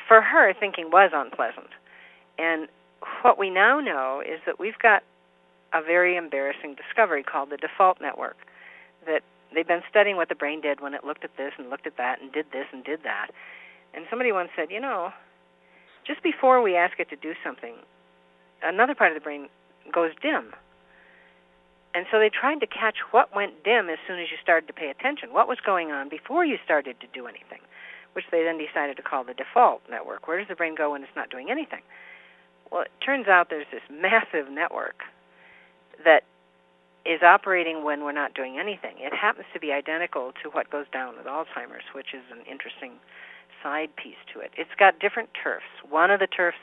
for 0.07 0.21
her, 0.21 0.53
thinking 0.53 0.89
was 0.91 1.11
unpleasant. 1.13 1.69
And 2.37 2.67
what 3.21 3.37
we 3.37 3.49
now 3.49 3.79
know 3.79 4.21
is 4.25 4.39
that 4.45 4.59
we've 4.59 4.77
got 4.79 5.03
a 5.73 5.81
very 5.81 6.15
embarrassing 6.15 6.75
discovery 6.75 7.23
called 7.23 7.49
the 7.49 7.57
default 7.57 7.99
network 8.01 8.37
that 9.05 9.21
they've 9.53 9.67
been 9.67 9.83
studying 9.89 10.15
what 10.15 10.29
the 10.29 10.35
brain 10.35 10.61
did 10.61 10.81
when 10.81 10.93
it 10.93 11.03
looked 11.03 11.23
at 11.23 11.35
this 11.37 11.51
and 11.57 11.69
looked 11.69 11.87
at 11.87 11.97
that 11.97 12.21
and 12.21 12.31
did 12.31 12.45
this 12.51 12.65
and 12.71 12.83
did 12.83 13.03
that. 13.03 13.27
And 13.93 14.05
somebody 14.09 14.31
once 14.31 14.49
said, 14.55 14.71
you 14.71 14.79
know, 14.79 15.11
just 16.05 16.23
before 16.23 16.61
we 16.61 16.75
ask 16.75 16.99
it 16.99 17.09
to 17.09 17.15
do 17.15 17.33
something, 17.43 17.75
another 18.63 18.95
part 18.95 19.11
of 19.11 19.15
the 19.15 19.23
brain 19.23 19.47
goes 19.91 20.11
dim. 20.21 20.53
And 21.93 22.05
so 22.11 22.19
they 22.19 22.29
tried 22.29 22.59
to 22.59 22.67
catch 22.67 22.97
what 23.11 23.35
went 23.35 23.63
dim 23.63 23.89
as 23.89 23.97
soon 24.07 24.19
as 24.19 24.27
you 24.29 24.37
started 24.41 24.67
to 24.67 24.73
pay 24.73 24.89
attention. 24.89 25.33
What 25.33 25.47
was 25.47 25.57
going 25.65 25.91
on 25.91 26.09
before 26.09 26.45
you 26.45 26.57
started 26.63 26.99
to 27.01 27.07
do 27.13 27.27
anything, 27.27 27.59
which 28.17 28.25
they 28.31 28.41
then 28.41 28.57
decided 28.57 28.97
to 28.97 29.03
call 29.03 29.23
the 29.23 29.37
default 29.37 29.85
network. 29.91 30.27
Where 30.27 30.39
does 30.39 30.47
the 30.49 30.55
brain 30.55 30.73
go 30.73 30.97
when 30.97 31.03
it's 31.03 31.15
not 31.15 31.29
doing 31.29 31.51
anything? 31.51 31.85
Well, 32.71 32.81
it 32.81 32.91
turns 33.05 33.27
out 33.27 33.53
there's 33.53 33.69
this 33.71 33.85
massive 33.93 34.49
network 34.49 35.05
that 36.03 36.25
is 37.05 37.21
operating 37.21 37.85
when 37.85 38.01
we're 38.03 38.17
not 38.17 38.33
doing 38.33 38.57
anything. 38.57 38.97
It 38.97 39.13
happens 39.13 39.45
to 39.53 39.59
be 39.59 39.71
identical 39.71 40.33
to 40.41 40.49
what 40.49 40.71
goes 40.71 40.89
down 40.91 41.15
with 41.15 41.27
Alzheimer's, 41.27 41.85
which 41.93 42.17
is 42.17 42.25
an 42.33 42.41
interesting 42.49 42.97
side 43.61 43.95
piece 43.95 44.17
to 44.33 44.41
it. 44.41 44.49
It's 44.57 44.73
got 44.79 44.97
different 44.97 45.29
turfs. 45.37 45.69
One 45.87 46.09
of 46.09 46.19
the 46.19 46.27
turfs 46.27 46.57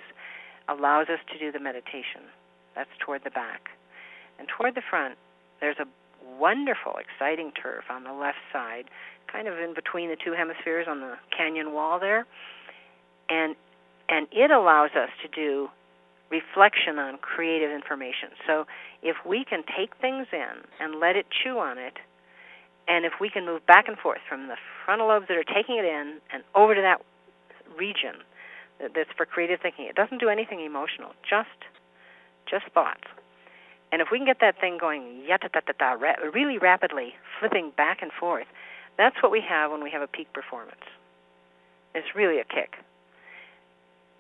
allows 0.68 1.06
us 1.06 1.22
to 1.32 1.38
do 1.38 1.52
the 1.52 1.60
meditation. 1.60 2.26
That's 2.74 2.90
toward 2.98 3.22
the 3.22 3.30
back. 3.30 3.70
And 4.40 4.48
toward 4.48 4.74
the 4.74 4.82
front, 4.82 5.14
there's 5.60 5.78
a 5.78 5.86
wonderful, 6.38 6.94
exciting 6.96 7.52
turf 7.52 7.84
on 7.90 8.04
the 8.04 8.12
left 8.12 8.38
side, 8.52 8.84
kind 9.30 9.48
of 9.48 9.58
in 9.58 9.74
between 9.74 10.08
the 10.08 10.16
two 10.16 10.32
hemispheres 10.32 10.86
on 10.88 11.00
the 11.00 11.14
canyon 11.36 11.72
wall 11.72 11.98
there. 11.98 12.26
And 13.28 13.56
and 14.08 14.26
it 14.32 14.50
allows 14.50 14.90
us 14.90 15.08
to 15.22 15.28
do 15.28 15.68
reflection 16.30 16.98
on 16.98 17.16
creative 17.18 17.70
information. 17.70 18.30
So 18.46 18.66
if 19.02 19.16
we 19.24 19.44
can 19.44 19.62
take 19.76 19.96
things 20.00 20.26
in 20.32 20.60
and 20.80 21.00
let 21.00 21.16
it 21.16 21.26
chew 21.30 21.58
on 21.58 21.78
it, 21.78 21.94
and 22.86 23.04
if 23.04 23.14
we 23.20 23.30
can 23.30 23.46
move 23.46 23.64
back 23.66 23.88
and 23.88 23.96
forth 23.96 24.20
from 24.28 24.48
the 24.48 24.56
frontal 24.84 25.08
lobes 25.08 25.26
that 25.28 25.36
are 25.36 25.44
taking 25.44 25.78
it 25.78 25.84
in 25.84 26.20
and 26.32 26.42
over 26.54 26.74
to 26.74 26.80
that 26.82 27.00
region 27.78 28.16
that's 28.78 29.10
for 29.16 29.24
creative 29.24 29.60
thinking, 29.60 29.86
it 29.86 29.94
doesn't 29.94 30.18
do 30.18 30.28
anything 30.28 30.60
emotional, 30.60 31.12
just 31.28 31.48
just 32.50 32.66
thoughts. 32.74 33.04
And 33.94 34.02
if 34.02 34.08
we 34.10 34.18
can 34.18 34.26
get 34.26 34.40
that 34.40 34.58
thing 34.60 34.76
going 34.76 35.22
yata-ta-ta-ta, 35.30 35.92
really 36.34 36.58
rapidly, 36.58 37.14
flipping 37.38 37.70
back 37.76 38.02
and 38.02 38.10
forth, 38.10 38.48
that's 38.98 39.14
what 39.22 39.30
we 39.30 39.40
have 39.48 39.70
when 39.70 39.84
we 39.84 39.90
have 39.92 40.02
a 40.02 40.08
peak 40.08 40.32
performance. 40.32 40.82
It's 41.94 42.08
really 42.12 42.40
a 42.40 42.44
kick. 42.44 42.74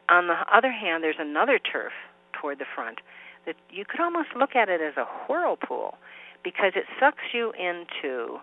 On 0.08 0.28
the 0.28 0.36
other 0.56 0.70
hand, 0.70 1.02
there's 1.02 1.18
another 1.18 1.58
turf 1.58 1.90
toward 2.32 2.60
the 2.60 2.66
front 2.72 3.00
that 3.46 3.56
you 3.68 3.84
could 3.84 3.98
almost 3.98 4.28
look 4.38 4.54
at 4.54 4.68
it 4.68 4.80
as 4.80 4.96
a 4.96 5.06
whirlpool 5.26 5.96
because 6.44 6.74
it 6.76 6.84
sucks 7.00 7.34
you 7.34 7.52
into 7.58 8.38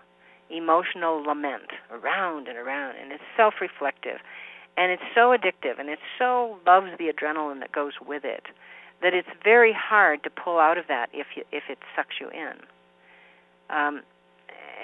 emotional 0.50 1.24
lament 1.24 1.72
around 1.92 2.50
and 2.50 2.58
around 2.58 2.98
and 2.98 3.14
it's 3.14 3.24
self-reflective 3.38 4.20
and 4.76 4.92
it's 4.92 5.08
so 5.16 5.34
addictive 5.34 5.80
and 5.80 5.88
it 5.88 6.00
so 6.20 6.58
loves 6.68 6.88
the 7.00 7.06
adrenaline 7.06 7.62
that 7.62 7.72
goes 7.72 7.94
with 8.06 8.26
it 8.26 8.48
that 9.02 9.14
it's 9.14 9.28
very 9.44 9.74
hard 9.74 10.24
to 10.24 10.30
pull 10.30 10.60
out 10.60 10.78
of 10.78 10.88
that 10.88 11.10
if 11.14 11.28
you, 11.36 11.44
if 11.52 11.64
it 11.70 11.80
sucks 11.96 12.16
you 12.20 12.30
in. 12.30 12.54
Um, 13.70 14.02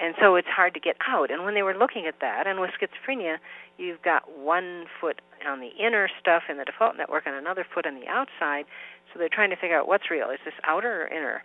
and 0.00 0.14
so 0.20 0.36
it's 0.36 0.48
hard 0.48 0.74
to 0.74 0.80
get 0.80 0.96
out. 1.06 1.30
And 1.30 1.44
when 1.44 1.54
they 1.54 1.62
were 1.62 1.74
looking 1.74 2.06
at 2.06 2.20
that, 2.20 2.46
and 2.46 2.60
with 2.60 2.70
schizophrenia, 2.70 3.38
you've 3.78 4.02
got 4.02 4.30
one 4.38 4.86
foot 5.00 5.20
on 5.46 5.60
the 5.60 5.70
inner 5.78 6.08
stuff 6.20 6.44
in 6.48 6.56
the 6.56 6.64
default 6.64 6.96
network 6.96 7.26
and 7.26 7.34
another 7.34 7.66
foot 7.74 7.86
on 7.86 7.94
the 7.94 8.06
outside. 8.06 8.64
So 9.12 9.18
they're 9.18 9.28
trying 9.28 9.50
to 9.50 9.56
figure 9.56 9.78
out 9.78 9.88
what's 9.88 10.10
real. 10.10 10.30
Is 10.30 10.38
this 10.44 10.54
outer 10.64 11.04
or 11.04 11.06
inner? 11.08 11.42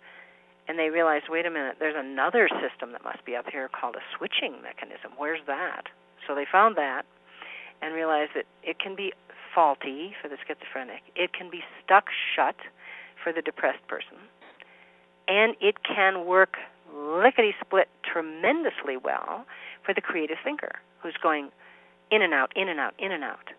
And 0.68 0.78
they 0.78 0.88
realized, 0.88 1.26
wait 1.28 1.46
a 1.46 1.50
minute, 1.50 1.76
there's 1.78 1.96
another 1.98 2.48
system 2.48 2.92
that 2.92 3.04
must 3.04 3.24
be 3.24 3.36
up 3.36 3.46
here 3.50 3.68
called 3.68 3.96
a 3.96 4.04
switching 4.16 4.62
mechanism. 4.62 5.12
Where's 5.16 5.40
that? 5.46 5.86
So 6.26 6.34
they 6.34 6.46
found 6.50 6.76
that 6.76 7.04
and 7.82 7.94
realized 7.94 8.30
that 8.34 8.46
it 8.62 8.78
can 8.78 8.96
be 8.96 9.12
faulty 9.54 10.14
for 10.20 10.28
the 10.28 10.36
schizophrenic. 10.46 11.02
It 11.14 11.32
can 11.32 11.50
be 11.50 11.62
stuck 11.82 12.06
shut 12.34 12.56
for 13.22 13.32
the 13.32 13.42
depressed 13.42 13.86
person. 13.88 14.18
And 15.28 15.54
it 15.60 15.76
can 15.84 16.26
work 16.26 16.56
lickety 16.94 17.54
split 17.60 17.88
tremendously 18.04 18.96
well 18.96 19.46
for 19.84 19.94
the 19.94 20.00
creative 20.00 20.36
thinker 20.44 20.72
who's 21.02 21.16
going 21.22 21.50
in 22.10 22.22
and 22.22 22.34
out, 22.34 22.52
in 22.54 22.68
and 22.68 22.78
out, 22.78 22.94
in 22.98 23.12
and 23.12 23.24
out. 23.24 23.50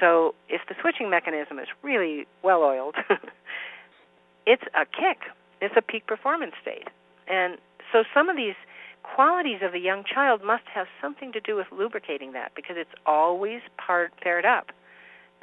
So 0.00 0.34
if 0.48 0.62
the 0.68 0.74
switching 0.80 1.08
mechanism 1.08 1.58
is 1.58 1.68
really 1.82 2.26
well 2.42 2.62
oiled, 2.62 2.96
it's 4.46 4.64
a 4.74 4.84
kick. 4.84 5.30
It's 5.60 5.74
a 5.76 5.82
peak 5.82 6.06
performance 6.06 6.52
state. 6.60 6.88
And 7.28 7.56
so 7.92 8.04
some 8.12 8.28
of 8.28 8.36
these 8.36 8.54
qualities 9.02 9.60
of 9.62 9.72
the 9.72 9.78
young 9.78 10.04
child 10.04 10.42
must 10.44 10.64
have 10.74 10.86
something 11.00 11.32
to 11.32 11.40
do 11.40 11.56
with 11.56 11.66
lubricating 11.70 12.32
that 12.32 12.52
because 12.54 12.76
it's 12.78 12.90
always 13.06 13.60
part 13.78 14.12
paired 14.20 14.44
up 14.44 14.72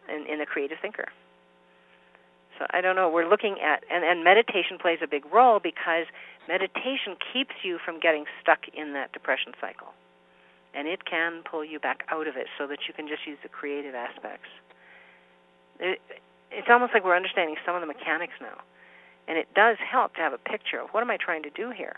in, 0.09 0.25
in 0.31 0.39
the 0.39 0.45
creative 0.45 0.77
thinker. 0.81 1.07
So 2.59 2.65
I 2.69 2.81
don't 2.81 2.95
know. 2.95 3.09
We're 3.09 3.27
looking 3.27 3.57
at 3.61 3.83
and, 3.91 4.03
and 4.03 4.23
meditation 4.23 4.77
plays 4.79 4.99
a 5.01 5.07
big 5.07 5.25
role 5.33 5.59
because 5.59 6.05
meditation 6.47 7.17
keeps 7.33 7.55
you 7.63 7.79
from 7.83 7.99
getting 7.99 8.25
stuck 8.41 8.67
in 8.73 8.93
that 8.93 9.11
depression 9.11 9.53
cycle. 9.59 9.93
And 10.75 10.87
it 10.87 11.05
can 11.05 11.43
pull 11.49 11.63
you 11.63 11.79
back 11.79 12.03
out 12.09 12.27
of 12.27 12.35
it 12.35 12.47
so 12.57 12.67
that 12.67 12.79
you 12.87 12.93
can 12.93 13.07
just 13.07 13.25
use 13.27 13.37
the 13.43 13.49
creative 13.49 13.93
aspects. 13.93 14.49
It, 15.79 16.01
it's 16.51 16.67
almost 16.69 16.93
like 16.93 17.03
we're 17.03 17.15
understanding 17.15 17.55
some 17.65 17.75
of 17.75 17.81
the 17.81 17.87
mechanics 17.87 18.33
now. 18.41 18.61
And 19.27 19.37
it 19.37 19.47
does 19.55 19.77
help 19.79 20.15
to 20.15 20.21
have 20.21 20.33
a 20.33 20.37
picture 20.37 20.79
of 20.79 20.89
what 20.89 21.01
am 21.01 21.09
I 21.09 21.17
trying 21.17 21.43
to 21.43 21.49
do 21.49 21.71
here? 21.71 21.95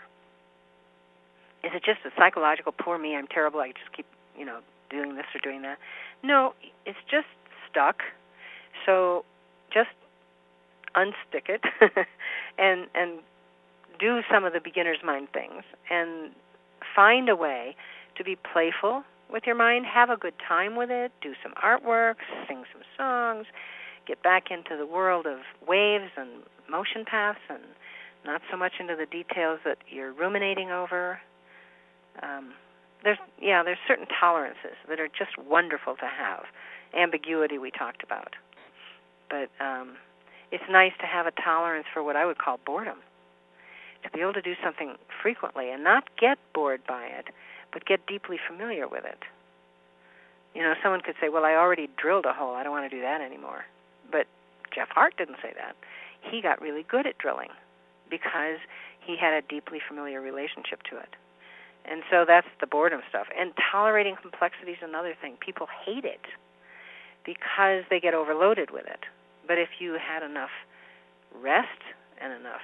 Is 1.64 1.72
it 1.74 1.82
just 1.84 2.00
a 2.04 2.10
psychological 2.16 2.72
poor 2.72 2.98
me, 2.98 3.16
I'm 3.16 3.26
terrible, 3.26 3.60
I 3.60 3.68
just 3.68 3.92
keep, 3.94 4.06
you 4.38 4.44
know, 4.44 4.60
doing 4.90 5.16
this 5.16 5.26
or 5.34 5.40
doing 5.42 5.62
that? 5.62 5.78
No, 6.22 6.54
it's 6.84 6.98
just 7.10 7.26
stuck. 7.76 8.02
So 8.84 9.24
just 9.72 9.90
unstick 10.94 11.48
it 11.48 11.60
and 12.58 12.86
and 12.94 13.20
do 13.98 14.20
some 14.30 14.44
of 14.44 14.52
the 14.52 14.60
beginner's 14.60 14.98
mind 15.04 15.28
things 15.32 15.62
and 15.90 16.30
find 16.94 17.28
a 17.28 17.36
way 17.36 17.74
to 18.16 18.24
be 18.24 18.36
playful 18.36 19.02
with 19.30 19.44
your 19.46 19.56
mind, 19.56 19.86
have 19.86 20.10
a 20.10 20.16
good 20.16 20.34
time 20.46 20.76
with 20.76 20.90
it, 20.90 21.12
do 21.20 21.32
some 21.42 21.52
artwork, 21.54 22.16
sing 22.46 22.64
some 22.72 22.82
songs, 22.96 23.46
get 24.06 24.22
back 24.22 24.50
into 24.50 24.76
the 24.76 24.86
world 24.86 25.26
of 25.26 25.38
waves 25.66 26.10
and 26.16 26.28
motion 26.70 27.04
paths 27.04 27.40
and 27.48 27.60
not 28.24 28.40
so 28.50 28.56
much 28.56 28.72
into 28.78 28.94
the 28.96 29.06
details 29.06 29.60
that 29.64 29.78
you're 29.90 30.12
ruminating 30.12 30.70
over. 30.70 31.20
Um, 32.22 32.52
there's 33.02 33.18
yeah, 33.40 33.62
there's 33.62 33.78
certain 33.86 34.06
tolerances 34.20 34.76
that 34.88 35.00
are 35.00 35.08
just 35.08 35.38
wonderful 35.38 35.96
to 35.96 36.06
have. 36.06 36.44
Ambiguity 36.94 37.58
we 37.58 37.70
talked 37.70 38.02
about. 38.02 38.34
but 39.30 39.50
um, 39.60 39.96
it's 40.52 40.64
nice 40.70 40.92
to 41.00 41.06
have 41.06 41.26
a 41.26 41.32
tolerance 41.32 41.86
for 41.92 42.02
what 42.02 42.16
I 42.16 42.26
would 42.26 42.38
call 42.38 42.58
boredom. 42.64 42.98
To 44.04 44.10
be 44.10 44.20
able 44.20 44.34
to 44.34 44.42
do 44.42 44.54
something 44.62 44.94
frequently 45.22 45.70
and 45.70 45.82
not 45.82 46.04
get 46.16 46.38
bored 46.54 46.82
by 46.86 47.06
it, 47.06 47.26
but 47.72 47.84
get 47.84 48.06
deeply 48.06 48.38
familiar 48.48 48.86
with 48.86 49.04
it. 49.04 49.18
You 50.54 50.62
know, 50.62 50.74
someone 50.82 51.00
could 51.00 51.16
say, 51.20 51.28
"Well, 51.28 51.44
I 51.44 51.54
already 51.54 51.88
drilled 51.96 52.24
a 52.24 52.32
hole. 52.32 52.54
I 52.54 52.62
don't 52.62 52.72
want 52.72 52.88
to 52.90 52.96
do 52.96 53.02
that 53.02 53.20
anymore." 53.20 53.64
But 54.10 54.26
Jeff 54.74 54.88
Hart 54.90 55.16
didn't 55.16 55.38
say 55.42 55.52
that. 55.56 55.76
He 56.20 56.40
got 56.40 56.62
really 56.62 56.84
good 56.84 57.06
at 57.06 57.18
drilling 57.18 57.50
because 58.08 58.58
he 59.00 59.16
had 59.16 59.34
a 59.34 59.42
deeply 59.42 59.80
familiar 59.86 60.20
relationship 60.20 60.82
to 60.84 60.98
it. 60.98 61.16
And 61.84 62.02
so 62.10 62.24
that's 62.24 62.48
the 62.60 62.66
boredom 62.66 63.02
stuff. 63.08 63.26
And 63.38 63.52
tolerating 63.72 64.16
complexity 64.20 64.72
is 64.72 64.78
another 64.82 65.14
thing. 65.20 65.36
People 65.40 65.66
hate 65.84 66.04
it 66.04 66.26
because 67.26 67.82
they 67.90 68.00
get 68.00 68.14
overloaded 68.14 68.70
with 68.70 68.86
it. 68.86 69.00
But 69.46 69.58
if 69.58 69.68
you 69.80 69.98
had 70.00 70.22
enough 70.22 70.54
rest 71.34 71.82
and 72.22 72.32
enough 72.32 72.62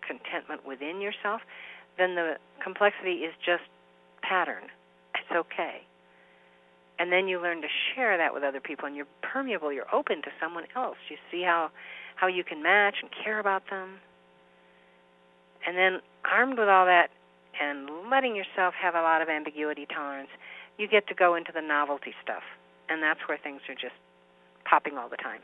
contentment 0.00 0.66
within 0.66 1.00
yourself, 1.00 1.42
then 1.98 2.14
the 2.16 2.34
complexity 2.62 3.22
is 3.28 3.34
just 3.44 3.62
pattern. 4.22 4.64
It's 5.14 5.30
okay. 5.30 5.82
And 6.98 7.12
then 7.12 7.28
you 7.28 7.40
learn 7.40 7.62
to 7.62 7.68
share 7.94 8.16
that 8.18 8.34
with 8.34 8.42
other 8.42 8.60
people 8.60 8.86
and 8.86 8.96
you're 8.96 9.08
permeable, 9.22 9.72
you're 9.72 9.94
open 9.94 10.22
to 10.22 10.30
someone 10.40 10.64
else. 10.74 10.98
You 11.08 11.16
see 11.30 11.42
how 11.42 11.70
how 12.16 12.26
you 12.26 12.44
can 12.44 12.62
match 12.62 12.96
and 13.00 13.10
care 13.24 13.38
about 13.38 13.62
them. 13.70 13.96
And 15.66 15.76
then 15.76 16.00
armed 16.30 16.58
with 16.58 16.68
all 16.68 16.84
that 16.84 17.08
and 17.58 17.88
letting 18.10 18.36
yourself 18.36 18.74
have 18.74 18.94
a 18.94 19.00
lot 19.00 19.22
of 19.22 19.28
ambiguity 19.28 19.86
tolerance, 19.86 20.28
you 20.76 20.86
get 20.86 21.06
to 21.08 21.14
go 21.14 21.34
into 21.34 21.52
the 21.52 21.62
novelty 21.62 22.12
stuff. 22.22 22.42
And 22.90 23.02
that's 23.02 23.20
where 23.28 23.38
things 23.38 23.62
are 23.68 23.74
just 23.74 23.94
popping 24.64 24.98
all 24.98 25.08
the 25.08 25.16
time. 25.16 25.40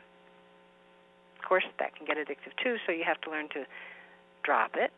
Of 1.39 1.47
course, 1.47 1.63
that 1.79 1.95
can 1.95 2.05
get 2.05 2.17
addictive 2.17 2.51
too, 2.61 2.75
so 2.85 2.91
you 2.91 3.05
have 3.05 3.21
to 3.21 3.31
learn 3.31 3.47
to 3.49 3.65
drop 4.43 4.75
it, 4.75 4.91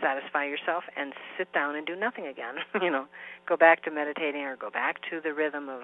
satisfy 0.00 0.44
yourself, 0.44 0.84
and 0.96 1.12
sit 1.38 1.52
down 1.52 1.76
and 1.76 1.86
do 1.86 1.94
nothing 1.94 2.26
again. 2.26 2.56
you 2.82 2.90
know, 2.90 3.06
go 3.46 3.56
back 3.56 3.84
to 3.84 3.90
meditating 3.90 4.42
or 4.42 4.56
go 4.56 4.68
back 4.68 5.00
to 5.10 5.20
the 5.20 5.32
rhythm 5.32 5.68
of 5.68 5.82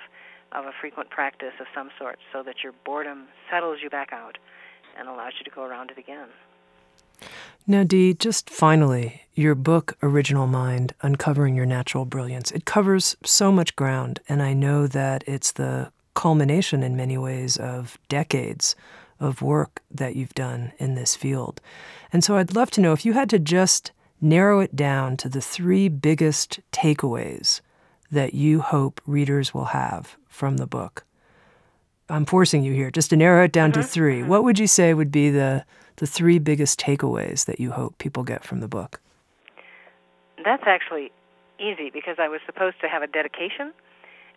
of 0.51 0.65
a 0.65 0.73
frequent 0.81 1.11
practice 1.11 1.53
of 1.61 1.67
some 1.75 1.91
sort, 1.99 2.19
so 2.33 2.43
that 2.43 2.65
your 2.65 2.73
boredom 2.85 3.27
settles 3.51 3.81
you 3.83 3.91
back 3.91 4.15
out 4.15 4.39
and 4.99 5.07
allows 5.07 5.35
you 5.39 5.45
to 5.45 5.51
go 5.51 5.63
around 5.63 5.91
it 5.91 5.99
again. 5.99 6.29
Now, 7.67 7.85
Dee, 7.85 8.15
just 8.15 8.49
finally, 8.49 9.25
your 9.35 9.55
book, 9.55 9.99
Original 10.03 10.47
Mind 10.47 10.95
Uncovering 11.03 11.55
Your 11.55 11.67
Natural 11.67 12.07
Brilliance, 12.07 12.51
it 12.51 12.65
covers 12.65 13.15
so 13.23 13.53
much 13.53 13.77
ground, 13.77 14.21
and 14.27 14.43
I 14.43 14.55
know 14.55 14.87
that 14.87 15.23
it's 15.27 15.53
the 15.53 15.93
culmination 16.19 16.83
in 16.83 16.97
many 16.97 17.17
ways 17.17 17.57
of 17.57 17.97
decades 18.09 18.75
of 19.21 19.41
work 19.41 19.83
that 19.89 20.17
you've 20.17 20.35
done 20.35 20.73
in 20.79 20.97
this 20.97 21.15
field. 21.15 21.61
And 22.13 22.25
so 22.25 22.37
I'd 22.37 22.57
love 22.57 22.73
to 22.73 22.81
know 22.81 22.93
if 22.93 23.07
you 23.07 23.13
had 23.13 23.31
to 23.31 23.39
just 23.39 23.93
narrow 24.21 24.59
it 24.59 24.75
down 24.75 25.17
to 25.19 25.29
the 25.29 25.41
three 25.41 25.89
biggest 25.89 26.59
takeaways 26.73 27.61
that 28.11 28.35
you 28.35 28.61
hope 28.61 29.01
readers 29.07 29.55
will 29.55 29.67
have 29.67 30.17
from 30.27 30.57
the 30.57 30.67
book. 30.67 31.05
I'm 32.09 32.25
forcing 32.25 32.65
you 32.65 32.73
here 32.73 32.91
just 32.91 33.11
to 33.11 33.17
narrow 33.17 33.45
it 33.45 33.53
down 33.53 33.71
mm-hmm. 33.71 33.83
to 33.83 33.87
3 33.87 34.21
mm-hmm. 34.21 34.29
What 34.29 34.43
would 34.43 34.59
you 34.59 34.67
say 34.67 34.95
would 34.95 35.13
be 35.13 35.31
the 35.31 35.65
the 35.97 36.07
three 36.07 36.39
biggest 36.39 36.81
takeaways 36.81 37.45
that 37.45 37.61
you 37.61 37.71
hope 37.71 37.99
people 37.99 38.25
get 38.25 38.43
from 38.43 38.59
the 38.59 38.69
book? 38.69 39.01
That's 40.45 40.63
actually 40.67 41.13
easy 41.61 41.91
because 41.91 42.17
I 42.19 42.29
was 42.29 42.41
supposed 42.47 42.81
to 42.81 42.89
have 42.89 43.03
a 43.03 43.07
dedication 43.09 43.73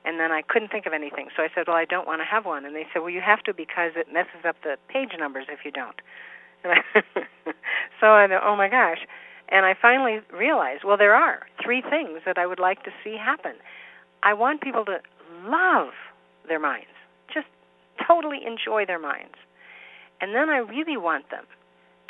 and 0.06 0.20
then 0.20 0.32
I 0.32 0.42
couldn't 0.42 0.72
think 0.72 0.86
of 0.86 0.94
anything. 0.94 1.30
So 1.36 1.44
I 1.44 1.50
said, 1.54 1.68
"Well, 1.68 1.78
I 1.78 1.86
don't 1.86 2.08
want 2.08 2.22
to 2.22 2.26
have 2.26 2.46
one." 2.46 2.66
And 2.66 2.76
they 2.76 2.88
said, 2.92 3.00
"Well, 3.00 3.10
you 3.10 3.22
have 3.22 3.44
to 3.44 3.54
because 3.54 3.92
it 3.96 4.12
messes 4.12 4.46
up 4.48 4.56
the 4.64 4.78
page 4.88 5.12
numbers 5.18 5.46
if 5.50 5.66
you 5.66 5.72
don't." 5.72 6.02
so 8.00 8.14
I 8.14 8.28
thought, 8.28 8.44
"Oh 8.44 8.56
my 8.56 8.70
gosh." 8.70 9.06
And 9.52 9.66
I 9.66 9.74
finally 9.80 10.22
realized, 10.32 10.86
well, 10.86 10.96
there 10.96 11.14
are 11.14 11.46
three 11.62 11.82
things 11.82 12.22
that 12.26 12.38
I 12.38 12.48
would 12.48 12.60
like 12.60 12.84
to 12.84 12.92
see 13.04 13.18
happen. 13.18 13.56
I 14.24 14.34
want 14.34 14.62
people 14.62 14.86
to 14.86 15.02
love 15.44 15.90
their 16.48 16.60
minds, 16.60 16.96
just 17.34 17.48
totally 18.08 18.40
enjoy 18.46 18.86
their 18.86 19.00
minds. 19.00 19.36
And 20.22 20.34
then 20.34 20.50
I 20.50 20.58
really 20.58 20.96
want 20.96 21.30
them 21.32 21.44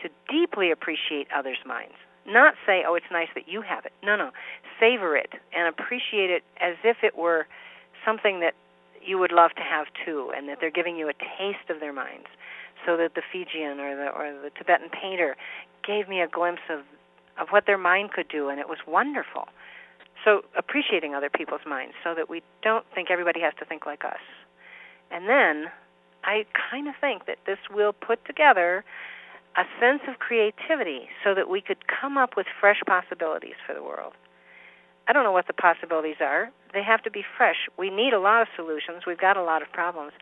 to 0.04 0.10
deeply 0.30 0.70
appreciate 0.70 1.28
others' 1.36 1.58
minds. 1.66 1.96
Not 2.28 2.54
say, 2.68 2.84
oh, 2.88 2.94
it's 2.94 3.10
nice 3.12 3.30
that 3.34 3.48
you 3.48 3.62
have 3.62 3.86
it. 3.86 3.94
No, 4.04 4.16
no. 4.16 4.30
Savor 4.80 5.16
it 5.16 5.34
and 5.56 5.68
appreciate 5.68 6.30
it 6.30 6.44
as 6.60 6.76
if 6.84 6.98
it 7.02 7.18
were 7.18 7.48
something 8.06 8.39
that 8.39 8.54
you 9.04 9.18
would 9.18 9.32
love 9.32 9.52
to 9.56 9.64
have 9.64 9.88
too, 10.06 10.32
and 10.36 10.47
that 10.49 10.60
they're 10.60 10.72
giving 10.72 10.95
you 10.95 11.10
a 11.10 11.14
taste 11.14 11.70
of 11.70 11.80
their 11.80 11.93
minds. 11.93 12.28
So 12.86 12.97
that 12.97 13.14
the 13.14 13.22
Fijian 13.32 13.80
or 13.80 13.95
the 13.95 14.10
or 14.10 14.34
the 14.41 14.49
Tibetan 14.58 14.89
painter 14.89 15.36
gave 15.86 16.10
me 16.10 16.22
a 16.22 16.28
glimpse 16.28 16.62
of 16.70 16.82
of 17.39 17.49
what 17.49 17.66
their 17.66 17.78
mind 17.78 18.12
could 18.12 18.28
do, 18.28 18.49
and 18.49 18.60
it 18.60 18.68
was 18.68 18.80
wonderful. 18.88 19.47
So 20.26 20.43
appreciating 20.56 21.16
other 21.16 21.30
people's 21.30 21.66
minds, 21.66 21.93
so 22.04 22.14
that 22.16 22.30
we 22.30 22.41
don't 22.62 22.86
think 22.93 23.10
everybody 23.10 23.39
has 23.41 23.54
to 23.60 23.66
think 23.66 23.86
like 23.86 24.04
us. 24.06 24.22
And 25.10 25.28
then 25.28 25.72
I 26.24 26.45
kind 26.72 26.88
of 26.88 26.95
think 26.99 27.26
that 27.26 27.38
this 27.45 27.58
will 27.72 27.93
put 27.93 28.24
together 28.26 28.84
a 29.58 29.64
sense 29.80 30.02
of 30.08 30.20
creativity 30.20 31.10
so 31.24 31.34
that 31.36 31.49
we 31.49 31.62
could 31.62 31.88
come 31.88 32.18
up 32.18 32.38
with 32.38 32.47
fresh 32.60 32.82
possibilities 32.88 33.56
for 33.66 33.74
the 33.74 33.84
world. 33.84 34.14
I 35.12 35.14
don't 35.14 35.26
know 35.26 35.34
what 35.34 35.47
the 35.47 35.51
possibilities 35.51 36.16
are. 36.22 36.49
They 36.74 36.82
have 36.84 37.03
to 37.03 37.12
be 37.12 37.22
fresh. 37.36 37.68
We 37.78 37.89
need 37.89 38.14
a 38.14 38.20
lot 38.22 38.43
of 38.43 38.47
solutions. 38.55 39.03
We've 39.05 39.20
got 39.20 39.36
a 39.36 39.43
lot 39.43 39.62
of 39.62 39.70
problems. 39.74 40.14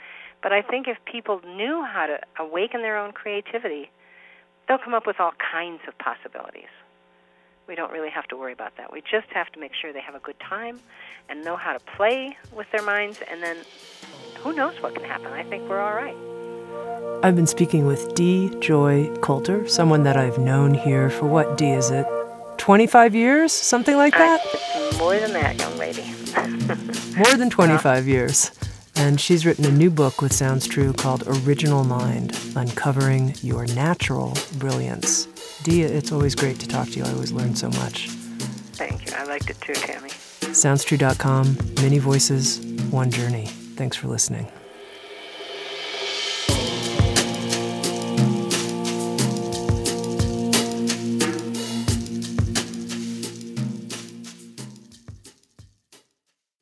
But 0.41 0.51
I 0.51 0.63
think 0.63 0.87
if 0.87 0.97
people 1.05 1.41
knew 1.45 1.85
how 1.85 2.07
to 2.07 2.19
awaken 2.39 2.81
their 2.81 2.97
own 2.97 3.11
creativity, 3.11 3.91
they'll 4.67 4.79
come 4.79 4.95
up 4.95 5.05
with 5.05 5.19
all 5.19 5.33
kinds 5.51 5.81
of 5.87 5.95
possibilities. 5.99 6.73
We 7.67 7.75
don't 7.75 7.91
really 7.91 8.09
have 8.09 8.27
to 8.29 8.35
worry 8.35 8.51
about 8.51 8.77
that. 8.77 8.91
We 8.91 9.01
just 9.01 9.27
have 9.31 9.51
to 9.51 9.59
make 9.59 9.73
sure 9.79 9.93
they 9.93 10.01
have 10.01 10.15
a 10.15 10.19
good 10.21 10.39
time 10.39 10.79
and 11.29 11.45
know 11.45 11.55
how 11.55 11.73
to 11.73 11.79
play 11.95 12.35
with 12.51 12.65
their 12.71 12.81
minds, 12.81 13.19
and 13.29 13.43
then 13.43 13.57
who 14.39 14.53
knows 14.53 14.81
what 14.81 14.95
can 14.95 15.03
happen. 15.03 15.27
I 15.27 15.43
think 15.43 15.69
we're 15.69 15.79
all 15.79 15.93
right. 15.93 16.15
I've 17.23 17.35
been 17.35 17.45
speaking 17.45 17.85
with 17.85 18.15
Dee 18.15 18.49
Joy 18.59 19.15
Coulter, 19.17 19.67
someone 19.67 20.01
that 20.01 20.17
I've 20.17 20.39
known 20.39 20.73
here 20.73 21.11
for 21.11 21.27
what, 21.27 21.59
Dee, 21.59 21.73
is 21.73 21.91
it 21.91 22.07
25 22.59 23.15
years? 23.15 23.51
Something 23.51 23.97
like 23.97 24.13
that? 24.13 24.41
Uh, 24.75 24.97
more 24.97 25.17
than 25.17 25.33
that, 25.33 25.57
young 25.57 25.77
lady. 25.77 26.03
more 27.17 27.35
than 27.37 27.49
25 27.49 28.07
years. 28.07 28.51
And 28.95 29.19
she's 29.19 29.45
written 29.45 29.65
a 29.65 29.71
new 29.71 29.89
book 29.89 30.21
with 30.21 30.33
Sounds 30.33 30.67
True 30.67 30.91
called 30.93 31.23
Original 31.25 31.83
Mind 31.83 32.37
Uncovering 32.55 33.33
Your 33.41 33.65
Natural 33.67 34.37
Brilliance. 34.57 35.25
Dee, 35.63 35.83
it's 35.83 36.11
always 36.11 36.35
great 36.35 36.59
to 36.59 36.67
talk 36.67 36.87
to 36.89 36.99
you. 36.99 37.05
I 37.05 37.13
always 37.13 37.31
learn 37.31 37.55
so 37.55 37.69
much. 37.69 38.09
Thank 38.73 39.05
you. 39.05 39.13
I 39.15 39.23
liked 39.23 39.49
it 39.49 39.59
too, 39.61 39.73
Tami. 39.73 40.09
SoundsTrue.com, 40.41 41.57
many 41.81 41.97
voices, 41.97 42.59
one 42.91 43.09
journey. 43.09 43.45
Thanks 43.45 43.95
for 43.95 44.07
listening. 44.07 44.47